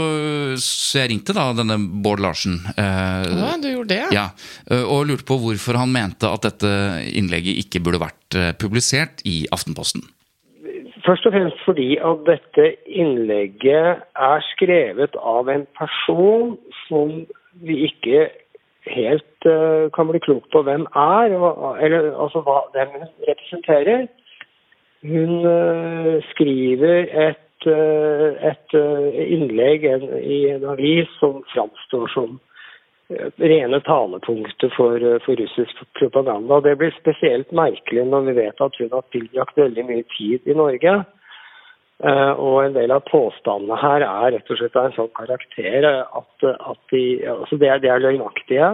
så, 0.59 0.99
jeg 1.01 1.11
ringte 1.13 1.37
da 1.37 1.51
denne 1.57 1.77
Bård 2.05 2.23
Larsen. 2.25 2.59
Ja, 2.79 3.55
du 3.61 3.69
gjorde 3.69 3.93
det? 3.93 4.03
Ja, 4.15 4.31
øh, 4.71 4.85
Og 4.89 5.07
lurte 5.11 5.27
på 5.29 5.39
hvorfor 5.43 5.79
han 5.79 5.93
mente 5.93 6.31
at 6.31 6.47
dette 6.47 6.71
innlegget 7.15 7.61
ikke 7.65 7.83
burde 7.85 8.03
vært 8.03 8.39
publisert 8.59 9.23
i 9.29 9.45
Aftenposten. 9.55 10.03
Først 11.05 11.27
og 11.29 11.35
fremst 11.35 11.61
fordi 11.67 11.97
at 12.01 12.23
dette 12.27 12.71
innlegget 12.89 14.05
er 14.31 14.47
skrevet 14.55 15.19
av 15.21 15.51
en 15.53 15.67
person 15.77 16.57
som 16.87 17.27
vi 17.61 17.85
ikke 17.91 18.31
helt 18.93 19.49
uh, 19.49 19.91
kan 19.95 20.09
bli 20.11 20.21
klok 20.25 20.49
på 20.53 20.63
hvem 20.67 20.87
er, 20.97 21.35
eller 21.85 22.11
altså 22.13 22.43
hva 22.45 22.63
den 22.77 23.07
representerer. 23.29 24.07
Hun 25.05 25.45
uh, 25.45 26.23
skriver 26.31 27.11
et, 27.13 27.67
uh, 27.69 28.31
et 28.41 28.77
uh, 28.79 29.19
innlegg 29.21 29.85
i 29.85 30.39
en 30.55 30.65
avis 30.73 31.11
som 31.21 31.43
framstår 31.53 32.09
som 32.15 32.39
rene 33.37 33.79
talepunkter 33.85 34.71
for, 34.73 35.03
for, 35.27 35.37
russisk 35.37 35.83
propaganda. 35.99 36.63
Det 36.65 36.73
blir 36.81 36.95
spesielt 36.97 37.53
merkelig 37.53 38.07
når 38.09 38.31
vi 38.31 38.35
vet 38.39 38.63
at 38.65 38.79
hun 38.81 38.95
har 38.95 39.05
tilbrakt 39.13 39.61
veldig 39.61 39.85
mye 39.91 40.07
tid 40.15 40.49
i 40.49 40.57
Norge. 40.57 40.95
og 42.01 42.57
en 42.65 42.73
del 42.75 42.91
av 42.91 43.05
påstandene 43.11 43.77
her 43.77 44.07
er 44.09 44.33
rett 44.33 44.51
og 44.51 44.59
slett 44.59 44.77
av 44.77 44.89
en 44.89 44.97
sånn 44.97 45.13
karakter 45.21 45.85
at, 45.85 46.47
at 46.49 46.81
de, 46.91 47.05
altså 47.29 47.61
det, 47.61 47.69
er, 47.69 47.85
de 47.85 47.93
er 47.93 48.03
løgnaktige. 48.03 48.73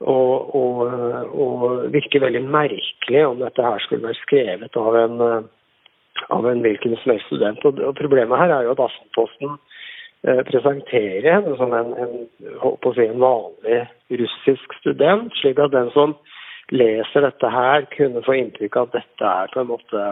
Og, 0.00 0.54
og, 0.54 0.80
og, 1.32 1.92
virker 1.92 2.20
veldig 2.20 2.42
merkelig 2.52 3.22
om 3.24 3.38
dette 3.40 3.64
her 3.64 3.80
skulle 3.80 4.10
vært 4.10 4.20
skrevet 4.26 4.76
av 4.76 4.96
en, 5.00 5.22
av 6.36 6.48
en 6.50 6.60
hvilken 6.60 6.98
som 7.00 7.14
helst 7.14 7.30
student. 7.30 7.64
Og, 7.64 7.80
og, 7.80 7.94
Problemet 7.96 8.42
her 8.42 8.52
er 8.52 8.66
jo 8.66 8.74
at 8.74 8.82
Aftenposten 8.84 9.54
eh, 10.28 10.42
presenterer 10.50 11.30
henne 11.30 11.56
som 11.56 11.72
en, 11.72 11.94
en, 11.96 12.14
si, 12.28 13.06
en, 13.06 13.24
vanlig 13.24 13.80
russisk 14.20 14.76
student, 14.82 15.32
slik 15.40 15.62
at 15.64 15.72
den 15.72 15.88
som 15.96 16.12
leser 16.76 17.24
dette 17.24 17.52
her, 17.56 17.88
kunne 17.96 18.24
få 18.26 18.36
inntrykk 18.36 18.76
av 18.76 18.90
at 18.90 18.98
dette 18.98 19.32
er 19.32 19.54
på 19.54 19.62
en 19.62 19.70
måte 19.70 20.04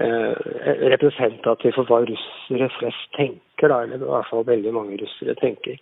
eh, 0.00 0.32
representativt 0.94 1.76
for 1.76 1.90
hva 1.90 2.00
russere 2.08 2.70
flest 2.78 3.12
tenker, 3.18 3.68
da, 3.68 3.82
eller 3.84 4.00
i 4.00 4.08
hvert 4.08 4.32
fall 4.32 4.48
veldig 4.48 4.72
mange 4.72 4.96
russere 5.04 5.36
tenker. 5.42 5.76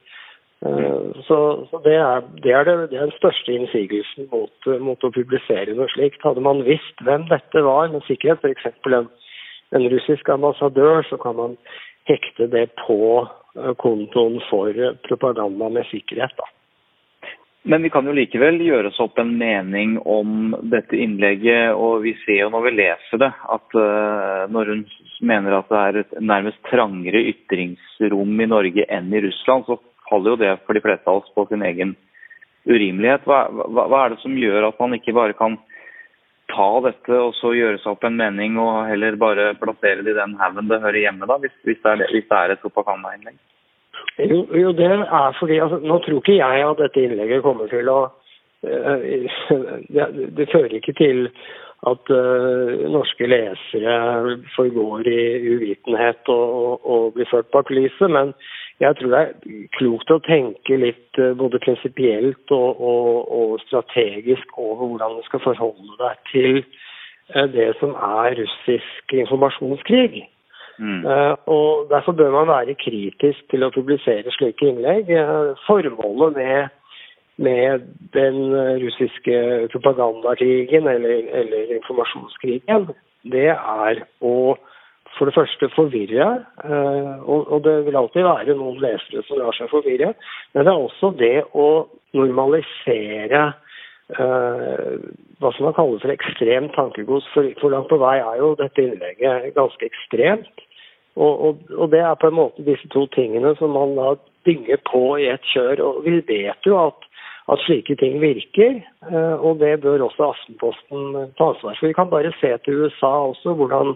Eh, 0.66 1.22
så, 1.26 1.66
så 1.70 1.78
det, 1.84 1.94
er, 1.94 2.22
det, 2.42 2.52
er 2.52 2.64
det, 2.64 2.76
det, 2.90 2.98
er, 2.98 3.08
den 3.08 3.16
største 3.18 3.54
innsigelsen 3.56 4.28
mot, 4.30 4.70
mot, 4.84 5.02
å 5.02 5.14
publisere 5.14 5.74
noe 5.74 5.90
slikt. 5.90 6.22
Hadde 6.22 6.44
man 6.44 6.62
visst 6.68 7.02
hvem 7.02 7.26
dette 7.30 7.64
var 7.66 7.90
med 7.90 8.06
sikkerhet, 8.06 8.44
f.eks. 8.44 8.70
En, 8.86 9.10
en 9.74 9.90
russisk 9.90 10.30
ambassadør, 10.30 11.02
så 11.10 11.18
kan 11.22 11.38
man 11.40 11.58
hekte 12.06 12.46
det 12.52 12.68
på 12.84 13.00
eh, 13.24 13.72
kontoen 13.82 14.38
for 14.50 14.94
propaganda 15.08 15.72
med 15.80 15.88
sikkerhet. 15.90 16.36
da. 16.38 16.50
Men 17.62 17.82
vi 17.86 17.90
kan 17.94 18.06
jo 18.06 18.14
likevel 18.14 18.56
gjøre 18.62 18.90
oss 18.90 19.02
opp 19.02 19.18
en 19.22 19.36
mening 19.38 19.94
om 20.06 20.54
dette 20.70 20.98
innlegget. 20.98 21.70
Og 21.78 22.02
vi 22.02 22.16
ser 22.24 22.40
jo 22.40 22.48
når 22.50 22.64
vi 22.66 22.72
leser 22.80 23.20
det, 23.22 23.28
at 23.30 23.76
når 24.50 24.72
hun 24.72 24.80
mener 25.22 25.54
at 25.54 25.70
det 25.70 25.82
er 25.82 25.98
et 26.00 26.16
nærmest 26.18 26.58
trangere 26.66 27.22
ytringsrom 27.30 28.42
i 28.42 28.48
Norge 28.50 28.88
enn 28.90 29.14
i 29.14 29.22
Russland, 29.22 29.62
så 29.70 29.78
faller 30.08 30.34
jo 30.34 30.40
det 30.40 30.54
for 30.66 30.76
de 30.76 30.84
fleste 30.84 31.10
av 31.10 31.22
oss 31.22 31.34
på 31.36 31.46
sin 31.50 31.64
egen 31.66 31.94
urimelighet. 32.68 33.26
Hva, 33.26 33.44
hva, 33.50 33.86
hva, 33.86 34.00
er 34.04 34.14
det 34.14 34.22
som 34.22 34.38
gjør 34.38 34.68
at 34.68 34.80
man 34.82 34.96
ikke 34.96 35.14
bare 35.16 35.36
kan 35.38 35.58
ta 36.52 36.68
dette 36.84 37.16
og 37.16 37.32
så 37.38 37.54
gjøre 37.56 37.80
seg 37.80 37.94
opp 37.94 38.04
en 38.06 38.18
mening, 38.18 38.58
og 38.60 38.84
heller 38.90 39.16
bare 39.20 39.52
plassere 39.60 40.04
det 40.04 40.12
i 40.14 40.18
den 40.18 40.36
haugen 40.40 40.68
det 40.70 40.82
hører 40.82 41.00
hjemme, 41.06 41.28
da, 41.30 41.38
hvis, 41.42 41.54
hvis, 41.66 41.80
det, 41.80 41.94
er, 41.94 42.12
hvis 42.12 42.28
det 42.28 42.38
er 42.38 42.54
et 42.54 42.64
propagandainnlegg? 42.64 43.38
Jo, 44.20 44.42
jo, 44.58 44.72
det 44.76 44.88
er 44.90 45.36
fordi 45.38 45.58
altså, 45.62 45.78
Nå 45.80 45.98
tror 46.04 46.20
ikke 46.20 46.36
jeg 46.36 46.64
at 46.66 46.80
dette 46.80 47.00
innlegget 47.00 47.44
kommer 47.44 47.70
til 47.70 47.88
å 47.88 47.98
uh, 48.08 49.04
det, 49.94 50.08
det, 50.36 50.48
fører 50.52 50.74
ikke 50.76 50.94
til 50.98 51.28
at 51.88 52.12
uh, 52.12 52.82
norske 52.92 53.26
lesere 53.26 53.94
forgår 54.56 55.08
i 55.08 55.22
uvitenhet 55.54 56.28
og, 56.34 56.44
og, 56.58 56.90
og 56.94 57.16
blir 57.16 57.30
ført 57.30 57.50
bak 57.54 57.72
lyset. 57.72 58.10
Men 58.12 58.34
jeg 58.82 58.96
tror 58.98 59.12
det 59.12 59.20
er 59.20 59.66
klokt 59.76 60.10
å 60.10 60.18
tenke 60.26 60.78
litt 60.80 61.20
eh, 61.20 61.34
både 61.38 61.60
prinsipielt 61.62 62.54
og, 62.54 62.80
og, 62.82 63.30
og, 63.38 63.52
strategisk 63.68 64.58
over 64.58 64.90
hvordan 64.90 65.18
du 65.18 65.22
skal 65.28 65.44
forholde 65.44 65.98
deg 66.00 66.22
til 66.32 66.58
eh, 66.58 67.46
det 67.54 67.68
som 67.78 67.94
er 67.94 68.34
russisk 68.40 69.16
informasjonskrig. 69.24 70.24
Mm. 70.82 71.04
Uh, 71.04 71.34
og 71.52 71.90
Derfor 71.90 72.16
bør 72.16 72.30
man 72.32 72.48
være 72.48 72.74
kritisk 72.80 73.44
til 73.52 73.62
å 73.62 73.70
publisere 73.70 74.32
slike 74.34 74.66
innlegg. 74.66 75.10
Formålet 75.66 76.38
med, 76.38 76.72
med, 77.44 77.84
den 78.16 78.38
russiske 78.82 79.36
propagandakrigen 79.74 80.88
eller, 80.90 81.28
eller 81.42 81.76
informasjonskrigen, 81.76 82.88
det 83.30 83.50
er 83.52 84.02
å 84.24 84.56
for 85.22 85.30
det 85.30 85.36
første 85.36 85.68
forvirre, 85.76 86.28
eh, 86.66 87.18
og 87.30 87.60
det 87.62 87.76
vil 87.86 87.94
alltid 87.96 88.24
være 88.26 88.56
noen 88.58 88.80
lesere 88.82 89.22
som 89.28 89.38
lar 89.38 89.54
seg 89.54 89.68
forvirre. 89.70 90.16
Men 90.50 90.66
det 90.66 90.72
er 90.72 90.80
også 90.82 91.12
det 91.14 91.36
å 91.54 91.66
normalisere 92.18 93.42
eh, 94.18 94.96
hva 95.38 95.52
som 95.54 95.68
man 95.68 95.76
kaller 95.76 96.02
for 96.02 96.10
ekstremt 96.10 96.74
tankegods. 96.74 97.28
For, 97.36 97.70
langt 97.70 97.86
på 97.92 98.00
vei 98.02 98.16
er 98.18 98.40
jo 98.40 98.56
dette 98.58 98.82
innlegget 98.82 99.54
ganske 99.54 99.86
ekstremt. 99.86 100.66
Og, 101.14 101.62
det 101.92 102.00
er 102.02 102.18
på 102.18 102.32
en 102.32 102.38
måte 102.40 102.66
disse 102.66 102.90
to 102.90 103.04
tingene 103.14 103.52
som 103.60 103.76
man 103.76 103.94
da 103.94 104.16
dynger 104.48 104.82
på 104.90 105.04
i 105.22 105.28
et 105.30 105.46
kjør. 105.52 105.84
Og 105.86 106.00
vi 106.08 106.16
vet 106.26 106.66
jo 106.66 106.80
at, 106.82 107.06
at 107.46 107.62
slike 107.62 107.94
ting 108.02 108.18
virker, 108.24 108.80
eh, 109.06 109.36
og 109.38 109.62
det 109.62 109.76
bør 109.86 110.08
også 110.08 110.32
Aftenposten 110.32 111.30
ta 111.38 111.52
ansvar 111.52 111.78
for. 111.78 111.86
Vi 111.86 111.94
kan 112.00 112.10
bare 112.10 112.34
se 112.40 112.56
til 112.64 112.82
USA 112.82 113.12
også, 113.30 113.54
hvordan 113.54 113.94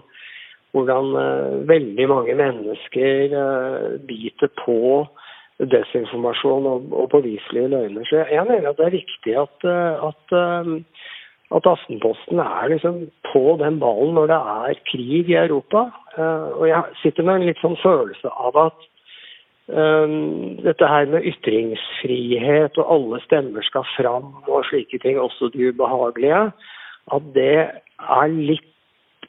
hvordan 0.77 1.13
uh, 1.17 1.67
veldig 1.69 2.07
mange 2.09 2.35
mennesker 2.37 3.33
uh, 3.33 3.97
biter 4.07 4.51
på 4.63 5.05
desinformasjon 5.57 6.67
og, 6.69 6.89
og 6.93 7.09
påviselige 7.11 7.71
løgner. 7.73 8.05
Så 8.05 8.25
jeg 8.29 8.45
mener 8.49 8.69
at 8.69 8.77
det 8.79 8.87
er 8.87 8.97
viktig 8.97 9.37
at, 9.41 9.65
uh, 9.65 10.09
at, 10.09 10.35
at 11.57 11.71
Aftenposten 11.73 12.43
er 12.43 12.69
liksom 12.73 13.07
på 13.31 13.57
den 13.63 13.79
ballen 13.81 14.13
når 14.19 14.29
det 14.33 14.41
er 14.57 14.83
krig 14.91 15.31
i 15.33 15.39
Europa. 15.39 15.89
og 16.59 16.67
jeg 16.67 16.83
sitter 17.01 17.23
med 17.23 17.35
en 17.35 17.49
litt 17.49 17.59
sånn 17.61 17.77
følelse 17.83 18.29
av 18.29 18.57
at 18.67 18.87
Um, 19.67 20.55
dette 20.63 20.87
her 20.87 21.09
med 21.11 21.25
ytringsfrihet 21.27 22.77
og 22.79 22.91
alle 22.93 23.17
stemmer 23.25 23.65
skal 23.67 23.83
fram 23.97 24.29
og 24.47 24.63
slike 24.69 24.95
ting, 25.03 25.19
også 25.19 25.49
de 25.51 25.73
ubehagelige, 25.73 26.45
at 27.11 27.25
det 27.35 27.57
er 27.99 28.27
litt, 28.31 28.76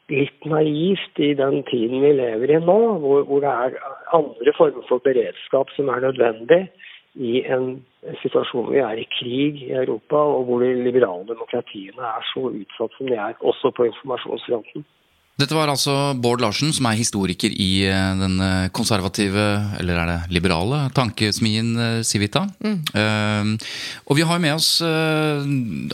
litt 0.09 0.45
naivt 0.49 1.21
i 1.21 1.33
den 1.37 1.63
tiden 1.69 2.01
vi 2.03 2.11
lever 2.17 2.53
i 2.53 2.59
nå, 2.63 2.77
hvor, 3.03 3.23
hvor 3.29 3.43
det 3.43 3.49
er 3.49 3.77
andre 4.15 4.53
former 4.57 4.85
for 4.89 5.03
beredskap 5.05 5.71
som 5.75 5.91
er 5.93 6.05
nødvendig 6.07 6.63
i 7.15 7.43
en 7.51 7.81
situasjon 8.21 8.65
hvor 8.65 8.73
vi 8.73 8.81
er 8.83 9.01
i 9.01 9.07
krig 9.17 9.63
i 9.65 9.73
Europa, 9.73 10.15
og 10.15 10.45
hvor 10.47 10.63
de 10.63 10.71
liberale 10.83 11.27
demokratiene 11.27 12.13
er 12.15 12.25
så 12.33 12.49
utsatt 12.51 12.95
som 12.97 13.09
de 13.09 13.17
er, 13.17 13.37
også 13.41 13.73
på 13.75 13.89
informasjonsfronten. 13.89 14.85
Dette 15.39 15.55
var 15.55 15.71
altså 15.71 15.93
Bård 16.19 16.41
Larsen, 16.43 16.73
som 16.75 16.89
er 16.89 16.97
historiker 16.99 17.53
i 17.53 17.85
eh, 17.87 18.15
den 18.19 18.41
eh, 18.43 18.67
konservative, 18.75 19.45
eller 19.79 20.01
er 20.01 20.09
det 20.09 20.17
liberale, 20.35 20.81
tankesmien 20.95 21.69
eh, 21.79 21.99
Civita. 22.03 22.43
Mm. 22.59 22.75
Uh, 22.91 23.53
og 24.09 24.17
vi 24.17 24.25
har 24.27 24.41
med 24.43 24.57
oss 24.57 24.81
uh, 24.83 25.39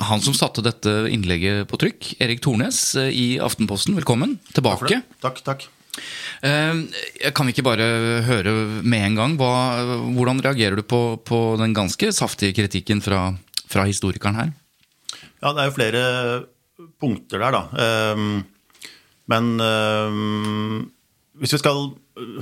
han 0.08 0.24
som 0.26 0.34
satte 0.34 0.64
dette 0.66 0.90
innlegget 1.14 1.70
på 1.70 1.78
trykk, 1.82 2.16
Erik 2.26 2.42
Tornes 2.42 2.80
uh, 2.98 3.06
i 3.06 3.36
Aftenposten. 3.38 3.94
Velkommen 4.00 4.40
tilbake. 4.56 5.04
Takk, 5.22 5.44
takk. 5.46 5.68
Kan 6.44 7.48
vi 7.48 7.54
ikke 7.54 7.64
bare 7.64 7.86
høre 8.26 8.52
med 8.84 9.06
en 9.06 9.16
gang, 9.16 9.38
hva, 9.40 9.52
hvordan 10.18 10.42
reagerer 10.44 10.82
du 10.82 10.84
på, 10.84 11.00
på, 11.24 11.40
den 11.62 11.72
ganske 11.78 12.10
saftige 12.12 12.58
kritikken 12.58 13.00
fra, 13.02 13.30
fra 13.72 13.86
historikeren 13.88 14.42
her? 14.42 14.52
Ja, 15.40 15.54
det 15.54 15.64
er 15.64 15.70
jo 15.70 15.78
flere 15.78 16.04
punkter 17.00 17.46
der, 17.46 17.56
da. 17.56 17.64
Men 19.32 19.56
øh, 19.62 20.86
hvis, 21.42 21.56
vi 21.56 21.62
skal, 21.62 21.90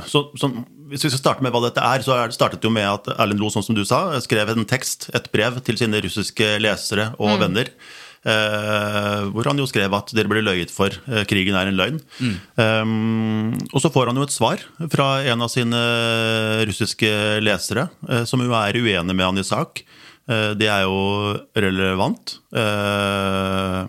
så, 0.10 0.26
så, 0.40 0.50
hvis 0.92 1.06
vi 1.08 1.12
skal 1.14 1.22
starte 1.22 1.46
med 1.46 1.54
hva 1.56 1.64
dette 1.66 1.84
er, 1.84 2.06
så 2.06 2.20
startet 2.36 2.62
det 2.62 2.70
jo 2.70 2.76
med 2.76 2.88
at 2.90 3.12
Erlend 3.16 3.42
Loe, 3.42 3.54
sånn 3.54 3.66
som 3.66 3.78
du 3.78 3.86
sa, 3.88 4.06
skrev 4.24 4.54
en 4.54 4.68
tekst, 4.70 5.10
et 5.16 5.30
brev, 5.34 5.62
til 5.66 5.80
sine 5.80 6.02
russiske 6.04 6.56
lesere 6.64 7.12
og 7.18 7.36
mm. 7.36 7.44
venner. 7.48 7.74
Eh, 8.24 9.24
hvor 9.36 9.50
han 9.50 9.58
jo 9.60 9.66
skrev 9.68 9.92
at 9.98 10.14
dere 10.16 10.30
blir 10.32 10.46
løyet 10.46 10.72
for, 10.72 10.96
eh, 11.12 11.26
krigen 11.28 11.58
er 11.60 11.68
en 11.68 11.76
løgn. 11.76 11.98
Mm. 12.24 12.38
Um, 12.56 13.50
og 13.74 13.84
så 13.84 13.92
får 13.92 14.12
han 14.12 14.20
jo 14.22 14.24
et 14.24 14.36
svar 14.36 14.64
fra 14.94 15.08
en 15.28 15.44
av 15.44 15.52
sine 15.52 15.82
russiske 16.70 17.12
lesere, 17.44 17.90
eh, 18.08 18.24
som 18.30 18.40
jo 18.44 18.56
er 18.56 18.80
uenig 18.80 19.12
med 19.12 19.28
han 19.28 19.44
i 19.44 19.48
sak. 19.48 19.84
Eh, 20.32 20.54
det 20.56 20.70
er 20.72 20.86
jo 20.88 21.36
relevant. 21.66 22.38
Eh, 22.56 23.84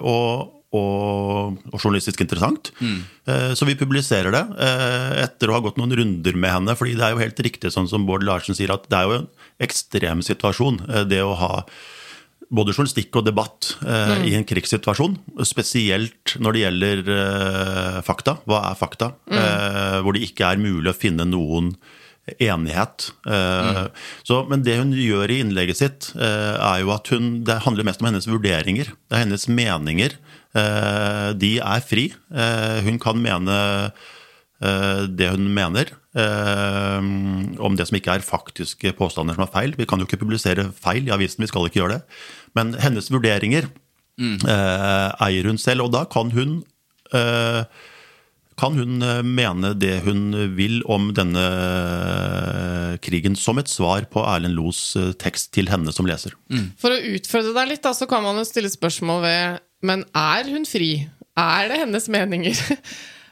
og 0.00 0.59
og, 0.76 1.56
og 1.72 1.78
journalistisk 1.80 2.22
interessant. 2.22 2.70
Mm. 2.78 2.98
Eh, 3.26 3.52
så 3.58 3.66
vi 3.66 3.78
publiserer 3.78 4.34
det 4.34 4.42
eh, 4.62 5.22
etter 5.24 5.50
å 5.50 5.56
ha 5.56 5.62
gått 5.64 5.80
noen 5.80 5.94
runder 5.98 6.36
med 6.38 6.54
henne. 6.54 6.76
fordi 6.78 6.94
det 6.98 7.06
er 7.06 7.14
jo 7.14 7.24
helt 7.24 7.42
riktig 7.46 7.72
sånn 7.74 7.90
som 7.90 8.06
Bård 8.06 8.26
Larsen 8.26 8.58
sier, 8.58 8.72
at 8.74 8.86
det 8.90 9.00
er 9.00 9.08
jo 9.08 9.16
en 9.18 9.30
ekstrem 9.66 10.22
situasjon. 10.26 10.82
Eh, 10.86 11.06
det 11.10 11.22
å 11.26 11.34
ha 11.40 11.52
både 12.50 12.74
journalistikk 12.74 13.14
og 13.14 13.26
debatt 13.28 13.76
mm. 13.78 14.24
i 14.26 14.32
en 14.34 14.42
krigssituasjon. 14.42 15.12
Spesielt 15.46 16.32
når 16.42 16.56
det 16.56 16.62
gjelder 16.64 17.10
fakta. 18.02 18.40
Hva 18.42 18.64
er 18.72 18.80
fakta? 18.80 19.12
Mm. 19.30 20.00
hvor 20.02 20.16
det 20.16 20.24
ikke 20.26 20.48
er 20.48 20.58
mulig 20.58 20.90
å 20.90 20.96
finne 20.98 21.28
noen 21.30 21.68
enighet. 22.42 23.06
Mm. 23.22 23.94
Så, 24.26 24.40
men 24.50 24.66
det 24.66 24.80
hun 24.80 24.90
gjør 24.98 25.30
i 25.30 25.38
innlegget 25.44 25.78
sitt, 25.78 26.10
er 26.18 26.82
jo 26.82 26.90
at 26.90 27.14
hun, 27.14 27.36
det 27.46 27.60
handler 27.68 27.86
mest 27.86 28.02
om 28.02 28.10
hennes 28.10 28.26
vurderinger. 28.26 28.90
Det 28.98 29.14
er 29.14 29.22
hennes 29.28 29.46
meninger 29.46 30.18
de 30.52 31.50
er 31.62 31.84
fri. 31.86 32.08
Eh, 32.34 32.78
hun 32.86 32.98
kan 33.02 33.20
mene 33.22 33.58
eh, 34.60 35.02
det 35.06 35.30
hun 35.34 35.50
mener. 35.54 35.96
om 36.10 37.76
det 37.78 37.84
som 37.86 37.94
ikke 37.94 38.16
er 38.18 38.24
faktiske 38.26 38.90
påstander 38.98 39.36
som 39.36 39.44
er 39.44 39.52
feil. 39.52 39.74
Vi 39.78 39.86
kan 39.86 40.00
jo 40.00 40.08
ikke 40.08 40.18
publisere 40.18 40.72
feil 40.74 41.06
i 41.06 41.12
avisen, 41.14 41.38
vi 41.38 41.46
skal 41.46 41.68
ikke 41.68 41.78
gjøre 41.84 42.00
det. 42.00 42.18
Men 42.58 42.74
hennes 42.82 43.06
vurderinger 43.14 43.68
mm. 44.18 44.42
eier 45.22 45.46
hun 45.46 45.58
selv, 45.58 45.86
og 45.86 45.92
da 45.94 46.02
kan 46.10 46.34
hun 46.34 46.64
kan 48.58 48.74
hun 48.74 48.98
mene 49.22 49.70
det 49.78 50.00
hun 50.02 50.34
vil 50.58 50.82
om 50.90 51.12
denne 51.14 51.46
krigen, 53.06 53.38
som 53.38 53.62
et 53.62 53.70
svar 53.70 54.10
på 54.10 54.26
Erlend 54.26 54.58
Los 54.58 54.98
tekst 55.22 55.54
til 55.54 55.70
henne 55.70 55.94
som 55.94 56.10
leser. 56.10 56.34
Mm. 56.50 56.72
For 56.74 56.90
å 56.90 56.98
utfordre 57.14 57.54
deg 57.54 57.70
litt, 57.70 57.86
da, 57.86 57.94
så 57.94 58.10
kan 58.10 58.26
man 58.26 58.42
jo 58.42 58.50
stille 58.50 58.74
spørsmål 58.74 59.22
ved 59.22 59.62
men 59.86 60.04
er 60.16 60.50
hun 60.52 60.66
fri? 60.68 60.92
Er 61.38 61.70
det 61.72 61.80
hennes 61.84 62.10
meninger? 62.12 62.60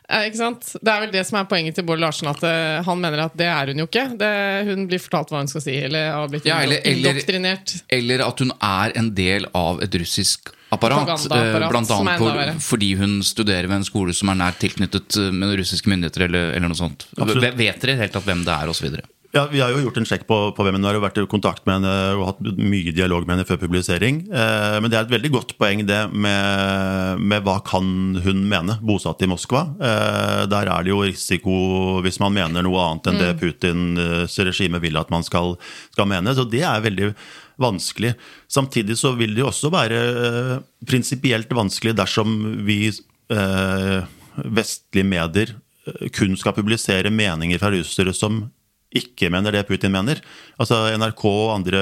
Eh, 0.08 0.30
ikke 0.30 0.38
sant? 0.38 0.70
Det 0.80 0.88
er 0.88 1.02
vel 1.02 1.10
det 1.12 1.22
som 1.28 1.36
er 1.36 1.48
poenget 1.50 1.76
til 1.76 1.84
Bård 1.84 2.00
Larsen. 2.00 2.30
At 2.30 2.40
uh, 2.40 2.78
Han 2.86 2.96
mener 3.02 3.26
at 3.26 3.34
det 3.36 3.44
er 3.52 3.68
hun 3.68 3.82
jo 3.82 3.84
ikke. 3.84 4.06
Det, 4.16 4.30
hun 4.64 4.86
blir 4.88 5.02
fortalt 5.04 5.34
hva 5.34 5.42
hun 5.42 5.50
skal 5.52 5.60
si, 5.66 5.74
eller 5.84 6.14
har 6.14 6.30
blitt 6.32 6.48
ja, 6.48 6.62
eller, 6.64 6.80
indoktrinert. 6.88 7.74
Eller, 7.92 8.24
at 8.24 8.40
hun 8.40 8.54
er 8.56 8.96
en 8.96 9.10
del 9.12 9.44
av 9.52 9.82
et 9.84 9.98
russisk 10.00 10.48
apparat. 10.72 11.12
-apparat 11.28 11.68
blant 11.68 11.92
annet 11.92 12.24
på, 12.24 12.30
fordi 12.70 12.94
hun 12.96 13.20
studerer 13.20 13.68
ved 13.68 13.82
en 13.82 13.84
skole 13.84 14.16
som 14.16 14.32
er 14.32 14.40
nært 14.40 14.58
tilknyttet 14.64 15.20
med 15.28 15.52
russiske 15.60 15.92
myndigheter, 15.92 16.24
eller, 16.24 16.56
eller 16.56 16.72
noe 16.72 16.80
sånt. 16.80 17.04
Absolutt. 17.12 17.60
Vet 17.60 17.84
dere 17.84 18.00
helt 18.00 18.16
tatt 18.16 18.24
hvem 18.24 18.48
det 18.48 18.56
er, 18.56 18.72
osv.? 18.72 18.96
Ja, 19.36 19.42
Vi 19.52 19.60
har 19.60 19.74
jo 19.74 19.82
gjort 19.82 19.98
en 20.00 20.06
sjekk 20.08 20.22
på, 20.28 20.36
på 20.56 20.64
hvem 20.64 20.78
hun 20.78 20.86
har 20.88 20.96
vært 21.02 21.18
i 21.20 21.26
kontakt 21.28 21.66
med 21.68 21.82
henne 21.82 21.96
og 22.16 22.22
hatt 22.30 22.38
mye 22.56 22.94
dialog 22.96 23.26
med 23.26 23.36
henne 23.36 23.48
før 23.48 23.58
publisering. 23.60 24.22
Eh, 24.24 24.76
men 24.80 24.88
det 24.88 24.96
er 24.96 25.04
et 25.04 25.12
veldig 25.12 25.30
godt 25.34 25.52
poeng 25.60 25.82
det 25.88 25.98
med, 26.14 27.20
med, 27.20 27.44
hva 27.44 27.58
kan 27.66 28.16
hun 28.24 28.40
mene, 28.48 28.78
bosatt 28.80 29.20
i 29.26 29.28
Moskva. 29.28 29.66
Eh, 29.76 30.46
der 30.48 30.72
er 30.72 30.86
det 30.86 30.94
jo 30.94 31.02
risiko 31.04 31.58
hvis 32.06 32.16
man 32.24 32.38
mener 32.38 32.64
noe 32.64 32.80
annet 32.86 33.12
enn 33.12 33.18
mm. 33.18 33.22
det 33.26 33.36
Putins 33.42 34.40
regime 34.48 34.80
vil 34.80 34.96
at 34.96 35.12
man 35.12 35.26
skal, 35.26 35.58
skal, 35.92 36.08
mene. 36.08 36.32
Så 36.32 36.48
det 36.48 36.64
er 36.64 36.88
veldig 36.88 37.12
vanskelig. 37.60 38.16
Samtidig 38.48 38.96
så 38.96 39.12
vil 39.18 39.36
det 39.36 39.44
jo 39.44 39.52
også 39.52 39.72
være 39.74 40.02
eh, 40.08 40.52
prinsipielt 40.88 41.52
vanskelig 41.52 41.98
dersom 42.00 42.38
vi 42.64 42.86
eh, 42.88 43.98
vestlige 44.40 45.12
medier 45.12 45.52
eh, 45.52 46.06
kun 46.16 46.38
skal 46.40 46.56
publisere 46.56 47.12
meninger 47.12 47.60
fra 47.60 47.76
russere 47.76 48.16
som 48.16 48.46
ikke 48.96 49.28
mener 49.32 49.52
det 49.52 49.66
Putin 49.68 49.92
mener. 49.92 50.20
Altså 50.56 50.86
NRK 50.96 51.24
og 51.28 51.54
andre 51.58 51.80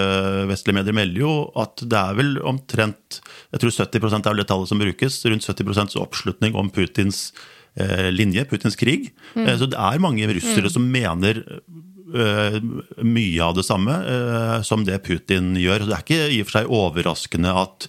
vestlige 0.50 0.80
medier 0.80 0.96
melder 0.96 1.22
jo 1.22 1.34
at 1.58 1.84
det 1.86 2.00
er 2.00 2.16
vel 2.18 2.32
omtrent 2.42 3.20
jeg 3.54 3.62
tror 3.62 3.76
70 3.76 4.16
er 4.18 4.40
det 4.40 4.46
tallet 4.50 4.70
som 4.70 4.82
brukes, 4.82 5.20
rundt 5.30 5.46
70% 5.46 5.98
oppslutning 6.02 6.58
om 6.58 6.70
Putins 6.74 7.30
eh, 7.78 8.10
linje, 8.10 8.44
Putins 8.50 8.76
krig. 8.76 9.12
Mm. 9.34 9.46
Eh, 9.46 9.56
så 9.60 9.70
det 9.70 9.78
er 9.78 10.02
mange 10.02 10.26
russere 10.34 10.66
mm. 10.66 10.74
som 10.74 10.90
mener 10.90 11.42
eh, 11.46 12.60
mye 13.06 13.42
av 13.46 13.56
det 13.56 13.66
samme 13.66 13.96
eh, 14.02 14.60
som 14.66 14.84
det 14.86 14.98
Putin 15.06 15.54
gjør. 15.60 15.84
Så 15.84 15.92
det 15.92 15.98
er 15.98 16.06
ikke 16.06 16.30
i 16.34 16.42
og 16.42 16.50
for 16.50 16.58
seg 16.58 16.72
overraskende 16.82 17.56
at, 17.62 17.88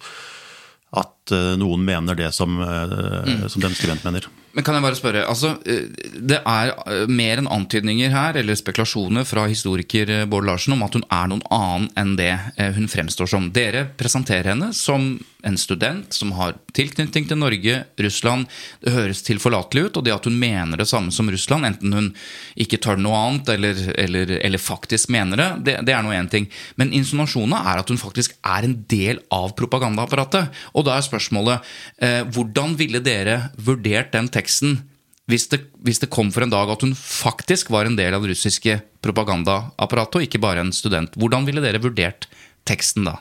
at 1.03 1.35
eh, 1.35 1.53
noen 1.59 1.85
mener 1.87 2.19
det 2.19 2.31
som, 2.37 2.59
eh, 2.61 2.97
mm. 3.25 3.47
som 3.49 3.65
den 3.65 3.77
skribent 3.77 4.05
mener. 4.07 4.29
Men 4.57 4.65
kan 4.65 4.73
jeg 4.73 4.81
bare 4.87 4.97
spørre, 4.97 5.21
altså, 5.29 5.51
eh, 5.69 5.85
Det 6.17 6.39
er 6.41 6.71
eh, 6.73 7.03
mer 7.07 7.37
enn 7.37 7.49
antydninger 7.53 8.09
her, 8.09 8.39
eller 8.41 8.57
spekulasjoner 8.57 9.27
fra 9.29 9.45
historiker 9.45 10.09
eh, 10.09 10.25
Bård 10.25 10.47
Larsen 10.49 10.73
om 10.73 10.81
at 10.81 10.97
hun 10.97 11.05
er 11.05 11.27
noen 11.29 11.43
annen 11.53 11.85
enn 11.93 12.15
det 12.17 12.33
hun 12.73 12.89
fremstår 12.89 13.29
som. 13.29 13.51
Dere 13.53 13.85
presenterer 13.99 14.55
henne 14.55 14.71
som 14.73 15.11
en 15.45 15.57
student 15.57 16.13
som 16.13 16.31
har 16.37 16.55
tilknytning 16.73 17.27
til 17.29 17.37
Norge, 17.37 17.75
Russland. 18.01 18.47
Det 18.81 18.93
høres 18.95 19.21
tilforlatelig 19.25 19.87
ut, 19.87 19.99
og 19.99 20.05
det 20.07 20.15
at 20.15 20.25
hun 20.29 20.39
mener 20.39 20.79
det 20.79 20.87
samme 20.89 21.13
som 21.13 21.29
Russland, 21.29 21.67
enten 21.67 21.93
hun 21.93 22.09
ikke 22.57 22.79
tør 22.81 22.99
noe 23.01 23.19
annet 23.19 23.53
eller, 23.53 23.83
eller, 23.99 24.33
eller 24.39 24.61
faktisk 24.61 25.11
mener 25.13 25.37
det, 25.37 25.49
det, 25.67 25.77
det 25.87 25.95
er 25.95 26.03
nå 26.05 26.15
én 26.15 26.31
ting. 26.31 26.49
Men 26.79 26.93
insinuasjonene 26.95 27.61
er 27.69 27.83
at 27.83 27.93
hun 27.93 28.01
faktisk 28.01 28.37
er 28.41 28.67
en 28.67 28.77
del 28.89 29.21
av 29.33 29.53
propagandaapparatet. 29.59 30.53
Og 30.73 30.87
da 30.87 30.97
er 30.97 31.05
spørsmålet 31.05 31.73
eh, 32.01 32.21
hvordan 32.33 32.77
ville 32.79 33.03
dere 33.05 33.47
vurdert 33.61 34.13
den 34.17 34.31
teksten? 34.33 34.79
hvis 35.27 35.49
det, 35.51 35.59
hvis 35.83 35.99
det, 35.99 36.07
kom 36.07 36.29
for 36.31 36.45
en 36.45 36.51
dag 36.51 36.69
at 36.71 36.83
hun 36.85 36.93
faktisk 36.95 37.71
var 37.73 37.87
en 37.87 37.97
del 37.99 38.15
av 38.15 38.23
det 38.23 38.31
russiske 38.31 38.77
propagandaapparatet, 39.03 40.15
og 40.15 40.23
ikke 40.23 40.39
bare 40.39 40.63
en 40.63 40.71
student. 40.71 41.17
Hvordan 41.19 41.43
ville 41.47 41.63
dere 41.63 41.81
vurdert 41.83 42.29
teksten 42.67 43.09
da? 43.09 43.17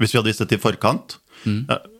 Hvis 0.00 0.14
vi 0.14 0.20
hadde 0.20 0.30
visst 0.30 0.44
det 0.46 0.56
i 0.56 0.62
forkant? 0.62 1.18
Mm. 1.48 1.94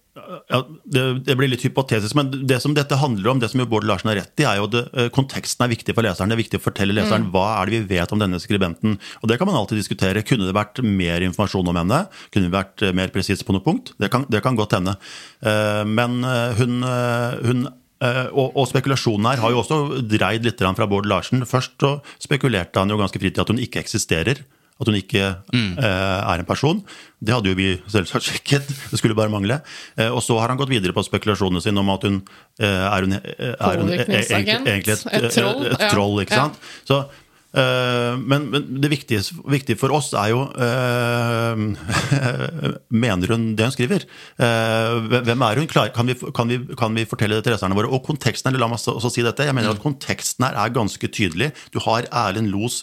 Ja, 0.49 0.61
det, 0.85 1.03
det, 1.27 1.35
blir 1.39 1.51
litt 1.51 1.65
hypotetisk, 1.65 2.17
men 2.19 2.31
det 2.49 2.59
som 2.63 2.75
dette 2.77 2.99
handler 3.01 3.31
om, 3.33 3.41
det 3.41 3.51
som 3.53 3.63
jo 3.63 3.69
Bård 3.71 3.87
Larsen 3.89 4.11
har 4.11 4.19
rett 4.21 4.43
i, 4.43 4.47
er 4.49 4.59
jo 4.59 4.67
at 4.69 4.77
eh, 4.79 5.11
konteksten 5.15 5.65
er 5.65 5.73
viktig 5.73 5.95
for 5.97 6.05
leseren. 6.05 6.31
Det 6.31 6.37
er 6.37 6.43
viktig 6.43 6.61
å 6.61 6.65
fortelle 6.65 6.97
leseren 6.97 7.29
mm. 7.29 7.33
hva 7.35 7.47
er 7.55 7.71
det 7.71 7.81
vi 7.85 7.99
vet 7.99 8.15
om 8.15 8.21
denne 8.21 8.41
skribenten. 8.43 8.99
Og 9.23 9.31
Det 9.31 9.39
kan 9.41 9.49
man 9.49 9.59
alltid 9.61 9.81
diskutere. 9.81 10.25
Kunne 10.27 10.49
det 10.49 10.57
vært 10.57 10.83
mer 10.85 11.25
informasjon 11.27 11.73
om 11.73 11.81
henne? 11.81 12.03
Kunne 12.35 12.51
vi 12.51 12.57
vært 12.57 12.85
eh, 12.85 12.95
mer 12.97 13.13
presise 13.15 13.47
på 13.47 13.57
noe 13.57 13.65
punkt? 13.65 13.95
Det 14.01 14.11
kan, 14.13 14.27
det 14.33 14.43
kan 14.45 14.59
godt 14.59 14.77
hende. 14.79 14.99
Eh, 15.41 15.85
men 15.89 16.21
hun, 16.59 16.83
hun 17.45 17.69
og, 17.99 18.53
og, 18.53 18.63
spekulasjonen 18.71 19.27
her 19.27 19.41
har 19.43 19.51
jo 19.51 19.59
også 19.59 19.79
dreid 20.07 20.45
litt 20.47 20.61
fra 20.63 20.87
Bård 20.91 21.09
Larsen. 21.11 21.43
Først 21.49 21.75
så 21.83 21.97
spekulerte 22.23 22.79
han 22.79 22.93
jo 22.93 22.99
ganske 23.01 23.19
fritt 23.19 23.39
i 23.39 23.43
at 23.43 23.51
hun 23.51 23.59
ikke 23.63 23.83
eksisterer. 23.83 24.45
At 24.79 24.87
hun 24.87 24.99
ikke 24.99 25.33
mm. 25.51 25.73
uh, 25.81 26.21
er 26.23 26.39
en 26.39 26.47
person. 26.47 26.83
Det 27.19 27.35
hadde 27.35 27.51
jo 27.51 27.59
vi 27.59 27.71
selvsagt 27.91 28.29
sjekket. 28.29 28.69
Det 28.93 29.01
skulle 29.01 29.17
bare 29.19 29.33
mangle. 29.33 29.61
Uh, 29.99 30.11
og 30.11 30.21
så 30.25 30.39
har 30.39 30.53
han 30.53 30.61
gått 30.61 30.73
videre 30.73 30.95
på 30.97 31.07
spekulasjonene 31.07 31.63
sine 31.65 31.83
om 31.83 31.95
at 31.95 32.05
hun 32.07 32.21
er, 32.59 33.07
hun, 33.07 33.17
er 33.19 33.81
hun, 33.81 33.95
egentlig 33.95 34.95
et, 34.95 35.09
et, 35.09 35.33
troll. 35.35 35.67
Et 35.71 35.89
troll 35.89 36.23
ikke 36.25 36.39
sant? 36.39 36.61
Så 36.89 37.03
Eh, 37.49 38.15
men, 38.21 38.51
men 38.53 38.67
det 38.83 38.91
viktige, 38.93 39.23
viktige, 39.49 39.79
for 39.81 39.95
oss 39.97 40.11
er 40.13 40.35
jo 40.35 40.43
uh, 40.53 41.57
Mener 43.05 43.33
hun 43.33 43.47
det 43.57 43.71
hun 43.71 43.73
skriver? 43.73 44.05
Hvem 44.37 45.45
er 45.47 45.63
hun? 45.63 45.71
Klar, 45.71 45.89
kan, 45.97 46.11
vi, 46.11 46.17
kan, 46.37 46.53
vi, 46.53 46.61
kan, 46.77 46.95
vi, 46.95 47.07
fortelle 47.09 47.39
det 47.39 47.47
til 47.47 47.57
leserne 47.57 47.79
våre? 47.79 47.89
Og 47.89 48.05
konteksten 48.05 48.53
eller 48.53 48.67
la 48.67 48.69
meg 48.71 48.85
også 48.93 49.13
si 49.13 49.25
dette, 49.25 49.49
jeg 49.49 49.57
mener 49.57 49.73
at 49.73 49.83
konteksten 49.83 50.45
her 50.45 50.61
er 50.61 50.77
ganske 50.77 51.09
tydelig. 51.09 51.55
Du 51.73 51.81
har 51.87 52.09
Erlend 52.13 52.53
Los 52.53 52.83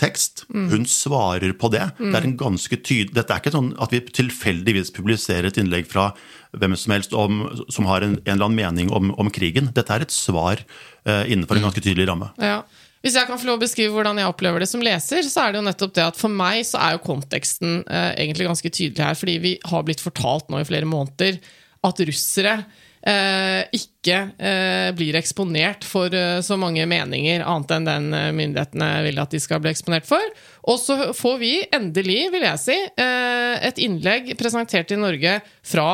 tekst. 0.00 0.46
Hun 0.48 0.86
svarer 0.88 1.52
på 1.60 1.68
det. 1.72 1.82
Det 1.98 2.14
er 2.16 2.24
en 2.24 2.38
ganske 2.40 2.76
tydelig, 2.80 3.12
Dette 3.18 3.34
er 3.34 3.42
ikke 3.42 3.52
sånn 3.52 3.74
at 3.84 3.92
vi 3.92 4.00
tilfeldigvis 4.00 4.94
publiserer 4.96 5.50
et 5.50 5.60
innlegg 5.60 5.90
fra 5.90 6.08
hvem 6.56 6.76
som 6.78 6.94
helst 6.94 7.12
om, 7.12 7.42
som 7.68 7.88
har 7.90 8.06
en, 8.06 8.16
en, 8.22 8.32
eller 8.32 8.48
annen 8.48 8.60
mening 8.62 8.94
om, 8.94 9.12
om, 9.20 9.28
krigen. 9.34 9.68
Dette 9.76 9.92
er 9.92 10.06
et 10.06 10.14
svar 10.14 10.62
uh, 10.62 11.24
innenfor 11.28 11.60
en 11.60 11.68
ganske 11.68 11.84
tydelig 11.84 12.08
ramme. 12.08 12.30
Ja. 12.40 12.62
Hvis 13.04 13.18
jeg 13.18 13.28
kan 13.28 13.36
få 13.36 13.50
lov 13.50 13.58
å 13.58 13.64
beskrive 13.66 13.92
hvordan 13.92 14.16
jeg 14.16 14.30
opplever 14.30 14.64
det 14.64 14.70
som 14.70 14.80
leser, 14.80 15.26
så 15.28 15.42
er 15.42 15.52
det 15.52 15.60
jo 15.60 15.66
nettopp 15.66 15.92
det 15.98 16.06
at 16.06 16.16
for 16.16 16.32
meg 16.32 16.62
så 16.64 16.80
er 16.80 16.94
jo 16.94 17.04
konteksten 17.04 17.82
eh, 17.84 18.14
egentlig 18.22 18.46
ganske 18.48 18.70
tydelig 18.72 19.04
her, 19.04 19.18
fordi 19.20 19.34
vi 19.42 19.52
har 19.68 19.84
blitt 19.84 20.00
fortalt 20.00 20.48
nå 20.48 20.62
i 20.62 20.68
flere 20.68 20.88
måneder 20.88 21.36
at 21.84 22.00
russere 22.08 22.54
ikke 23.04 24.16
eh, 24.40 24.88
blir 24.96 25.18
eksponert 25.18 25.84
for 25.84 26.14
eh, 26.16 26.40
så 26.40 26.56
mange 26.60 26.86
meninger 26.88 27.44
annet 27.44 27.74
enn 27.76 27.88
den 27.88 28.06
eh, 28.16 28.30
myndighetene 28.32 28.90
vil 29.04 29.20
at 29.20 29.34
de 29.34 29.40
skal 29.44 29.60
bli 29.60 29.74
eksponert 29.74 30.08
for. 30.08 30.24
Og 30.72 30.80
så 30.80 31.12
får 31.12 31.38
vi 31.42 31.54
endelig, 31.68 32.20
vil 32.32 32.46
jeg 32.48 32.62
si, 32.62 32.78
eh, 32.80 33.54
et 33.68 33.80
innlegg 33.84 34.32
presentert 34.40 34.94
i 34.94 35.00
Norge 35.00 35.38
fra 35.60 35.88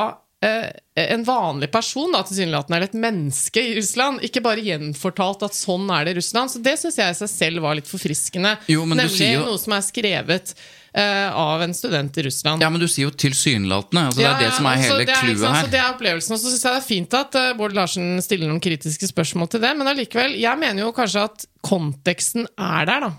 Eh, 0.45 0.71
en 0.95 1.25
vanlig 1.25 1.69
person, 1.73 2.15
tilsynelatende, 2.25 2.77
eller 2.77 2.89
et 2.89 2.97
menneske 2.97 3.61
i 3.61 3.75
Russland. 3.77 4.23
Ikke 4.25 4.41
bare 4.41 4.65
gjenfortalt 4.65 5.45
at 5.45 5.57
sånn 5.57 5.85
er 5.93 6.07
det 6.07 6.15
i 6.15 6.17
Russland. 6.17 6.53
Så 6.53 6.63
det 6.65 6.79
syns 6.81 6.97
jeg 6.97 7.13
i 7.13 7.19
seg 7.19 7.31
selv 7.33 7.65
var 7.67 7.77
litt 7.77 7.91
forfriskende. 7.91 8.55
Jo, 8.73 8.87
Nemlig 8.89 9.35
jo... 9.35 9.43
noe 9.45 9.61
som 9.61 9.77
er 9.77 9.85
skrevet 9.85 10.55
av 10.91 11.63
en 11.63 11.75
student 11.77 12.17
i 12.19 12.25
Russland. 12.27 12.63
Ja, 12.65 12.71
men 12.73 12.83
du 12.83 12.87
sier 12.91 13.07
jo 13.07 13.13
tilsynelatende. 13.15 14.09
Altså, 14.11 14.23
ja, 14.25 14.33
det 14.35 14.47
er 14.47 14.51
det 14.51 14.57
som 14.57 14.67
er 14.67 14.81
hele 14.81 15.07
clouet 15.07 15.55
her. 15.55 15.69
det 15.71 15.79
er 15.79 15.93
opplevelsen. 15.93 16.35
Og 16.35 16.43
så 16.43 16.51
syns 16.51 16.65
jeg 16.67 16.75
det 16.75 16.81
er 16.81 16.87
fint 16.87 17.17
at 17.19 17.39
uh, 17.39 17.51
Bård 17.59 17.77
Larsen 17.79 18.19
stiller 18.25 18.51
noen 18.51 18.63
kritiske 18.65 19.11
spørsmål 19.13 19.53
til 19.53 19.63
det, 19.63 19.71
men 19.79 19.91
allikevel, 19.93 20.35
jeg 20.41 20.63
mener 20.63 20.83
jo 20.83 20.91
kanskje 20.97 21.29
at 21.29 21.47
konteksten 21.67 22.49
er 22.59 22.91
der, 22.91 23.07
da. 23.07 23.13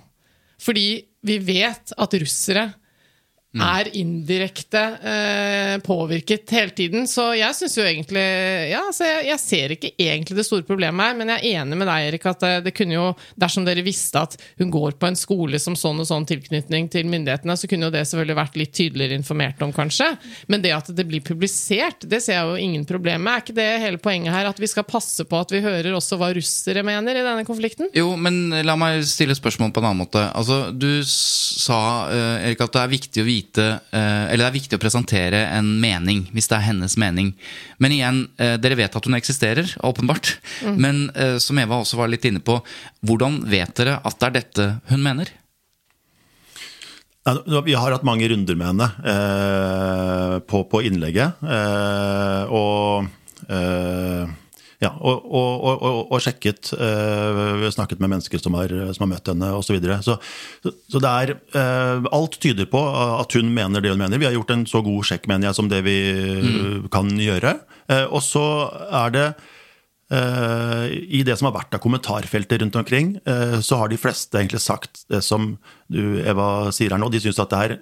Fordi 0.61 0.88
vi 1.26 1.39
vet 1.45 1.93
at 1.95 2.19
russere 2.22 2.67
Mm. 3.52 3.64
er 3.68 3.88
indirekte 3.99 4.82
eh, 5.04 5.78
påvirket 5.84 6.52
hele 6.56 6.72
tiden. 6.72 7.08
Så 7.08 7.34
jeg 7.36 7.52
syns 7.58 7.74
jo 7.76 7.84
egentlig 7.84 8.22
Ja, 8.72 8.86
altså 8.88 9.04
jeg, 9.04 9.26
jeg, 9.28 9.39
ser 9.43 9.74
ikke 9.76 9.89
egentlig 9.99 10.38
det 10.38 10.45
store 10.47 10.64
problemet 10.64 11.04
her, 11.04 11.18
men 11.20 11.34
jeg 11.34 11.41
er 11.49 11.60
enig 11.60 11.80
med 11.82 11.89
deg, 11.89 12.06
Erik, 12.08 12.28
at 12.32 12.39
det, 12.45 12.52
det, 12.70 12.74
kunne 12.78 12.95
jo 12.95 13.10
Dersom 13.36 13.66
dere 13.68 13.84
visste 13.84 14.22
at 14.24 14.38
hun 14.62 14.72
går 14.72 14.95
på 15.02 15.10
en 15.10 15.20
skole 15.20 15.60
som 15.60 15.76
sånn 15.76 15.99
og 15.99 16.08
sånn 16.08 16.28
tilknytning 16.30 16.88
til 16.93 17.10
myndighetene, 17.12 17.58
så 17.60 17.68
kunne 17.68 17.89
jo 17.89 17.95
det 17.97 18.06
selvfølgelig 18.08 18.38
vært 18.39 18.56
litt 18.62 18.74
tydeligere 18.78 19.20
informert 19.20 19.60
om, 19.66 19.76
kanskje. 19.76 20.08
Men 20.47 20.64
det 20.64 20.72
at 20.78 20.93
det 20.95 21.08
blir 21.10 21.24
publisert, 21.26 22.08
det 22.08 22.22
ser 22.24 22.38
jeg 22.38 22.47
jo 22.47 22.70
ingen 22.70 22.88
problem 22.88 23.26
med. 23.26 23.34
Er 23.34 23.43
ikke 23.43 23.58
det 23.58 23.68
hele 23.84 23.99
poenget 23.99 24.32
her? 24.32 24.47
At 24.47 24.64
vi 24.64 24.72
skal 24.72 24.88
passe 24.88 25.28
på 25.28 25.41
at 25.43 25.52
vi 25.52 25.64
hører 25.66 25.91
også 25.97 26.16
hva 26.22 26.32
russere 26.38 26.86
mener 26.88 27.20
i 27.20 27.28
denne 27.28 27.43
konflikten? 27.47 27.91
Jo, 27.97 28.14
men 28.16 28.64
la 28.64 28.78
meg 28.80 29.04
stille 29.10 29.36
spørsmål 29.36 29.76
på 29.76 29.84
en 29.84 29.91
annen 29.91 30.06
måte. 30.06 30.24
Altså, 30.32 30.64
du 30.72 31.04
sa, 31.04 31.82
eh, 32.16 32.47
Erik, 32.47 32.64
at 32.64 32.80
det 32.80 32.86
er 32.86 32.95
viktig 32.95 33.26
å 33.26 33.28
vite 33.28 33.40
vite 33.41 33.65
eh, 33.91 34.23
Eller 34.31 34.45
det 34.45 34.49
er 34.49 34.57
viktig 34.59 34.77
å 34.77 34.81
presentere 34.81 35.43
en 35.57 35.73
mening, 35.81 36.27
hvis 36.31 36.49
det 36.51 36.57
er 36.57 36.67
hennes 36.69 36.97
mening. 37.01 37.33
Men 37.81 37.95
igjen, 37.95 38.23
eh, 38.37 38.55
dere 38.61 38.77
vet 38.79 38.95
at 38.95 39.05
hun 39.07 39.17
eksisterer, 39.17 39.75
åpenbart. 39.83 40.37
Mm. 40.63 40.77
Men 40.81 41.03
eh, 41.15 41.37
som 41.41 41.59
Eva 41.59 41.81
også 41.81 41.99
var 41.99 42.11
litt 42.11 42.25
inne 42.29 42.43
på, 42.43 42.59
hvordan 43.05 43.41
vet 43.49 43.75
dere 43.79 43.99
at 44.03 44.19
det 44.19 44.29
er 44.29 44.37
dette 44.39 44.67
hun 44.91 45.03
mener? 45.03 45.31
Vi 47.21 47.73
har 47.77 47.93
hatt 47.93 48.05
mange 48.07 48.25
runder 48.31 48.57
med 48.57 48.71
henne 48.71 48.87
eh, 49.05 50.37
på, 50.49 50.63
på, 50.65 50.81
innlegget. 50.89 51.43
Eh, 51.45 52.49
og 52.49 53.05
eh, 53.45 54.31
ja, 54.82 54.89
og, 54.97 55.27
og, 55.29 55.65
og, 55.86 55.99
og 56.09 56.23
sjekket 56.25 56.71
uh, 56.73 57.67
Snakket 57.69 58.01
med 58.01 58.15
mennesker 58.15 58.41
som 58.41 58.55
har, 58.57 58.71
som 58.95 59.05
har 59.05 59.11
møtt 59.13 59.29
henne 59.29 59.51
osv. 59.53 59.67
Så, 59.67 59.75
videre. 59.77 59.99
så 60.01 60.17
Så 60.89 61.01
det 61.03 61.11
er 61.11 61.34
uh, 61.53 62.09
Alt 62.09 62.39
tyder 62.41 62.65
på 62.69 62.82
at 62.82 63.38
hun 63.38 63.53
mener 63.53 63.84
det 63.84 63.93
hun 63.93 64.01
mener. 64.01 64.17
Vi 64.17 64.25
har 64.25 64.34
gjort 64.34 64.55
en 64.55 64.65
så 64.69 64.82
god 64.86 65.05
sjekk, 65.07 65.29
mener 65.29 65.49
jeg, 65.49 65.59
som 65.59 65.69
det 65.69 65.84
vi 65.86 65.97
mm. 66.41 66.89
kan 66.93 67.13
gjøre. 67.13 67.59
Uh, 67.91 68.07
og 68.09 68.21
så 68.25 68.45
er 68.89 69.17
det 69.17 69.32
i 70.11 71.21
det 71.23 71.38
som 71.39 71.47
har 71.47 71.53
vært 71.55 71.77
av 71.77 71.79
kommentarfelter 71.79 72.59
rundt 72.59 72.75
omkring, 72.75 73.13
så 73.63 73.77
har 73.79 73.88
de 73.88 73.95
fleste 73.95 74.36
egentlig 74.36 74.59
sagt 74.59 75.05
det 75.07 75.21
som 75.23 75.53
du, 75.88 76.19
Eva, 76.27 76.67
sier 76.75 76.91
her 76.91 76.99
nå. 76.99 77.07
De 77.13 77.21
syns 77.23 77.39
at 77.39 77.53
det 77.53 77.61
er 77.63 77.75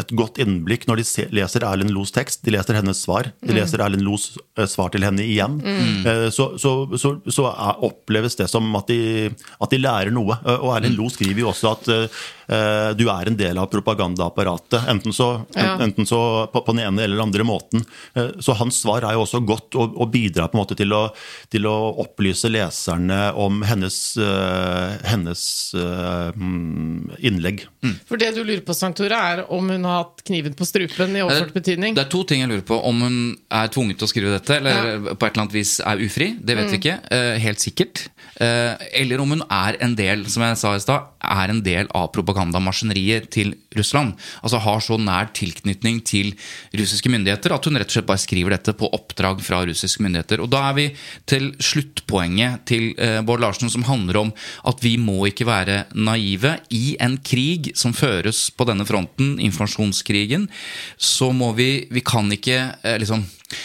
et 0.00 0.12
godt 0.16 0.38
innblikk 0.42 0.86
når 0.88 1.00
de 1.00 1.26
leser 1.38 1.64
Erlend 1.66 1.92
Los 1.94 2.12
tekst. 2.14 2.42
De 2.46 2.54
leser 2.54 2.78
hennes 2.78 3.00
svar. 3.06 3.30
De 3.42 3.52
mm. 3.52 3.58
leser 3.58 3.82
Erlend 3.84 4.04
Los 4.06 4.32
eh, 4.58 4.68
svar 4.70 4.92
til 4.94 5.06
henne 5.06 5.24
igjen. 5.24 5.58
Mm. 5.62 6.06
Eh, 6.10 6.28
så, 6.34 6.52
så, 6.60 6.74
så, 7.00 7.16
så, 7.28 7.48
oppleves 7.84 8.38
det 8.40 8.48
som 8.52 8.68
at 8.78 8.90
de, 8.90 9.30
at 9.32 9.74
de 9.74 9.82
lærer 9.82 10.14
noe. 10.14 10.38
Eh, 10.42 10.58
og 10.58 10.74
Erlend 10.76 10.98
Lo 10.98 11.10
skriver 11.12 11.44
jo 11.44 11.52
også 11.52 11.74
at 11.74 11.92
du 12.46 13.04
er 13.08 13.28
en 13.30 13.36
del 13.38 13.58
av 13.58 13.70
propagandaapparatet. 13.72 14.88
Enten 14.90 15.12
så, 15.12 15.28
ja. 15.54 15.74
enten 15.80 16.06
så 16.06 16.20
på, 16.52 16.60
på, 16.60 16.72
den 16.72 16.84
ene 16.86 17.04
eller 17.04 17.16
den 17.16 17.26
andre 17.26 17.44
måten. 17.44 17.84
Uh, 18.16 18.40
så 18.40 18.56
hans 18.58 18.80
svar 18.82 19.04
er 19.06 19.16
jo 19.16 19.24
også 19.24 19.40
godt 19.46 19.76
og, 19.78 19.96
og 20.00 20.10
bidrar 20.12 20.50
på 20.50 20.58
en 20.58 20.62
måte 20.62 20.76
til 20.78 20.92
å, 20.94 21.02
til 21.52 21.68
å 21.68 21.74
opplyse 22.04 22.50
leserne 22.52 23.20
om 23.40 23.62
hennes, 23.66 23.98
uh, 24.20 24.96
hennes 25.08 25.44
innlegg. 27.24 27.64
Mm. 27.84 27.96
For 28.08 28.20
det 28.20 28.32
du 28.36 28.42
lurer 28.42 28.62
på, 28.66 28.76
Sankt 28.76 29.00
Tore, 29.00 29.18
er 29.18 29.44
om 29.52 29.70
hun 29.70 29.86
har 29.88 30.04
hatt 30.04 30.24
kniven 30.26 30.56
på 30.56 30.66
strupen 30.68 31.16
i 31.16 31.24
overført 31.24 31.54
betydning? 31.56 31.96
Det 31.96 32.06
er 32.06 32.12
to 32.12 32.24
ting 32.28 32.44
jeg 32.44 32.50
lurer 32.50 32.66
på. 32.66 32.78
Om 32.90 33.04
hun 33.06 33.18
er 33.54 33.72
tvunget 33.74 34.00
til 34.00 34.08
å 34.08 34.10
skrive 34.12 34.34
dette, 34.36 34.58
eller 34.60 34.90
ja. 34.90 34.98
på 35.14 35.26
et 35.26 35.30
eller 35.30 35.44
annet 35.44 35.56
vis 35.56 35.76
er 35.84 36.04
ufri. 36.04 36.30
Det 36.40 36.58
vet 36.58 36.68
mm. 36.68 36.72
vi 36.74 36.80
ikke. 36.82 36.96
Helt 37.44 37.64
sikkert. 37.64 38.04
Eller 38.40 39.22
om 39.22 39.34
hun 39.36 39.44
er 39.46 39.78
en 39.84 39.96
del, 39.98 40.24
som 40.30 40.44
jeg 40.46 40.60
sa 40.60 40.74
i 40.74 40.82
stad, 40.82 41.10
er 41.24 41.52
en 41.52 41.62
del 41.64 41.90
av 41.94 42.10
propagandamaskineriet 42.34 43.30
til 43.32 43.54
Russland. 43.76 44.14
Altså 44.42 44.60
har 44.62 44.82
så 44.82 44.98
nær 44.98 45.30
tilknytning 45.34 46.00
til 46.04 46.34
russiske 46.74 47.10
myndigheter 47.10 47.54
at 47.54 47.64
hun 47.64 47.78
rett 47.78 47.90
og 47.90 47.96
slett 47.96 48.08
bare 48.08 48.22
skriver 48.22 48.54
dette 48.54 48.74
på 48.76 48.90
oppdrag 48.94 49.42
fra 49.44 49.62
russiske 49.66 50.02
myndigheter. 50.02 50.42
Og 50.42 50.50
da 50.50 50.68
er 50.70 50.74
vi 50.78 50.86
til 51.30 51.52
sluttpoenget 51.62 52.64
til 52.66 52.92
uh, 52.98 53.22
Bård 53.24 53.42
Larsen, 53.44 53.70
som 53.70 53.86
handler 53.86 54.20
om 54.24 54.32
at 54.66 54.82
vi 54.82 54.96
må 54.98 55.24
ikke 55.30 55.46
være 55.48 55.84
naive 55.94 56.58
i 56.74 56.96
en 57.02 57.18
krig 57.22 57.72
som 57.78 57.94
føres 57.94 58.48
på 58.54 58.66
denne 58.68 58.86
fronten 58.86 59.38
informasjonskrigen, 59.42 60.48
så 60.98 61.30
må 61.32 61.52
vi 61.54 61.86
Vi 61.94 62.00
kan 62.00 62.30
ikke 62.32 62.74
eh, 62.82 62.96
liksom 62.98 63.24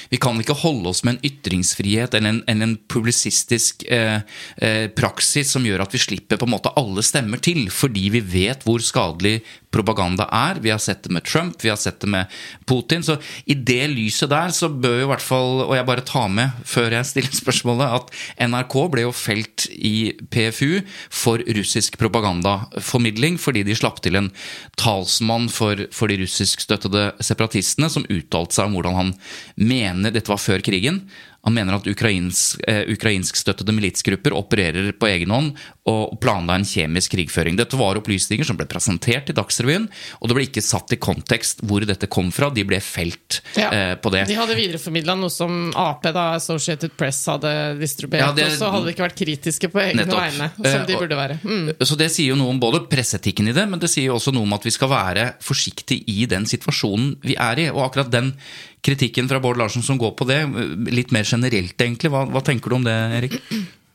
vi 0.10 0.20
kan 0.22 0.40
ikke 0.42 0.58
holde 0.62 0.92
oss 0.92 1.04
med 1.06 1.18
en 1.18 1.32
ytringsfrihet 1.32 2.16
eller 2.18 2.36
en, 2.36 2.44
eller 2.48 2.70
en 2.70 2.78
publisistisk 2.92 3.86
eh, 3.92 4.22
eh, 4.58 4.86
praksis 4.96 5.54
som 5.56 5.66
gjør 5.66 5.86
at 5.86 5.96
vi 5.96 6.02
slipper 6.02 6.40
på 6.40 6.48
en 6.48 6.56
måte 6.56 6.74
alle 6.80 7.04
stemmer 7.06 7.42
til, 7.44 7.68
fordi 7.74 8.10
vi 8.14 8.24
vet 8.24 8.66
hvor 8.68 8.84
skadelig 8.84 9.40
propaganda 9.72 10.26
er. 10.34 10.60
Vi 10.62 10.72
har 10.74 10.82
sett 10.82 11.04
det 11.06 11.14
med 11.14 11.26
Trump, 11.26 11.60
vi 11.64 11.70
har 11.70 11.78
sett 11.78 12.00
det 12.02 12.10
med 12.10 12.26
Putin. 12.66 13.04
Så 13.06 13.20
i 13.46 13.54
det 13.54 13.84
lyset 13.94 14.32
der 14.32 14.54
så 14.56 14.70
bør 14.70 15.00
jo 15.00 15.08
i 15.08 15.12
hvert 15.12 15.26
fall, 15.26 15.64
og 15.68 15.76
jeg 15.78 15.88
bare 15.88 16.06
tar 16.06 16.30
med 16.34 16.58
før 16.68 16.96
jeg 16.98 17.10
stiller 17.10 17.38
spørsmålet, 17.42 18.00
at 18.00 18.50
NRK 18.50 18.76
ble 18.94 19.06
jo 19.06 19.14
felt 19.16 19.68
i 19.76 20.12
PFU 20.34 20.82
for 21.14 21.44
russisk 21.58 22.00
propagandaformidling 22.02 23.38
fordi 23.40 23.64
de 23.68 23.78
slapp 23.78 24.02
til 24.04 24.18
en 24.20 24.32
talsmann 24.80 25.50
for, 25.54 25.86
for 25.96 26.12
de 26.12 26.20
russiskstøttede 26.24 27.12
separatistene 27.26 27.90
som 27.92 28.08
uttalte 28.10 28.58
seg 28.58 28.70
om 28.70 28.78
hvordan 28.78 28.98
han 28.98 29.14
mener 29.80 30.16
Dette 30.16 30.32
var 30.32 30.42
før 30.42 30.64
krigen 30.66 31.04
han 31.48 31.56
mener 31.56 31.78
at 31.78 31.88
ukrainsk, 31.88 32.60
eh, 32.68 32.84
ukrainskstøttede 32.92 33.72
militsgrupper 33.72 34.36
opererer 34.36 34.92
på 35.00 35.08
egen 35.08 35.32
hånd 35.32 35.54
og 35.90 36.18
planla 36.22 36.58
en 36.60 36.66
kjemisk 36.68 37.16
krigføring. 37.16 37.56
Dette 37.58 37.78
var 37.80 37.98
opplysninger 37.98 38.46
som 38.46 38.58
ble 38.60 38.68
presentert 38.70 39.32
i 39.32 39.36
Dagsrevyen, 39.38 39.88
og 40.20 40.30
det 40.30 40.36
ble 40.36 40.44
ikke 40.46 40.64
satt 40.66 40.92
i 40.94 41.00
kontekst 41.00 41.64
hvor 41.66 41.86
dette 41.88 42.10
kom 42.12 42.30
fra. 42.36 42.52
De 42.54 42.66
ble 42.68 42.82
felt 42.84 43.40
ja, 43.56 43.70
eh, 43.72 43.94
på 43.96 44.12
det. 44.14 44.26
De 44.30 44.36
hadde 44.38 44.58
videreformidla 44.60 45.16
noe 45.18 45.32
som 45.34 45.72
Ap, 45.80 46.04
da, 46.04 46.34
Associated 46.36 46.94
Press, 47.00 47.24
hadde 47.32 47.54
distribuert, 47.80 48.28
ja, 48.28 48.36
det, 48.36 48.50
og 48.52 48.60
så 48.60 48.74
hadde 48.76 48.90
de 48.90 48.96
ikke 48.98 49.08
vært 49.08 49.20
kritiske 49.24 49.72
på 49.72 49.82
egne 49.86 50.04
nettopp. 50.04 50.22
vegne, 50.28 50.52
som 50.60 50.86
de 50.86 50.98
eh, 50.98 51.02
burde 51.06 51.22
være. 51.22 51.40
Mm. 51.42 51.72
Så 51.80 51.98
det 52.00 52.12
sier 52.14 52.34
jo 52.34 52.40
noe 52.42 52.52
om 52.52 52.60
både 52.62 52.84
presseetikken 52.92 53.48
i 53.48 53.56
det, 53.56 53.66
men 53.72 53.80
det 53.80 53.90
sier 53.90 54.12
jo 54.12 54.20
også 54.20 54.36
noe 54.36 54.44
om 54.44 54.60
at 54.60 54.68
vi 54.68 54.76
skal 54.76 54.92
være 54.92 55.30
forsiktige 55.40 56.04
i 56.12 56.28
den 56.30 56.46
situasjonen 56.50 57.16
vi 57.24 57.40
er 57.40 57.64
i. 57.64 57.70
Og 57.72 57.86
akkurat 57.88 58.12
den 58.12 58.34
kritikken 58.86 59.28
fra 59.32 59.42
Bård 59.44 59.60
Larsen 59.60 59.84
som 59.86 60.00
går 60.00 60.16
på 60.20 60.28
det, 60.30 60.40
litt 60.92 61.12
mer 61.16 61.28
generelt, 61.28 61.76
egentlig. 61.80 62.12
Hva, 62.14 62.26
hva 62.32 62.44
tenker 62.46 62.72
du 62.72 62.80
om 62.80 62.88
det, 62.88 62.96
Erik? 63.20 63.42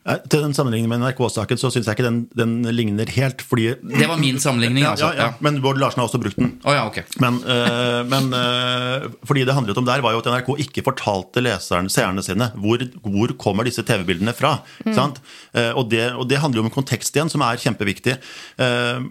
Til 0.04 0.42
den 0.44 0.52
sammenligningen 0.52 0.90
med 0.92 1.00
NRK-saken 1.00 1.56
så 1.56 1.70
syns 1.72 1.86
jeg 1.88 1.96
ikke 1.96 2.04
den, 2.04 2.18
den 2.36 2.58
ligner 2.76 3.08
helt. 3.08 3.40
fordi... 3.40 3.70
Det 3.80 4.04
var 4.04 4.18
min 4.20 4.36
sammenligning, 4.40 4.82
Ja, 4.84 4.90
altså. 4.90 5.08
ja, 5.16 5.30
ja. 5.30 5.40
Men 5.40 5.62
Bård 5.64 5.78
Larsen 5.80 6.02
har 6.02 6.10
også 6.10 6.20
brukt 6.20 6.36
den. 6.36 6.50
Oh, 6.60 6.74
ja, 6.76 6.82
ok. 6.84 6.98
Men, 7.24 7.38
øh, 7.48 8.02
men 8.10 8.28
øh, 8.36 9.06
fordi 9.24 9.46
det 9.48 9.54
handlet 9.56 9.80
om 9.80 9.86
der, 9.88 10.02
var 10.04 10.12
jo 10.12 10.20
at 10.20 10.28
NRK 10.28 10.50
ikke 10.66 10.84
fortalte 10.84 11.40
leserne, 11.40 11.88
seerne 11.88 12.24
sine 12.26 12.50
hvor, 12.60 12.84
hvor 13.00 13.32
kommer 13.40 13.64
disse 13.64 13.80
TV-bildene 13.80 14.36
fra. 14.36 14.58
Mm. 14.84 14.92
Sant? 14.92 15.22
Eh, 15.56 15.70
og, 15.72 15.88
det, 15.88 16.02
og 16.12 16.28
det 16.28 16.42
handler 16.42 16.60
jo 16.60 16.66
om 16.68 16.74
kontekst 16.74 17.16
igjen, 17.16 17.32
som 17.32 17.40
er 17.46 17.62
kjempeviktig. 17.64 18.18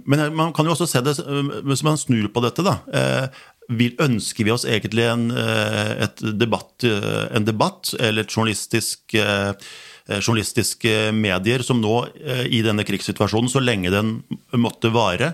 Men 0.06 0.28
man 0.38 0.54
kan 0.54 0.70
jo 0.70 0.76
også 0.76 0.86
se 0.92 1.02
det 1.02 1.16
hvis 1.66 1.82
man 1.86 1.98
snur 1.98 2.30
på 2.30 2.46
dette, 2.46 2.62
da. 2.62 2.78
Vil, 3.72 3.94
ønsker 4.02 4.44
vi 4.44 4.52
oss 4.52 4.66
egentlig 4.68 5.06
en, 5.08 5.30
eh, 5.32 6.04
et 6.04 6.24
debatt, 6.40 6.84
eh, 6.84 7.28
en 7.32 7.46
debatt 7.48 7.94
eller 8.00 8.24
et 8.24 8.36
journalistisk 8.36 9.16
eh, 9.16 9.54
journalistiske 10.04 11.14
medier 11.16 11.64
som 11.64 11.80
nå 11.80 11.94
i 12.52 12.58
denne 12.60 12.84
krigssituasjonen, 12.84 13.48
så 13.48 13.62
lenge 13.64 13.88
den 13.88 14.18
måtte 14.52 14.90
vare, 14.92 15.30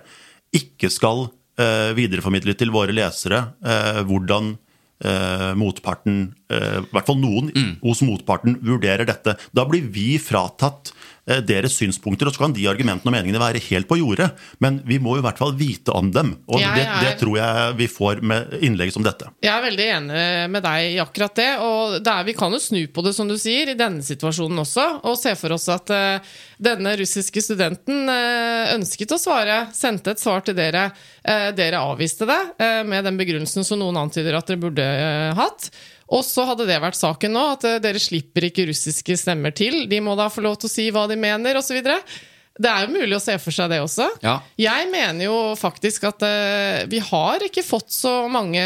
ikke 0.54 0.92
skal 0.94 1.24
videreformidle 1.98 2.54
til 2.54 2.70
våre 2.70 2.94
lesere 2.94 3.40
hvordan 4.06 4.52
motparten, 5.58 6.20
i 6.54 6.86
hvert 6.94 7.10
fall 7.10 7.18
noen 7.18 7.50
hos 7.82 8.04
motparten, 8.06 8.60
vurderer 8.62 9.10
dette. 9.10 9.40
Da 9.58 9.66
blir 9.66 9.90
vi 9.90 10.20
fratatt 10.22 10.94
deres 11.26 11.76
synspunkter, 11.78 12.28
og 12.30 12.34
så 12.34 12.40
kan 12.46 12.54
de 12.56 12.66
argumentene 12.70 13.10
og 13.10 13.14
meningene 13.14 13.42
være 13.42 13.62
helt 13.70 13.88
på 13.90 13.98
jordet. 14.00 14.30
Men 14.64 14.80
vi 14.88 14.98
må 15.00 15.18
i 15.18 15.22
hvert 15.22 15.38
fall 15.38 15.54
vite 15.58 15.94
om 15.96 16.10
dem, 16.12 16.32
og 16.48 16.60
Jeg 16.60 16.76
det, 16.76 16.86
det 17.02 17.10
er- 17.12 17.18
tror 17.20 17.38
jeg 17.38 17.76
vi 17.78 17.88
får 17.88 18.22
med 18.22 18.54
innlegg 18.66 18.92
som 18.94 19.04
dette. 19.06 19.30
Jeg 19.44 19.52
er 19.54 19.62
veldig 19.66 19.88
enig 19.98 20.24
med 20.50 20.64
deg 20.64 20.96
i 20.96 21.00
akkurat 21.04 21.36
det. 21.36 21.50
Og 21.60 21.98
det 22.04 22.14
er, 22.14 22.24
vi 22.26 22.34
kan 22.34 22.52
jo 22.52 22.60
snu 22.60 22.82
på 22.88 23.04
det, 23.06 23.14
som 23.16 23.28
du 23.30 23.38
sier, 23.38 23.70
i 23.70 23.78
denne 23.78 24.02
situasjonen 24.06 24.64
også. 24.64 24.88
Og 25.06 25.18
se 25.20 25.36
for 25.40 25.54
oss 25.54 25.68
at 25.70 25.90
uh, 25.94 26.20
denne 26.60 26.96
russiske 27.00 27.42
studenten 27.44 28.10
uh, 28.10 28.74
ønsket 28.76 29.14
å 29.16 29.20
svare, 29.22 29.68
sendte 29.76 30.12
et 30.16 30.20
svar 30.24 30.42
til 30.46 30.56
dere. 30.58 30.90
Uh, 31.28 31.52
dere 31.56 31.82
avviste 31.84 32.26
det 32.30 32.40
eh, 32.60 32.82
med 32.88 33.04
den 33.06 33.18
begrunnelsen 33.20 33.66
som 33.66 33.80
noen 33.82 33.98
antyder 34.00 34.38
at 34.38 34.48
dere 34.50 34.62
burde 34.62 34.84
eh, 34.86 35.34
hatt. 35.38 35.70
Og 36.16 36.26
så 36.26 36.46
hadde 36.50 36.66
det 36.70 36.80
vært 36.82 36.98
saken 36.98 37.36
nå, 37.36 37.46
at 37.56 37.68
eh, 37.70 37.80
dere 37.84 38.02
slipper 38.02 38.50
ikke 38.50 38.68
russiske 38.72 39.18
stemmer 39.20 39.54
til. 39.56 39.84
De 39.90 40.02
må 40.04 40.18
da 40.18 40.30
få 40.34 40.44
lov 40.46 40.58
til 40.60 40.70
å 40.70 40.74
si 40.74 40.90
hva 40.94 41.06
de 41.10 41.20
mener, 41.20 41.60
osv. 41.60 41.82
Det 42.60 42.72
er 42.72 42.88
jo 42.88 42.96
mulig 42.96 43.16
å 43.16 43.22
se 43.24 43.38
for 43.40 43.56
seg 43.56 43.70
det 43.72 43.82
også. 43.84 44.10
Ja. 44.26 44.40
Jeg 44.60 44.90
mener 44.92 45.30
jo 45.30 45.38
faktisk 45.60 46.10
at 46.10 46.26
eh, 46.26 46.88
vi 46.92 47.04
har 47.04 47.46
ikke 47.46 47.64
fått 47.64 47.94
så 47.94 48.24
mange 48.32 48.64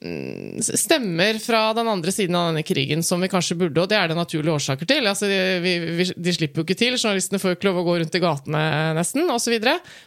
mm, 0.00 0.62
stemmer 0.62 1.42
fra 1.42 1.66
den 1.76 1.90
andre 1.90 2.14
siden 2.14 2.38
av 2.38 2.52
denne 2.52 2.64
krigen 2.64 3.02
som 3.04 3.20
vi 3.20 3.32
kanskje 3.32 3.58
burde, 3.58 3.82
og 3.82 3.90
det 3.90 3.98
er 3.98 4.08
det 4.08 4.16
naturlige 4.16 4.56
årsaker 4.56 4.88
til. 4.88 5.10
Altså, 5.10 5.28
vi, 5.28 5.74
vi, 5.98 6.08
de 6.14 6.36
slipper 6.38 6.62
jo 6.62 6.68
ikke 6.68 6.78
til, 6.78 6.96
journalistene 6.96 7.42
får 7.42 7.56
jo 7.56 7.58
ikke 7.58 7.72
lov 7.72 7.82
å 7.82 7.86
gå 7.90 7.98
rundt 7.98 8.16
i 8.16 8.24
gatene 8.24 8.64
nesten, 8.96 9.28
osv. 9.34 9.58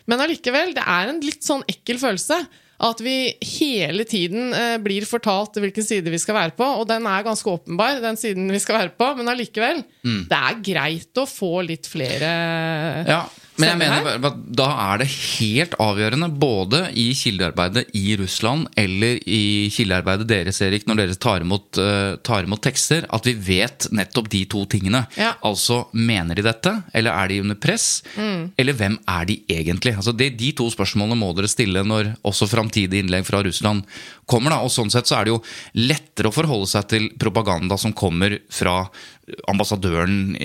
Men 0.07 0.25
allikevel, 0.25 0.73
det 0.79 0.88
er 0.88 1.11
en 1.11 1.23
litt 1.27 1.43
sånn 1.45 1.67
ekkel 1.69 1.99
følelse. 2.01 2.39
At 2.82 3.01
vi 3.05 3.15
hele 3.59 4.05
tiden 4.09 4.55
eh, 4.57 4.77
blir 4.82 5.05
fortalt 5.05 5.59
hvilken 5.61 5.86
side 5.86 6.09
vi 6.09 6.17
skal 6.21 6.38
være 6.39 6.55
på. 6.57 6.65
Og 6.82 6.88
den 6.89 7.05
er 7.05 7.27
ganske 7.27 7.51
åpenbar, 7.51 7.99
den 8.01 8.17
siden 8.17 8.49
vi 8.49 8.61
skal 8.63 8.79
være 8.79 8.95
på, 8.97 9.11
men 9.19 9.29
allikevel. 9.29 9.84
Det 10.32 10.39
er 10.39 10.63
greit 10.65 11.21
å 11.21 11.27
få 11.29 11.61
litt 11.67 11.86
flere 11.91 12.32
Ja, 13.05 13.21
men 13.62 13.70
jeg 13.70 13.80
mener 13.80 14.38
da 14.62 14.68
er 14.89 15.01
det 15.01 15.07
helt 15.12 15.76
avgjørende, 15.82 16.30
både 16.41 16.84
i 16.97 17.12
kildearbeidet 17.18 17.86
i 17.97 18.16
Russland 18.20 18.68
eller 18.80 19.20
i 19.30 19.70
kildearbeidet 19.74 20.28
deres, 20.30 20.62
Erik, 20.66 20.88
når 20.89 21.01
dere 21.03 21.18
tar 21.22 21.45
imot, 21.45 21.80
eh, 21.82 22.18
tar 22.26 22.47
imot 22.47 22.64
tekster, 22.66 23.05
at 23.09 23.28
vi 23.28 23.36
vet 23.38 23.88
nettopp 23.93 24.30
de 24.34 24.43
to 24.51 24.66
tingene. 24.72 25.03
Ja. 25.20 25.34
Altså, 25.47 25.84
mener 25.93 26.38
de 26.38 26.45
dette, 26.45 26.74
eller 26.97 27.14
er 27.14 27.32
de 27.32 27.41
under 27.45 27.59
press? 27.62 28.01
Mm. 28.18 28.51
Eller 28.59 28.78
hvem 28.78 28.97
er 29.16 29.30
de 29.30 29.38
egentlig? 29.47 29.95
Altså, 29.95 30.16
det, 30.18 30.34
de 30.39 30.51
to 30.57 30.70
spørsmålene 30.74 31.20
må 31.20 31.32
dere 31.38 31.51
stille 31.51 31.86
når 31.86 32.16
også 32.28 32.49
framtidige 32.51 33.05
innlegg 33.05 33.28
fra 33.28 33.43
Russland 33.45 33.86
kommer. 34.26 34.55
Da. 34.55 34.62
Og 34.66 34.74
sånn 34.74 34.91
sett 34.93 35.09
så 35.09 35.20
er 35.20 35.28
det 35.28 35.36
jo 35.36 35.41
lettere 35.80 36.32
å 36.32 36.36
forholde 36.36 36.70
seg 36.72 36.88
til 36.91 37.09
propaganda 37.20 37.78
som 37.80 37.95
kommer 37.97 38.39
fra 38.51 38.84
ambassadøren, 39.51 40.36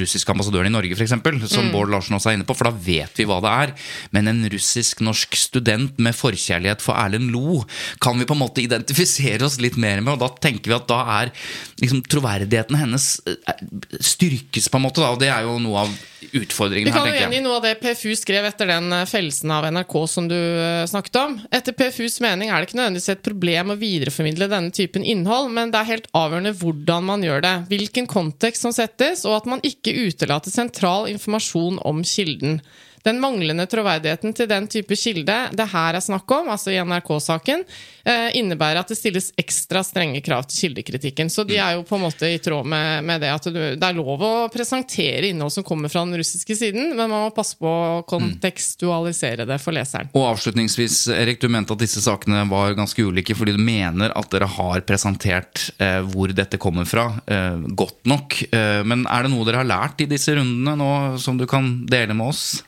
russiske 0.00 0.32
ambassadøren 0.32 0.70
i 0.70 0.74
Norge, 0.74 0.96
f.eks., 0.96 1.16
som 1.50 1.70
Mm. 1.70 1.74
Bård 1.74 1.90
Larsen 1.92 2.16
også 2.16 2.30
er 2.30 2.38
inne 2.38 2.46
på, 2.48 2.56
for 2.58 2.68
da 2.68 2.74
vet 2.74 3.18
vi 3.18 3.26
hva 3.28 3.38
det 3.44 3.52
er. 3.64 3.72
Men 4.16 4.30
en 4.30 4.42
russisk-norsk 4.52 5.36
student 5.38 5.98
med 6.02 6.16
forkjærlighet 6.16 6.84
for 6.84 6.98
Erlend 6.98 7.30
Lo 7.34 7.62
kan 8.02 8.18
vi 8.18 8.28
på 8.28 8.36
en 8.36 8.42
måte 8.42 8.64
identifisere 8.64 9.46
oss 9.46 9.60
litt 9.62 9.78
mer 9.80 10.02
med, 10.02 10.16
og 10.16 10.24
da 10.24 10.30
tenker 10.48 10.72
vi 10.72 10.78
at 10.78 10.88
da 10.90 11.00
er 11.20 11.34
liksom, 11.82 12.02
troverdigheten 12.10 12.80
hennes 12.80 13.10
eh, 13.28 13.66
styrkes, 14.00 14.70
på 14.70 14.80
en 14.80 14.86
måte, 14.88 15.04
da, 15.04 15.12
og 15.14 15.20
det 15.22 15.30
er 15.32 15.46
jo 15.46 15.58
noe 15.62 15.86
av 15.86 16.00
utfordringen 16.32 16.88
Vi 16.88 16.94
kan 16.94 17.08
jo 17.08 17.14
enig 17.16 17.38
i 17.38 17.44
noe 17.44 17.58
av 17.58 17.64
det 17.64 17.76
PFU 17.80 18.12
skrev 18.18 18.46
etter 18.48 18.68
den 18.70 18.92
eh, 18.92 19.06
fellelsen 19.08 19.52
av 19.54 19.66
NRK 19.72 19.94
som 20.10 20.28
du 20.30 20.36
eh, 20.36 20.84
snakket 20.90 21.18
om. 21.20 21.38
Etter 21.54 21.76
PFUs 21.76 22.20
mening 22.24 22.50
er 22.50 22.60
det 22.60 22.70
ikke 22.70 22.80
nødvendigvis 22.80 23.14
et 23.14 23.24
problem 23.24 23.72
å 23.72 23.78
videreformidle 23.80 24.50
denne 24.52 24.74
typen 24.76 25.06
innhold, 25.06 25.50
men 25.56 25.72
det 25.72 25.80
er 25.80 25.90
helt 25.94 26.10
avgjørende 26.16 26.54
hvordan 26.60 27.08
man 27.08 27.24
gjør 27.26 27.44
det, 27.46 27.54
hvilken 27.72 28.10
kontekst 28.10 28.66
som 28.66 28.74
settes, 28.76 29.24
og 29.28 29.40
at 29.40 29.50
man 29.50 29.64
ikke 29.66 29.96
utelater 29.96 30.52
sentral 30.52 31.08
informasjon 31.10 31.80
om 31.88 32.04
kilden. 32.06 32.60
Den 33.06 33.20
manglende 33.20 33.64
troverdigheten 33.70 34.34
til 34.36 34.48
den 34.50 34.66
type 34.70 34.96
kilde 34.98 35.36
det 35.56 35.66
her 35.72 35.96
er 35.96 36.04
snakk 36.04 36.28
om, 36.36 36.50
altså 36.52 36.72
i 36.72 36.78
NRK-saken, 36.84 37.62
eh, 38.04 38.28
innebærer 38.36 38.82
at 38.82 38.90
det 38.92 38.98
stilles 38.98 39.30
ekstra 39.40 39.82
strenge 39.86 40.20
krav 40.24 40.44
til 40.48 40.66
kildekritikken. 40.66 41.30
Så 41.32 41.46
de 41.48 41.56
er 41.56 41.78
jo 41.78 41.86
på 41.88 41.96
en 41.96 42.04
måte 42.04 42.28
i 42.28 42.38
tråd 42.42 42.68
med, 42.68 43.04
med 43.08 43.24
det 43.24 43.32
at 43.32 43.48
det 43.50 43.80
er 43.80 43.96
lov 43.96 44.20
å 44.26 44.32
presentere 44.52 45.30
innhold 45.30 45.54
som 45.54 45.66
kommer 45.66 45.92
fra 45.92 46.04
den 46.04 46.20
russiske 46.20 46.56
siden, 46.56 46.92
men 46.92 47.08
man 47.08 47.26
må 47.26 47.32
passe 47.34 47.56
på 47.60 47.70
å 47.70 48.04
kontekstualisere 48.08 49.48
det 49.48 49.60
for 49.62 49.76
leseren. 49.76 50.12
Og 50.12 50.28
avslutningsvis, 50.34 51.02
Erik, 51.16 51.40
du 51.40 51.48
mente 51.52 51.74
at 51.74 51.82
disse 51.82 52.02
sakene 52.04 52.44
var 52.50 52.76
ganske 52.78 53.00
ulike 53.00 53.36
fordi 53.36 53.56
du 53.56 53.62
mener 53.64 54.12
at 54.16 54.30
dere 54.32 54.48
har 54.50 54.84
presentert 54.84 55.70
eh, 55.80 56.00
hvor 56.12 56.32
dette 56.36 56.60
kommer 56.60 56.88
fra, 56.88 57.08
eh, 57.26 57.56
godt 57.76 58.04
nok. 58.10 58.42
Eh, 58.52 58.80
men 58.84 59.06
er 59.08 59.24
det 59.24 59.32
noe 59.32 59.46
dere 59.48 59.64
har 59.64 59.70
lært 59.70 60.04
i 60.04 60.10
disse 60.10 60.34
rundene 60.36 60.76
nå, 60.76 60.90
som 61.22 61.40
du 61.40 61.46
kan 61.48 61.78
dele 61.88 62.16
med 62.16 62.34
oss? 62.34 62.60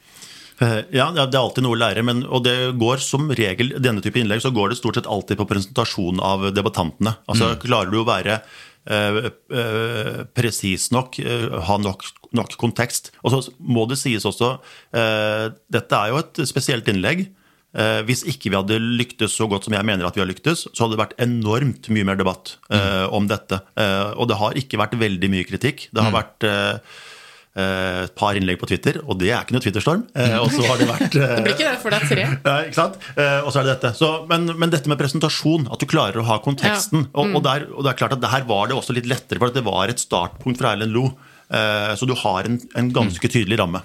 Eh, 0.63 0.81
Ja, 0.95 1.11
det 1.11 1.25
er 1.35 1.41
alltid 1.43 1.65
noe 1.67 1.77
å 1.77 1.81
lære, 1.83 2.05
men, 2.07 2.25
og 2.27 2.45
det 2.47 2.57
går 2.81 3.03
som 3.03 3.31
regel 3.35 3.75
denne 3.83 4.05
type 4.05 4.21
innlegg 4.21 4.43
så 4.45 4.53
går 4.55 4.73
det 4.73 4.79
stort 4.81 5.01
sett 5.01 5.11
alltid 5.11 5.41
på 5.41 5.49
presentasjon 5.51 6.23
av 6.23 6.51
debattantene. 6.55 7.17
Altså 7.27 7.55
Klarer 7.63 7.91
du 7.93 8.01
å 8.03 8.09
være 8.09 8.41
eh, 8.87 9.21
eh, 9.59 10.23
presis 10.37 10.91
nok, 10.95 11.19
eh, 11.23 11.49
ha 11.69 11.79
nok, 11.83 12.07
nok 12.37 12.57
kontekst. 12.61 13.13
Og 13.23 13.35
så 13.35 13.45
må 13.59 13.87
det 13.91 14.01
sies 14.01 14.27
også 14.29 14.55
eh, 14.95 15.47
Dette 15.73 15.99
er 16.03 16.13
jo 16.13 16.21
et 16.23 16.43
spesielt 16.51 16.89
innlegg. 16.93 17.27
Eh, 17.73 18.03
hvis 18.05 18.21
ikke 18.29 18.51
vi 18.53 18.59
hadde 18.59 18.77
lyktes 18.83 19.33
så 19.33 19.47
godt 19.49 19.65
som 19.65 19.73
jeg 19.73 19.87
mener 19.89 20.05
at 20.05 20.17
vi 20.19 20.21
har 20.21 20.29
lyktes, 20.29 20.67
så 20.69 20.85
hadde 20.85 20.99
det 20.99 21.03
vært 21.07 21.17
enormt 21.25 21.89
mye 21.89 22.05
mer 22.05 22.19
debatt 22.21 22.59
eh, 22.69 23.07
om 23.09 23.27
dette. 23.31 23.63
Eh, 23.81 24.11
og 24.21 24.29
det 24.29 24.37
har 24.43 24.59
ikke 24.61 24.81
vært 24.83 24.99
veldig 25.01 25.31
mye 25.33 25.49
kritikk. 25.49 25.87
Det 25.89 26.05
har 26.05 26.13
vært 26.13 26.45
eh, 26.45 26.75
eh, 26.77 27.09
et 27.53 28.15
par 28.17 28.39
innlegg 28.39 28.57
på 28.61 28.69
Twitter, 28.71 28.97
og 29.05 29.19
det 29.21 29.29
er 29.29 29.43
ikke 29.45 29.57
noe 29.57 29.65
Twitterstorm. 29.65 30.07
Eh, 30.17 30.37
og 30.41 30.49
så 30.55 30.63
har 30.65 30.79
det 30.81 30.87
vært 30.89 31.17
eh, 31.21 31.33
Det 31.37 31.43
blir 31.45 31.57
ikke 31.57 31.67
det, 31.67 31.81
for 31.83 31.93
det 31.93 31.99
er 31.99 32.09
tre. 32.09 32.29
ja, 32.49 32.55
ikke 32.69 32.79
sant? 32.79 32.97
Eh, 33.13 33.41
og 33.43 33.51
så 33.51 33.61
er 33.61 33.67
det 33.67 33.75
dette. 33.75 33.91
Så, 33.99 34.13
men, 34.31 34.49
men 34.57 34.73
dette 34.73 34.89
med 34.89 35.01
presentasjon, 35.01 35.67
at 35.73 35.83
du 35.83 35.89
klarer 35.91 36.23
å 36.23 36.29
ha 36.31 36.39
konteksten. 36.45 37.05
Ja. 37.05 37.11
Mm. 37.13 37.35
Og, 37.35 37.37
og, 37.37 37.45
der, 37.49 37.67
og 37.75 37.85
det 37.85 37.93
er 37.93 38.01
klart 38.01 38.17
at 38.17 38.31
her 38.33 38.49
var 38.49 38.71
det 38.71 38.79
også 38.79 38.97
litt 38.97 39.11
lettere, 39.11 39.43
for 39.43 39.53
at 39.53 39.59
det 39.59 39.67
var 39.69 39.93
et 39.93 40.01
startpunkt 40.01 40.63
fra 40.63 40.73
Erlend 40.73 40.97
Lo. 40.97 41.11
Eh, 41.53 41.93
så 41.99 42.09
du 42.09 42.17
har 42.17 42.49
en, 42.49 42.57
en 42.79 42.91
ganske 42.95 43.29
tydelig 43.29 43.61
ramme. 43.61 43.85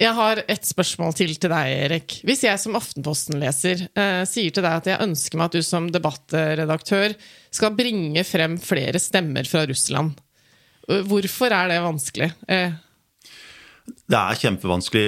Jeg 0.00 0.16
har 0.16 0.40
et 0.48 0.64
spørsmål 0.64 1.12
til 1.12 1.34
til 1.36 1.52
deg, 1.52 1.70
Erik. 1.84 2.14
Hvis 2.24 2.46
jeg 2.46 2.56
som 2.62 2.78
Aftenposten-leser 2.78 3.82
eh, 3.92 4.22
sier 4.28 4.54
til 4.54 4.64
deg 4.64 4.78
at 4.78 4.88
jeg 4.88 5.04
ønsker 5.04 5.36
meg 5.36 5.50
at 5.50 5.58
du 5.58 5.66
som 5.66 5.90
debattredaktør 5.92 7.14
skal 7.52 7.76
bringe 7.76 8.24
frem 8.24 8.56
flere 8.64 9.02
stemmer 9.02 9.48
fra 9.50 9.66
Russland, 9.68 10.16
eh, 10.16 10.29
hvorfor 11.08 11.52
er 11.54 11.70
det 11.70 11.80
vanskelig? 11.84 12.30
Eh, 12.50 12.72
Det 14.10 14.18
er 14.18 14.38
kjempevanskelig 14.38 15.06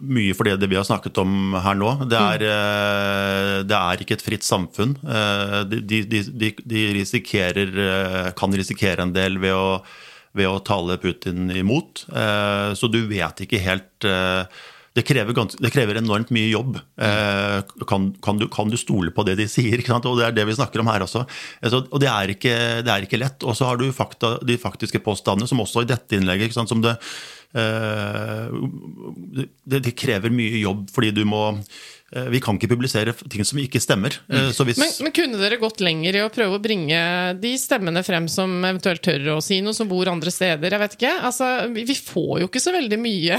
mye 0.00 0.34
for 0.36 0.48
det 0.48 0.68
vi 0.68 0.76
har 0.76 0.84
snakket 0.84 1.20
om 1.22 1.54
her 1.60 1.76
nå. 1.78 1.92
Det 2.10 2.18
er, 2.20 2.44
mm. 2.44 3.68
det 3.68 3.78
er 3.78 4.04
ikke 4.04 4.16
et 4.18 4.24
fritt 4.26 4.44
samfunn. 4.46 4.96
Eh, 5.04 5.56
De, 5.70 5.80
de, 6.04 6.22
de, 6.30 6.52
de 6.74 6.84
risikerer, 6.98 8.32
kan 8.36 8.52
risikere 8.56 9.06
en 9.06 9.14
del 9.16 9.38
ved 9.40 9.56
å, 9.56 9.80
ved 10.36 10.48
å 10.50 10.60
tale 10.64 10.98
Putin 11.00 11.50
imot. 11.52 12.04
Så 12.76 12.90
du 12.92 13.00
vet 13.10 13.40
ikke 13.46 13.60
helt 13.64 14.08
det 14.90 15.04
krever, 15.06 15.36
det 15.62 15.70
krever 15.70 16.00
enormt 16.00 16.32
mye 16.34 16.48
jobb. 16.50 16.78
Eh, 16.98 17.60
kan, 17.86 18.08
kan, 18.22 18.40
du, 18.40 18.48
kan 18.50 18.70
du 18.72 18.76
stole 18.80 19.12
på 19.14 19.22
det 19.28 19.36
de 19.38 19.46
sier? 19.46 19.82
Og 20.00 20.16
det 20.18 20.24
er 20.26 20.34
det 20.34 20.46
vi 20.48 20.56
snakker 20.58 20.82
om 20.82 20.90
her 20.90 21.04
også. 21.06 21.22
Altså, 21.62 21.84
og 21.86 22.02
det 22.02 22.08
er, 22.10 22.32
ikke, 22.34 22.54
det 22.82 22.90
er 22.94 23.06
ikke 23.06 23.20
lett. 23.22 23.46
Og 23.46 23.54
så 23.58 23.68
har 23.70 23.78
du 23.78 23.86
fakta, 23.94 24.38
de 24.42 24.58
faktiske 24.58 24.98
påstandene, 25.04 25.46
som 25.46 25.62
også 25.62 25.84
i 25.84 25.90
dette 25.92 26.18
innlegget, 26.18 26.56
som 26.58 26.82
det 26.82 26.96
eh, 27.54 28.50
det, 29.62 29.78
det 29.86 29.94
krever 29.98 30.34
mye 30.34 30.58
jobb, 30.64 30.88
fordi 30.90 31.12
du 31.14 31.22
må 31.28 31.44
eh, 31.54 32.26
Vi 32.34 32.42
kan 32.42 32.58
ikke 32.58 32.72
publisere 32.74 33.14
ting 33.30 33.46
som 33.46 33.62
ikke 33.62 33.82
stemmer. 33.82 34.18
Eh, 34.26 34.50
Så 34.56 34.66
hvis 34.66 34.82
Men, 34.82 34.90
men 35.06 35.14
kunne 35.14 35.38
dere 35.38 35.60
gått 35.62 35.84
lenger 35.86 36.18
i 36.18 36.24
å 36.24 36.32
prøve 36.34 36.58
å 36.58 36.64
bringe 36.66 36.98
de 37.38 37.54
stemmene 37.62 38.02
frem 38.06 38.26
som 38.26 38.58
eventuelt 38.64 39.06
tør 39.06 39.36
å 39.36 39.38
si 39.44 39.62
noe, 39.62 39.76
som 39.76 39.86
bor 39.90 40.10
andre 40.10 40.34
steder? 40.34 40.66
Jeg 40.74 40.82
vet 40.82 40.98
ikke. 40.98 41.16
Altså, 41.30 41.54
vi 41.78 41.94
får 41.94 42.42
jo 42.42 42.50
ikke 42.50 42.66
så 42.66 42.74
veldig 42.74 43.02
mye 43.06 43.38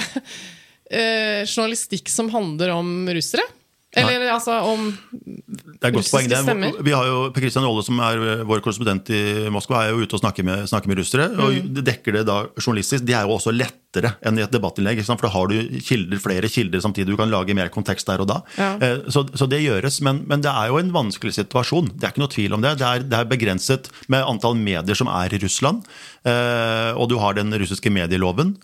journalistikk 0.92 2.10
som 2.12 2.30
handler 2.34 2.74
om 2.76 3.10
russere. 3.10 3.46
Eller 3.94 4.22
altså 4.32 4.54
om 4.72 4.86
Det 5.12 5.84
er 5.90 5.92
godt 5.92 6.08
poeng. 6.14 6.30
stemmer. 6.32 6.78
Vi 6.84 6.92
har 6.96 7.06
jo, 7.10 7.18
Per 7.36 7.42
Kristian 7.44 7.66
Rolle, 7.68 7.84
som 7.84 8.00
er 8.00 8.22
eh, 8.38 8.44
vår 8.48 8.62
korrespondent 8.64 9.10
i 9.12 9.50
Moskva, 9.52 9.82
er 9.84 9.90
jo 9.92 10.06
ute 10.06 10.16
og 10.16 10.22
snakker 10.22 10.46
med, 10.48 10.64
snakker 10.72 10.88
med 10.88 10.98
russere. 11.02 11.26
og 11.36 11.52
Mm. 11.52 11.74
det 11.76 11.84
dekker 11.90 12.14
det 12.14 12.26
da 12.30 12.38
journalistisk. 12.56 13.04
Det 13.06 13.14
er 13.18 13.26
jo 13.28 13.36
også 13.36 13.52
lettere 13.52 14.14
enn 14.24 14.40
i 14.40 14.44
et 14.46 14.52
debattinnlegg. 14.54 15.04
For 15.04 15.28
da 15.28 15.34
har 15.34 15.48
du 15.52 15.58
kilder, 15.84 16.18
flere 16.24 16.48
kilder 16.48 16.80
samtidig. 16.80 17.08
Du 17.12 17.18
kan 17.20 17.30
lage 17.30 17.54
mer 17.54 17.68
kontekst 17.68 18.08
der 18.08 18.22
og 18.24 18.28
da. 18.32 18.40
Ja. 18.58 18.70
Eh, 18.80 18.98
Så, 19.12 19.26
så 19.36 19.50
det 19.50 19.60
gjøres. 19.66 20.00
Men, 20.02 20.24
men 20.26 20.40
det 20.40 20.52
er 20.56 20.68
jo 20.72 20.78
en 20.80 20.94
vanskelig 20.96 21.34
situasjon. 21.36 21.92
Det 22.00 22.04
er 22.08 22.14
ikke 22.14 22.24
noe 22.24 22.32
tvil 22.32 22.54
om 22.56 22.62
det. 22.64 22.78
Det 22.80 22.88
er, 22.88 23.00
det 23.04 23.18
er 23.20 23.26
begrenset 23.28 23.90
med 24.08 24.24
antall 24.24 24.56
medier 24.56 24.96
som 24.96 25.08
er 25.12 25.34
i 25.36 25.42
Russland. 25.44 25.84
Eh, 26.24 26.94
Og 26.96 27.10
du 27.10 27.18
har 27.20 27.34
den 27.36 27.52
russiske 27.52 27.92
medieloven, 27.92 28.56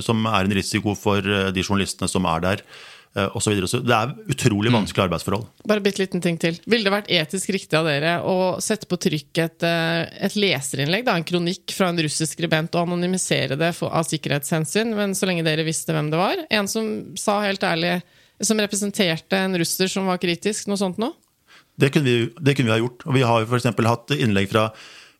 som 0.00 0.24
er 0.26 0.44
en 0.48 0.54
risiko 0.56 0.94
for 0.96 1.20
de 1.20 1.60
journalistene 1.62 2.08
som 2.08 2.24
er 2.24 2.40
der. 2.40 2.62
Eh, 3.16 3.28
Og 3.34 3.42
så 3.42 3.52
videre. 3.52 3.68
så 3.70 3.80
det 3.84 3.94
er 3.94 4.14
utrolig 4.34 4.72
vanskelige 4.74 5.06
arbeidsforhold. 5.08 5.46
Bare 5.70 5.82
bitte 5.84 6.02
liten 6.02 6.22
ting 6.24 6.38
til. 6.40 6.58
Ville 6.66 6.86
det 6.86 6.94
vært 6.94 7.10
etisk 7.12 7.52
riktig 7.54 7.78
av 7.78 7.88
dere 7.88 8.16
å 8.22 8.36
sette 8.64 8.88
på 8.90 8.98
trykk 9.00 9.42
et, 9.44 9.66
eh, 9.66 10.02
et 10.28 10.36
leserinnlegg, 10.38 11.04
da, 11.06 11.16
en 11.16 11.26
kronikk 11.26 11.74
fra 11.76 11.88
en 11.92 12.02
russisk 12.04 12.36
skribent, 12.36 12.74
og 12.74 12.88
anonymisere 12.88 13.58
det 13.60 13.74
for, 13.74 13.92
av 13.94 14.06
sikkerhetshensyn, 14.08 14.94
men 14.96 15.14
så 15.14 15.30
lenge 15.30 15.46
dere 15.46 15.66
visste 15.66 15.94
hvem 15.94 16.10
det 16.10 16.20
var? 16.20 16.46
En 16.50 16.68
som 16.70 17.16
sa 17.16 17.40
helt 17.46 17.62
ærlig 17.62 18.02
Som 18.42 18.58
representerte 18.58 19.38
en 19.38 19.54
russer 19.56 19.86
som 19.86 20.08
var 20.10 20.18
kritisk? 20.18 20.66
Noe 20.66 20.76
sånt 20.76 20.98
noe? 20.98 21.14
Det 21.78 21.92
kunne, 21.94 22.04
vi, 22.04 22.32
det 22.34 22.56
kunne 22.56 22.66
vi 22.66 22.74
ha 22.74 22.80
gjort. 22.82 23.04
Og 23.06 23.14
vi 23.14 23.22
har 23.22 23.42
jo 23.42 23.46
f.eks. 23.46 23.70
hatt 23.86 24.10
innlegg 24.18 24.50
fra, 24.50 24.68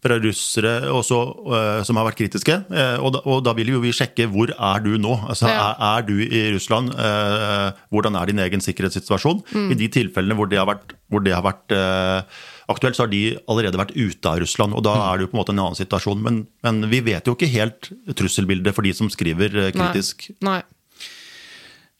fra 0.04 0.18
russere 0.20 0.74
også, 0.92 1.18
øh, 1.48 1.82
som 1.88 1.96
har 1.96 2.04
vært 2.10 2.18
kritiske. 2.20 2.58
eh, 2.70 2.96
og, 3.00 3.14
da, 3.16 3.22
og 3.24 3.42
da 3.46 3.54
vil 3.56 3.70
jo 3.72 3.80
vi 3.80 3.92
sjekke 3.96 4.26
hvor 4.28 4.52
er 4.52 4.82
du 4.84 4.98
nå? 5.00 5.14
Altså, 5.28 5.48
Ja. 5.48 5.70
er, 5.72 5.98
er 5.98 6.02
du 6.06 6.14
i 6.20 6.42
Russland? 6.54 6.92
Eh, 6.92 7.70
hvordan 7.90 8.18
er 8.20 8.26
din 8.28 8.38
egen 8.44 8.60
sikkerhetssituasjon? 8.60 9.40
I 9.72 9.74
de 9.80 9.88
tilfellene 9.88 10.36
hvor 10.36 10.48
det 10.50 10.58
har 10.60 10.68
vært, 10.68 10.92
det 11.24 11.32
har 11.34 11.42
vært 11.46 11.72
eh, 11.72 12.22
aktuelt, 12.68 12.96
så 12.96 13.04
har 13.04 13.12
de 13.12 13.22
allerede 13.48 13.80
vært 13.80 13.96
ute 13.96 14.28
av 14.28 14.38
Russland. 14.44 14.74
Og 14.76 14.84
da 14.84 14.94
er 15.12 15.18
det 15.18 15.26
jo 15.26 15.32
på 15.32 15.36
en 15.38 15.42
måte 15.42 15.52
en 15.56 15.64
annen 15.64 15.78
situasjon. 15.80 16.20
Men, 16.24 16.46
men 16.64 16.84
vi 16.92 17.00
vet 17.00 17.24
jo 17.28 17.34
ikke 17.36 17.48
helt 17.52 17.90
trusselbildet 18.16 18.74
for 18.76 18.82
de 18.84 18.92
som 18.96 19.08
skriver 19.12 19.56
eh, 19.66 19.72
kritisk. 19.72 20.28
Nei. 20.44 20.58
Nei. 20.58 20.62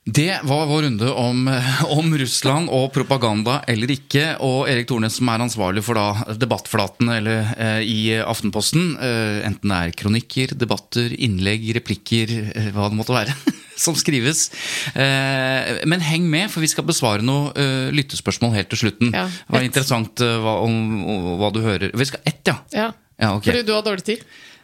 Det 0.04 0.40
var 0.42 0.66
vår 0.66 0.82
runde 0.82 1.12
om, 1.12 1.46
om 1.88 2.18
Russland 2.18 2.68
og 2.68 2.90
propaganda 2.92 3.62
eller 3.68 3.88
ikke. 3.94 4.34
Og 4.44 4.68
Erik 4.68 4.90
Tornes, 4.90 5.16
som 5.16 5.30
er 5.32 5.44
ansvarlig 5.46 5.84
for 5.86 5.96
da 5.96 6.36
debattflaten 6.36 7.08
eller, 7.08 7.54
eh, 7.56 7.80
i 7.88 7.98
Aftenposten. 8.20 8.98
Eh, 9.00 9.40
enten 9.48 9.72
det 9.72 9.78
er 9.80 9.94
kronikker, 9.96 10.52
debatter, 10.60 11.14
innlegg, 11.16 11.70
replikker, 11.78 12.34
eh, 12.52 12.68
hva 12.76 12.90
det 12.92 13.00
måtte 13.00 13.16
være. 13.16 13.36
Som 13.84 13.96
skrives. 13.98 14.50
Eh, 14.92 15.80
men 15.88 16.04
heng 16.04 16.28
med, 16.30 16.52
for 16.52 16.62
vi 16.62 16.70
skal 16.70 16.86
besvare 16.86 17.24
noen 17.24 17.56
eh, 17.56 17.88
lyttespørsmål 17.96 18.52
helt 18.58 18.70
til 18.70 18.84
slutten. 18.84 19.14
Ja, 19.16 19.24
det 19.26 19.56
var 19.56 19.64
interessant 19.66 20.20
eh, 20.22 20.36
hva, 20.44 20.60
om, 20.68 21.00
om, 21.00 21.30
hva 21.40 21.50
du 21.50 21.62
hører. 21.64 21.96
Vi 21.96 22.12
skal 22.12 22.22
ett, 22.28 22.44
ja. 22.46 22.60
Ja. 22.76 22.92
Ja, 23.14 23.36
okay. 23.38 23.52
Fordi 23.54 23.66
du 23.66 23.72
har 23.72 23.82
dårlig 23.86 24.04
tid? 24.04 24.22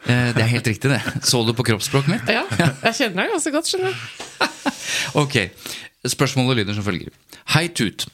Eh, 0.09 0.31
det 0.35 0.41
er 0.41 0.49
helt 0.49 0.67
riktig, 0.67 0.89
det. 0.89 1.01
Så 1.27 1.43
du 1.45 1.53
på 1.57 1.65
kroppsspråket 1.67 2.09
mitt? 2.15 2.31
Ja. 2.31 2.45
Jeg 2.87 2.95
kjenner 2.97 3.23
deg 3.23 3.35
ganske 3.35 3.53
godt, 3.53 3.69
skjønner 3.69 3.93
du. 3.93 4.07
Ok, 5.21 5.35
spørsmålet 6.07 6.61
lyder 6.61 6.75
som 6.77 6.85
følger. 6.85 7.13
Hei 7.53 7.67
Tut. 7.75 8.07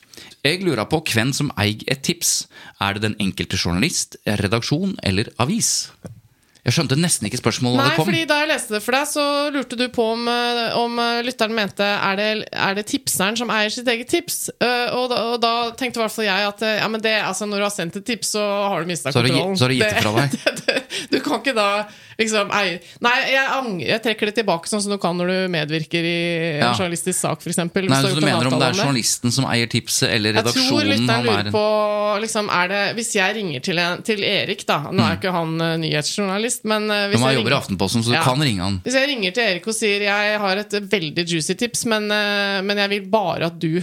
Jeg 0.46 0.62
lurer 0.64 0.88
på 0.90 1.00
hvem 1.12 1.34
som 1.36 1.50
eier 1.60 1.84
et 1.92 2.04
tips. 2.06 2.48
Er 2.84 2.96
det 2.96 3.04
den 3.04 3.16
enkelte 3.24 3.60
journalist, 3.60 4.18
redaksjon 4.26 4.96
eller 5.06 5.30
avis? 5.44 5.90
Jeg 6.68 6.76
skjønte 6.76 6.98
nesten 7.00 7.30
ikke 7.30 7.40
spørsmålet 7.40 7.80
da 7.80 7.84
Nei, 7.86 7.92
det 7.94 7.98
kom. 7.98 8.10
fordi 8.10 8.24
Da 8.28 8.38
jeg 8.42 8.50
leste 8.50 8.76
det 8.76 8.82
for 8.84 8.98
deg, 8.98 9.08
så 9.08 9.24
lurte 9.56 9.78
du 9.80 9.86
på 9.96 10.08
om, 10.18 10.26
eh, 10.28 10.64
om 10.76 11.00
eh, 11.00 11.22
lytteren 11.24 11.56
mente 11.56 11.88
er 11.88 12.20
det, 12.20 12.28
er 12.52 12.76
det 12.76 12.84
tipseren 12.92 13.40
som 13.40 13.54
eier 13.56 13.72
sitt 13.72 13.88
eget 13.88 14.12
tips. 14.12 14.50
Uh, 14.60 14.92
og, 14.98 15.06
da, 15.14 15.22
og 15.32 15.40
da 15.44 15.54
tenkte 15.80 16.02
i 16.02 16.04
hvert 16.04 16.12
fall 16.12 16.28
jeg 16.28 16.50
at 16.50 16.66
ja, 16.68 16.90
men 16.92 17.04
det, 17.04 17.16
altså, 17.24 17.48
når 17.48 17.64
du 17.64 17.68
har 17.70 17.72
sendt 17.72 17.96
et 18.02 18.06
tips, 18.08 18.34
så 18.36 18.44
har 18.44 18.84
du 18.84 18.92
mista 18.92 19.16
kontrollen. 19.16 19.56
så 19.56 19.68
har 19.68 19.72
du 19.72 19.80
gitt 19.80 19.96
det 19.96 20.04
fra 20.04 20.12
deg. 20.20 20.84
du 21.14 21.18
kan 21.24 21.40
ikke 21.40 21.56
da 21.56 21.70
liksom 22.18 22.52
ei, 22.56 22.78
Nei, 23.04 23.14
jeg, 23.30 23.72
jeg 23.86 24.02
trekker 24.06 24.30
det 24.32 24.36
tilbake, 24.40 24.70
sånn 24.70 24.82
som 24.84 24.94
du 24.94 24.98
kan 25.02 25.18
når 25.20 25.32
du 25.32 25.38
medvirker 25.54 26.06
i 26.08 26.16
en 26.58 26.64
Ja. 26.66 26.72
journalistisk 26.74 27.20
sak, 27.20 27.42
f.eks. 27.44 27.60
Nei, 27.62 28.02
så 28.02 28.14
du 28.16 28.22
mener 28.26 28.50
om 28.50 28.58
det 28.58 28.70
er 28.72 28.80
journalisten 28.80 29.34
som 29.34 29.46
eier 29.50 29.70
tipset, 29.72 30.10
eller 30.14 30.34
Jeg 30.34 30.46
tror 30.46 30.54
redaksjonen 30.54 30.90
lytteren 30.94 31.10
han 31.14 31.28
lurer 31.28 31.52
er 31.52 31.56
på 31.56 31.66
liksom, 32.24 32.52
det, 32.74 32.82
Hvis 32.98 33.12
jeg 33.16 33.36
ringer 33.38 33.66
til, 33.68 33.82
en, 33.84 34.02
til 34.08 34.24
Erik, 34.24 34.66
da 34.68 34.80
Nå 34.92 35.04
er 35.06 35.20
ikke 35.20 35.34
han 35.36 35.54
uh, 35.62 35.76
nyhetsjournalist, 35.82 36.66
men 36.66 36.90
uh, 36.90 37.08
hvis 37.12 37.22
jeg 37.22 37.38
ringer- 37.44 38.04
så 38.08 38.14
Ja. 38.14 38.24
Hvis 38.84 38.98
jeg 38.98 39.08
ringer 39.12 39.32
til 39.32 39.44
Erik 39.44 39.68
og 39.68 39.76
sier 39.78 40.08
jeg 40.08 40.40
har 40.40 40.58
et 40.58 40.74
veldig 40.92 41.26
juicy 41.28 41.54
tips, 41.54 41.86
men, 41.86 42.10
uh, 42.12 42.62
men 42.66 42.78
jeg 42.78 42.90
vil 42.96 43.08
bare 43.12 43.52
at 43.52 43.60
du 43.60 43.82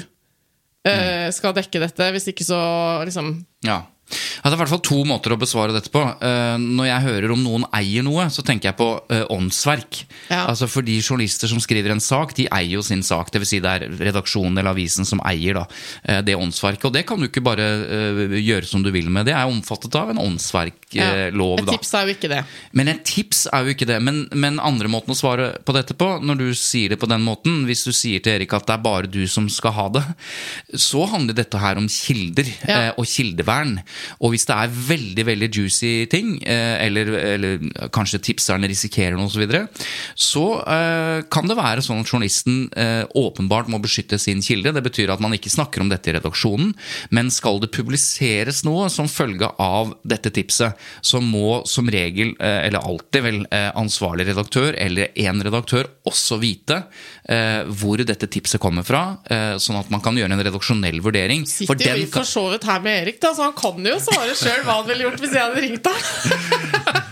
eh, 0.84 1.30
skal 1.32 1.54
dekke 1.56 1.80
dette, 1.80 2.10
hvis 2.14 2.28
ikke 2.32 2.44
så 2.46 2.60
liksom 3.06 3.44
Ja. 3.64 3.82
Ja, 4.14 4.48
det 4.50 4.52
er 4.54 4.58
i 4.58 4.62
hvert 4.62 4.72
fall 4.74 4.82
to 4.84 5.00
måter 5.08 5.34
å 5.34 5.38
besvare 5.40 5.74
dette 5.74 5.90
på. 5.92 6.02
Eh, 6.24 6.56
når 6.60 6.88
jeg 6.88 7.04
hører 7.08 7.34
om 7.34 7.42
noen 7.44 7.66
eier 7.74 8.04
noe, 8.06 8.26
så 8.32 8.44
tenker 8.46 8.70
jeg 8.70 8.78
på 8.78 8.88
eh, 9.12 9.24
åndsverk. 9.32 10.02
Ja. 10.30 10.44
Altså 10.50 10.68
For 10.70 10.86
de 10.86 10.98
journalister 11.00 11.50
som 11.50 11.60
skriver 11.62 11.94
en 11.94 12.02
sak, 12.04 12.34
de 12.38 12.46
eier 12.50 12.76
jo 12.78 12.82
sin 12.86 13.02
sak. 13.06 13.32
Dvs. 13.34 13.48
Si 13.54 13.60
det 13.64 13.70
er 13.76 13.86
redaksjonen 14.00 14.56
eller 14.58 14.72
avisen 14.72 15.04
som 15.08 15.20
eier 15.28 15.58
da, 15.60 15.66
eh, 16.04 16.20
det 16.24 16.36
åndsverket. 16.38 16.86
Og 16.88 16.94
det 16.96 17.04
kan 17.08 17.20
du 17.20 17.28
ikke 17.28 17.44
bare 17.44 17.66
gjøre 18.40 18.66
som 18.68 18.82
du 18.84 18.90
vil 18.94 19.10
med. 19.12 19.26
Det 19.28 19.34
er 19.36 19.50
omfattet 19.50 19.94
av 19.98 20.10
en 20.14 20.20
åndsverklov. 20.22 21.58
Et 21.64 21.72
tips 21.74 21.92
er 21.98 22.08
jo 22.08 22.14
ikke 22.16 22.30
det. 22.32 22.40
Men 22.76 22.90
et 22.92 23.02
tips 23.06 23.44
er 23.52 23.64
jo 23.66 23.74
ikke 23.74 23.88
det. 23.88 23.98
Men, 24.04 24.24
men 24.32 24.60
andre 24.62 24.88
måten 24.92 25.14
å 25.14 25.18
svare 25.18 25.50
på 25.64 25.74
dette 25.76 25.96
på, 25.98 26.08
når 26.24 26.40
du 26.40 26.46
sier 26.58 26.94
det 26.94 27.00
på 27.02 27.08
den 27.10 27.24
måten, 27.26 27.62
hvis 27.68 27.84
du 27.86 27.92
sier 27.94 28.22
til 28.24 28.36
Erik 28.38 28.54
at 28.56 28.66
det 28.68 28.76
er 28.76 28.84
bare 28.84 29.10
du 29.10 29.22
som 29.30 29.48
skal 29.52 29.74
ha 29.76 29.86
det, 29.94 30.04
så 30.80 31.04
handler 31.10 31.36
dette 31.38 31.60
her 31.60 31.80
om 31.80 31.88
kilder 31.90 32.48
Ja. 32.68 32.92
og 32.98 33.06
kildevern. 33.08 33.78
Og 34.20 34.34
hvis 34.34 34.46
det 34.48 34.56
er 34.56 34.74
veldig 34.88 35.26
veldig 35.28 35.48
juicy 35.52 35.92
ting, 36.10 36.36
eh, 36.42 36.76
eller, 36.86 37.10
eller 37.34 37.88
kanskje 37.94 38.22
tipserne 38.30 38.68
risikerer 38.70 39.18
noe 39.18 39.28
osv., 39.28 39.34
så, 39.34 39.42
videre, 39.42 39.64
så 40.14 40.44
eh, 40.62 41.24
kan 41.32 41.48
det 41.50 41.56
være 41.58 41.82
sånn 41.84 42.04
at 42.04 42.10
journalisten 42.10 42.68
eh, 42.78 43.02
åpenbart 43.18 43.68
må 43.72 43.80
beskytte 43.82 44.18
sin 44.22 44.42
kilde. 44.44 44.72
Det 44.76 44.84
betyr 44.84 45.12
at 45.14 45.22
man 45.24 45.34
ikke 45.36 45.52
snakker 45.52 45.82
om 45.82 45.90
dette 45.90 46.10
i 46.10 46.14
redaksjonen, 46.16 46.72
men 47.14 47.32
skal 47.34 47.58
det 47.62 47.72
publiseres 47.74 48.62
noe 48.66 48.86
som 48.92 49.10
følge 49.10 49.50
av 49.60 49.96
dette 50.06 50.32
tipset, 50.34 50.78
så 51.04 51.20
må 51.24 51.62
som 51.68 51.88
regel, 51.90 52.34
eller 52.38 52.84
alltid 52.84 53.24
vel, 53.24 53.40
ansvarlig 53.76 54.26
redaktør 54.28 54.74
eller 54.80 55.12
en 55.24 55.42
redaktør 55.44 55.88
også 56.08 56.38
vite 56.42 56.80
hvor 57.78 58.00
dette 58.04 58.28
tipset 58.30 58.60
kommer 58.62 58.84
fra, 58.86 59.02
sånn 59.62 59.78
at 59.78 59.90
man 59.92 60.02
kan 60.04 60.16
gjøre 60.18 60.36
en 60.36 60.44
redaksjonell 60.44 61.00
vurdering. 61.04 61.44
Sitter 61.48 61.70
for 61.70 61.80
den 61.80 62.04
vi 62.04 62.08
for 62.12 62.28
så 62.28 62.44
vidt 62.52 62.66
her 62.68 62.82
med 62.84 63.02
Erik, 63.02 63.20
da, 63.22 63.32
så 63.36 63.48
han 63.48 63.56
kan 63.56 63.83
jo 63.92 64.00
svare 64.02 64.34
sjøl 64.38 64.62
hva 64.64 64.78
han 64.80 64.88
ville 64.88 65.06
gjort 65.06 65.20
hvis 65.22 65.34
jeg 65.36 65.44
hadde 65.44 65.62
ringt 65.64 65.88
ham. 65.90 66.00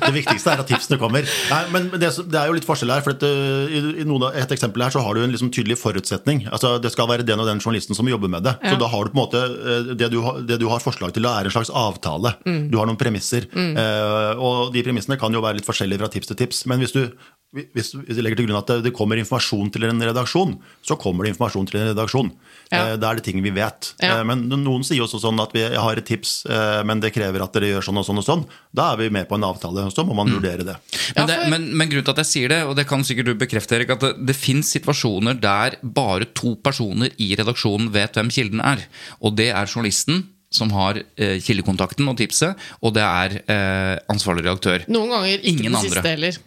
Det 0.03 0.13
viktigste 0.17 0.53
er 0.53 0.63
at 0.63 0.69
tipsene 0.69 0.99
kommer. 1.01 1.27
Nei, 1.51 1.61
men 1.75 1.89
det, 1.95 2.11
det 2.11 2.39
er 2.39 2.51
jo 2.51 2.57
litt 2.57 2.67
forskjell 2.67 2.91
her. 2.95 3.05
for 3.05 3.15
at, 3.15 3.23
uh, 3.23 3.71
i, 3.71 3.83
i 4.03 4.07
noen 4.09 4.29
et 4.31 4.55
eksempel 4.55 4.85
her 4.85 4.95
så 4.95 5.03
har 5.05 5.15
du 5.15 5.23
en 5.23 5.35
liksom 5.35 5.53
tydelig 5.55 5.79
forutsetning. 5.81 6.45
Altså 6.51 6.75
Det 6.83 6.91
skal 6.95 7.09
være 7.11 7.27
den 7.27 7.43
og 7.43 7.49
den 7.49 7.63
journalisten 7.63 7.99
som 7.99 8.09
jobber 8.11 8.33
med 8.33 8.47
det. 8.47 8.57
Så 8.67 8.75
da 8.81 8.91
har 8.91 9.05
du 9.05 9.13
på 9.13 9.19
en 9.19 9.23
måte 9.23 9.43
uh, 9.43 9.93
det 9.95 10.11
du, 10.13 10.19
det 10.49 10.59
du 10.63 10.67
har 10.73 10.83
forslag 10.83 11.15
til, 11.15 11.29
er 11.31 11.49
en 11.49 11.55
slags 11.55 11.71
avtale. 11.71 12.35
Du 12.43 12.79
har 12.81 12.89
noen 12.91 13.01
premisser. 13.01 13.49
Uh, 13.53 14.33
og 14.43 14.75
de 14.75 14.83
premissene 14.85 15.19
kan 15.21 15.33
jo 15.35 15.45
være 15.45 15.61
litt 15.61 15.69
forskjellige 15.69 16.03
fra 16.03 16.11
tips 16.13 16.33
til 16.33 16.41
tips. 16.43 16.65
Men 16.71 16.83
hvis 16.83 16.97
du, 16.97 17.05
hvis 17.53 17.91
vi 17.93 18.23
legger 18.25 18.39
til 18.41 18.47
grunn 18.49 18.59
at 18.63 18.71
det, 18.71 18.79
det 18.87 18.93
kommer 18.97 19.21
informasjon 19.21 19.69
til 19.75 19.85
en 19.85 20.01
redaksjon, 20.01 20.55
så 20.81 20.97
kommer 20.97 21.27
det 21.27 21.35
informasjon 21.35 21.67
til 21.69 21.83
en 21.83 21.91
redaksjon. 21.91 22.31
Ja. 22.73 22.95
Uh, 22.95 22.97
Da 22.97 23.11
er 23.11 23.21
det 23.21 23.27
ting 23.27 23.43
vi 23.45 23.53
vet. 23.53 23.91
Ja. 24.01 24.19
Uh, 24.21 24.25
Men 24.31 24.47
noen 24.49 24.87
sier 24.89 25.05
også 25.05 25.21
sånn 25.21 25.41
at 25.45 25.53
vi 25.53 25.67
har 25.69 26.01
et 26.01 26.09
tips, 26.09 26.47
uh, 26.49 26.81
men 26.89 27.03
det 27.05 27.13
krever 27.13 27.45
at 27.45 27.53
dere 27.53 27.75
gjør 27.75 27.89
sånn 27.91 28.01
og 28.01 28.09
sånn 28.09 28.23
og 28.23 28.27
sånn. 28.27 28.47
Da 28.73 28.93
er 28.95 29.03
vi 29.03 29.11
med 29.13 29.29
på 29.29 29.37
en 29.37 29.45
avtale, 29.45 29.85
og 29.85 29.93
så 29.93 30.07
må 30.09 30.17
man 30.17 30.33
vurdere 30.33 30.65
det. 30.65 30.79
Men, 31.17 31.29
det, 31.29 31.39
men, 31.53 31.69
men 31.77 31.93
grunnen 31.93 32.09
til 32.09 32.17
at 32.17 32.23
jeg 32.25 32.31
sier 32.33 32.55
det, 32.55 32.63
og 32.65 32.77
det 32.81 32.89
kan 32.89 33.05
sikkert 33.05 33.29
du 33.29 33.35
bekrefte, 33.45 33.77
Erik, 33.77 33.93
at 33.99 34.07
det, 34.07 34.15
det 34.33 34.37
fins 34.39 34.73
situasjoner 34.73 35.37
der 35.43 35.77
bare 35.83 36.31
to 36.33 36.55
personer 36.57 37.13
i 37.21 37.35
redaksjonen 37.37 37.93
vet 37.93 38.17
hvem 38.17 38.33
kilden 38.33 38.65
er. 38.65 38.87
Og 39.21 39.37
det 39.37 39.51
er 39.53 39.69
journalisten, 39.69 40.25
som 40.53 40.73
har 40.77 40.99
eh, 41.17 41.39
kildekontakten 41.41 42.09
og 42.09 42.19
tipset, 42.21 42.59
og 42.85 42.93
det 42.97 43.05
er 43.05 43.37
eh, 43.41 43.95
ansvarlig 44.13 44.45
redaktør. 44.45 44.85
Noen 44.93 45.13
ganger 45.15 45.37
ikke 45.39 45.49
Ingen 45.49 45.69
den 45.71 45.79
andre. 45.79 45.89
siste 45.89 46.11
heller. 46.13 46.41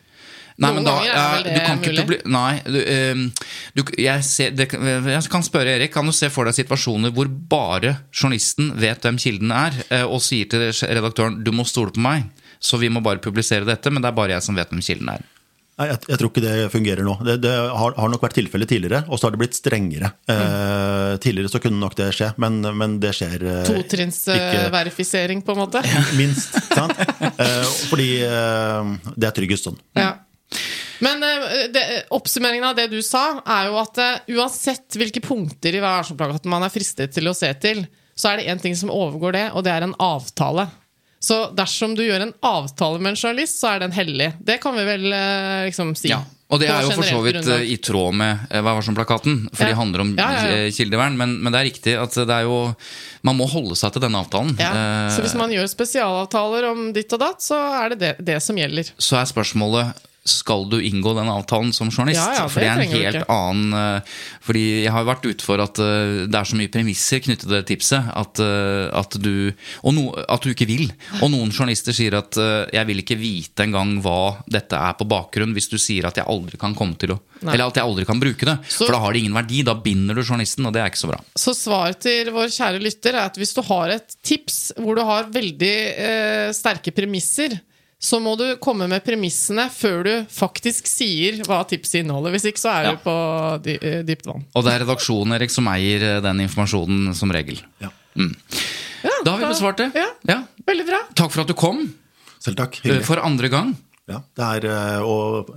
Nei, 0.55 0.71
men 0.71 0.85
da, 0.87 0.93
er 1.03 1.41
det 1.43 1.53
du 1.57 1.65
kan 1.65 1.81
ikke 1.83 2.05
bli, 2.07 2.17
Nei, 2.31 2.61
du, 2.63 2.77
ehm, 2.79 3.25
du, 3.75 3.81
jeg, 3.99 4.23
ser, 4.23 4.53
det, 4.55 4.69
jeg 4.71 5.31
kan 5.31 5.43
spørre 5.43 5.73
Erik, 5.75 5.91
kan 5.91 6.07
du 6.07 6.15
se 6.15 6.29
for 6.31 6.47
deg 6.47 6.55
situasjoner 6.55 7.11
hvor 7.15 7.27
bare 7.27 7.97
journalisten 8.15 8.71
vet 8.79 9.03
hvem 9.03 9.19
kilden 9.19 9.51
er, 9.51 9.75
eh, 9.89 10.07
og 10.07 10.23
sier 10.23 10.47
til 10.51 10.69
redaktøren 10.71 11.41
'du 11.43 11.51
må 11.51 11.67
stole 11.67 11.91
på 11.91 12.03
meg', 12.03 12.29
så 12.63 12.79
vi 12.79 12.87
må 12.87 13.03
bare 13.03 13.19
publisere 13.19 13.67
dette, 13.67 13.91
men 13.91 14.01
det 14.01 14.13
er 14.13 14.19
bare 14.21 14.37
jeg 14.37 14.47
som 14.47 14.55
vet 14.55 14.71
hvem 14.71 14.83
kilden 14.85 15.11
er. 15.17 15.27
Nei, 15.75 15.89
jeg, 15.89 15.99
jeg 16.07 16.19
tror 16.21 16.29
ikke 16.31 16.41
det 16.45 16.67
fungerer 16.71 17.03
nå. 17.03 17.17
Det, 17.27 17.33
det 17.43 17.51
har, 17.51 17.95
har 17.99 18.11
nok 18.11 18.21
vært 18.23 18.37
tilfellet 18.37 18.69
tidligere, 18.71 19.01
og 19.11 19.19
så 19.19 19.27
har 19.27 19.35
det 19.35 19.41
blitt 19.41 19.57
strengere. 19.57 20.13
Eh, 20.31 21.17
tidligere 21.19 21.51
så 21.51 21.59
kunne 21.59 21.81
nok 21.81 21.97
det 21.99 22.13
skje, 22.15 22.29
men, 22.39 22.61
men 22.79 22.95
det 23.03 23.11
skjer 23.17 23.43
eh, 23.43 23.65
Totrinnsverifisering, 23.67 25.43
på 25.43 25.51
en 25.51 25.59
måte. 25.65 25.83
minst. 26.15 26.55
Sant? 26.71 26.95
Eh, 27.27 27.67
fordi 27.91 28.07
eh, 28.23 28.93
det 29.19 29.27
er 29.27 29.35
tryggest 29.35 29.67
sånn. 29.67 29.75
Ja. 29.99 30.13
Men 31.03 31.23
eh, 31.23 31.65
det, 31.73 31.83
oppsummeringen 32.15 32.67
av 32.69 32.77
det 32.77 32.87
du 32.93 33.01
sa, 33.05 33.41
er 33.41 33.69
jo 33.69 33.79
at 33.81 33.99
eh, 34.01 34.33
uansett 34.37 34.97
hvilke 34.99 35.23
punkter 35.25 35.75
i 35.75 35.83
Vær 35.83 36.13
man 36.47 36.65
er 36.65 36.73
fristet 36.73 37.15
til 37.15 37.27
å 37.31 37.35
se 37.35 37.51
til, 37.61 37.85
så 38.15 38.31
er 38.31 38.39
det 38.39 38.49
én 38.53 38.61
ting 38.61 38.75
som 38.79 38.93
overgår 38.93 39.35
det, 39.35 39.45
og 39.53 39.65
det 39.65 39.73
er 39.75 39.87
en 39.87 39.97
avtale. 39.99 40.69
Så 41.25 41.49
dersom 41.57 41.95
du 41.97 42.03
gjør 42.05 42.27
en 42.27 42.35
avtale 42.45 43.01
med 43.01 43.15
en 43.15 43.19
journalist, 43.19 43.57
så 43.59 43.73
er 43.73 43.83
den 43.83 43.95
hellig. 43.95 44.29
Det 44.45 44.59
kan 44.63 44.75
vi 44.77 44.85
vel 44.87 45.09
eh, 45.09 45.65
liksom 45.71 45.95
si. 45.97 46.11
Ja, 46.13 46.21
og 46.53 46.61
det 46.61 46.69
er 46.69 46.85
jo 46.85 46.93
for 46.93 47.07
så 47.07 47.19
vidt 47.25 47.47
i 47.65 47.75
tråd 47.81 48.13
med 48.19 48.43
Hva 48.51 48.61
var 48.67 48.75
varsom-plakaten, 48.77 49.47
for 49.49 49.65
Ja. 49.65 49.71
det 49.71 49.79
handler 49.79 50.03
om 50.03 50.11
Ja, 50.19 50.27
ja, 50.45 50.59
kildevern. 50.69 51.17
Men, 51.17 51.39
men 51.41 51.51
det 51.55 51.59
er 51.59 51.67
riktig 51.71 51.95
at 51.97 52.13
det 52.13 52.35
er 52.35 52.45
jo 52.45 52.59
Man 53.25 53.39
må 53.39 53.47
holde 53.49 53.73
seg 53.79 53.95
til 53.95 54.03
denne 54.05 54.21
avtalen. 54.21 54.53
Ja, 54.61 55.09
så 55.09 55.25
hvis 55.25 55.33
man 55.39 55.49
gjør 55.49 55.65
spesialavtaler 55.71 56.69
om 56.69 56.91
ditt 56.93 57.11
og 57.17 57.23
datt, 57.23 57.41
så 57.41 57.57
er 57.81 57.95
det 57.95 57.99
det, 58.03 58.11
det 58.27 58.37
som 58.45 58.61
gjelder. 58.61 58.93
så 59.01 59.17
er 59.23 59.31
spørsmålet 59.33 60.05
skal 60.25 60.63
du 60.71 60.79
inngå 60.81 61.11
den 61.17 61.29
avtalen 61.29 61.69
som 61.75 61.91
journalist? 61.93 62.17
Ja, 62.17 62.41
ja, 62.41 62.45
for 62.49 62.63
det 62.63 62.65
det 62.65 62.71
er 62.73 62.81
en 62.81 62.93
helt 62.95 63.17
ikke. 63.19 63.27
annen 63.29 63.75
eh, 63.77 64.15
Fordi 64.41 64.63
jeg 64.83 64.91
har 64.95 65.05
vært 65.05 65.27
ute 65.29 65.45
for 65.45 65.61
at 65.61 65.77
eh, 65.83 66.25
det 66.25 66.39
er 66.39 66.49
så 66.49 66.57
mye 66.57 66.71
premisser 66.73 67.21
knyttet 67.21 67.45
til 67.45 67.53
det 67.53 67.61
tipset 67.69 68.09
at, 68.09 68.41
eh, 68.41 68.87
at, 68.89 69.17
du, 69.21 69.51
og 69.85 69.93
no, 69.93 70.07
at 70.25 70.41
du 70.41 70.49
ikke 70.49 70.65
vil. 70.69 70.87
Og 71.21 71.29
noen 71.29 71.53
journalister 71.53 71.93
sier 71.93 72.17
at 72.17 72.33
jeg 72.73 72.89
vil 72.89 73.03
ikke 73.03 73.19
vite 73.21 73.67
engang 73.67 73.99
hva 74.01 74.39
dette 74.49 74.75
er 74.77 74.97
på 74.97 75.05
bakgrunn, 75.09 75.53
hvis 75.53 75.69
du 75.69 75.77
sier 75.81 76.07
at 76.09 76.17
jeg 76.17 76.25
aldri 76.25 76.57
kan 76.61 76.73
komme 76.77 76.97
til 76.97 77.13
å 77.15 77.19
Nei. 77.45 77.51
Eller 77.53 77.67
at 77.67 77.75
jeg 77.77 77.83
aldri 77.83 78.05
kan 78.07 78.19
bruke 78.21 78.47
det. 78.47 78.53
Så- 78.71 78.85
For 78.87 78.95
da 78.95 78.99
har 79.03 79.11
det 79.13 79.19
ingen 79.21 79.35
verdi. 79.35 79.59
Da 79.67 79.73
binder 79.75 80.15
du 80.15 80.21
journalisten, 80.23 80.65
og 80.65 80.71
det 80.73 80.81
er 80.81 80.87
ikke 80.89 81.01
så 81.03 81.09
bra. 81.11 81.17
Så 81.35 81.51
svaret 81.53 81.99
til 82.01 82.31
vår 82.31 82.47
kjære 82.55 82.79
lytter 82.81 83.13
er 83.19 83.25
at 83.27 83.35
hvis 83.37 83.51
du 83.53 83.61
har 83.67 83.91
et 83.97 84.15
tips 84.23 84.71
hvor 84.79 84.95
du 84.95 85.03
har 85.05 85.27
veldig 85.29 85.73
eh, 85.99 86.49
sterke 86.55 86.93
premisser, 86.95 87.59
så 88.05 88.19
må 88.21 88.35
du 88.37 88.43
komme 88.61 88.85
med 88.91 89.01
premissene 89.05 89.65
før 89.73 90.03
du 90.05 90.11
faktisk 90.29 90.85
sier 90.89 91.39
hva 91.47 91.63
tipset 91.69 92.03
inneholder. 92.03 92.35
Hvis 92.35 92.45
ikke 92.51 92.61
så 92.61 92.71
er 92.75 92.83
Ja. 92.85 92.91
du 92.93 93.01
på 93.05 93.15
dy 93.65 93.77
eh, 93.81 94.01
dypt 94.05 94.27
vann. 94.29 94.43
Og 94.53 94.65
det 94.67 94.73
er 94.75 94.83
redaksjonen 94.85 95.33
Erik, 95.39 95.53
som 95.53 95.65
eier 95.71 96.03
eh, 96.11 96.21
den 96.25 96.43
informasjonen 96.45 97.15
som 97.17 97.33
regel. 97.33 97.57
Ja. 97.81 97.89
Da 99.25 99.31
har 99.33 99.41
vi 99.41 99.49
besvart 99.49 99.81
det. 99.81 99.89
Ja. 99.97 100.07
Ja. 100.29 100.37
Veldig 100.67 100.85
bra. 100.87 100.99
Takk 101.17 101.33
for 101.33 101.41
at 101.45 101.49
du 101.49 101.55
kom 101.57 101.81
Selv 102.39 102.57
takk. 102.61 102.77
eh, 102.83 102.91
Hyggelig. 102.91 103.05
for 103.09 103.21
andre 103.25 103.49
gang. 103.49 103.73
Ja, 104.07 104.21
det 104.37 104.45
er 104.45 104.69
eh, 104.69 105.01
og, 105.01 105.49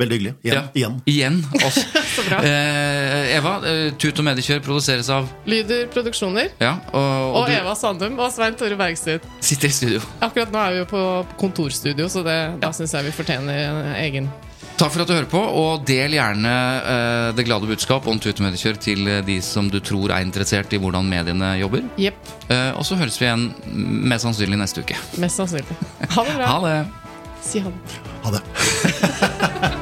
veldig 0.00 0.18
hyggelig. 0.18 0.34
Igjen. 0.42 0.54
Ja. 0.56 0.62
igjen. 0.74 1.00
Igjen. 1.06 1.40
også. 1.66 1.84
Så 2.14 2.26
bra. 2.28 2.42
Eh, 2.46 3.34
Eva, 3.36 3.56
eh, 3.68 3.82
Tut 4.00 4.18
og 4.22 4.28
Mediekjør 4.28 4.62
produseres 4.64 5.10
av 5.12 5.28
Lyder 5.48 5.88
Produksjoner. 5.92 6.52
Ja, 6.62 6.76
og, 6.92 7.02
og, 7.02 7.40
Og 7.42 7.50
du 7.50 7.56
Eva 7.58 7.74
Sandum 7.78 8.16
og 8.20 8.32
Svein 8.34 8.56
Tore 8.58 8.78
Bergstøt. 8.80 9.26
sitter 9.40 9.68
i 9.68 9.76
studio. 9.76 10.00
Akkurat 10.24 10.52
nå 10.54 10.62
er 10.62 10.78
vi 10.78 10.82
jo 10.84 10.88
på 10.92 11.04
kontorstudio, 11.40 12.08
så 12.12 12.24
det, 12.26 12.38
da 12.62 12.72
syns 12.76 12.96
jeg 12.96 13.10
vi 13.10 13.14
fortjener 13.22 13.66
en 13.68 13.94
egen 14.02 14.32
Takk 14.82 14.90
for 14.94 15.04
at 15.04 15.10
du 15.10 15.12
hører 15.14 15.28
på, 15.30 15.38
og 15.38 15.84
del 15.86 16.16
gjerne 16.16 16.52
eh, 16.80 17.26
det 17.36 17.44
glade 17.46 17.68
budskap 17.70 18.06
om 18.10 18.18
Tut 18.18 18.40
og 18.40 18.46
Mediekjør 18.48 18.80
til 18.82 19.04
eh, 19.06 19.20
de 19.22 19.36
som 19.44 19.68
du 19.70 19.78
tror 19.84 20.10
er 20.10 20.24
interessert 20.24 20.72
i 20.74 20.80
hvordan 20.82 21.06
mediene 21.06 21.52
jobber. 21.60 21.84
Yep. 22.00 22.32
Eh, 22.48 22.70
og 22.74 22.82
så 22.88 22.98
høres 22.98 23.20
vi 23.20 23.28
igjen 23.28 23.46
mest 24.10 24.26
sannsynlig 24.26 24.58
neste 24.58 24.82
uke. 24.82 24.98
Mest 25.22 25.38
sannsynlig. 25.38 25.78
Ha 26.16 26.26
det 26.26 26.34
bra. 26.40 26.50
Ha 26.50 26.58
det! 26.66 26.74
Si 27.46 27.62
ha 27.62 27.70
det. 27.70 28.02
Ha 28.24 28.34
det. 28.34 29.78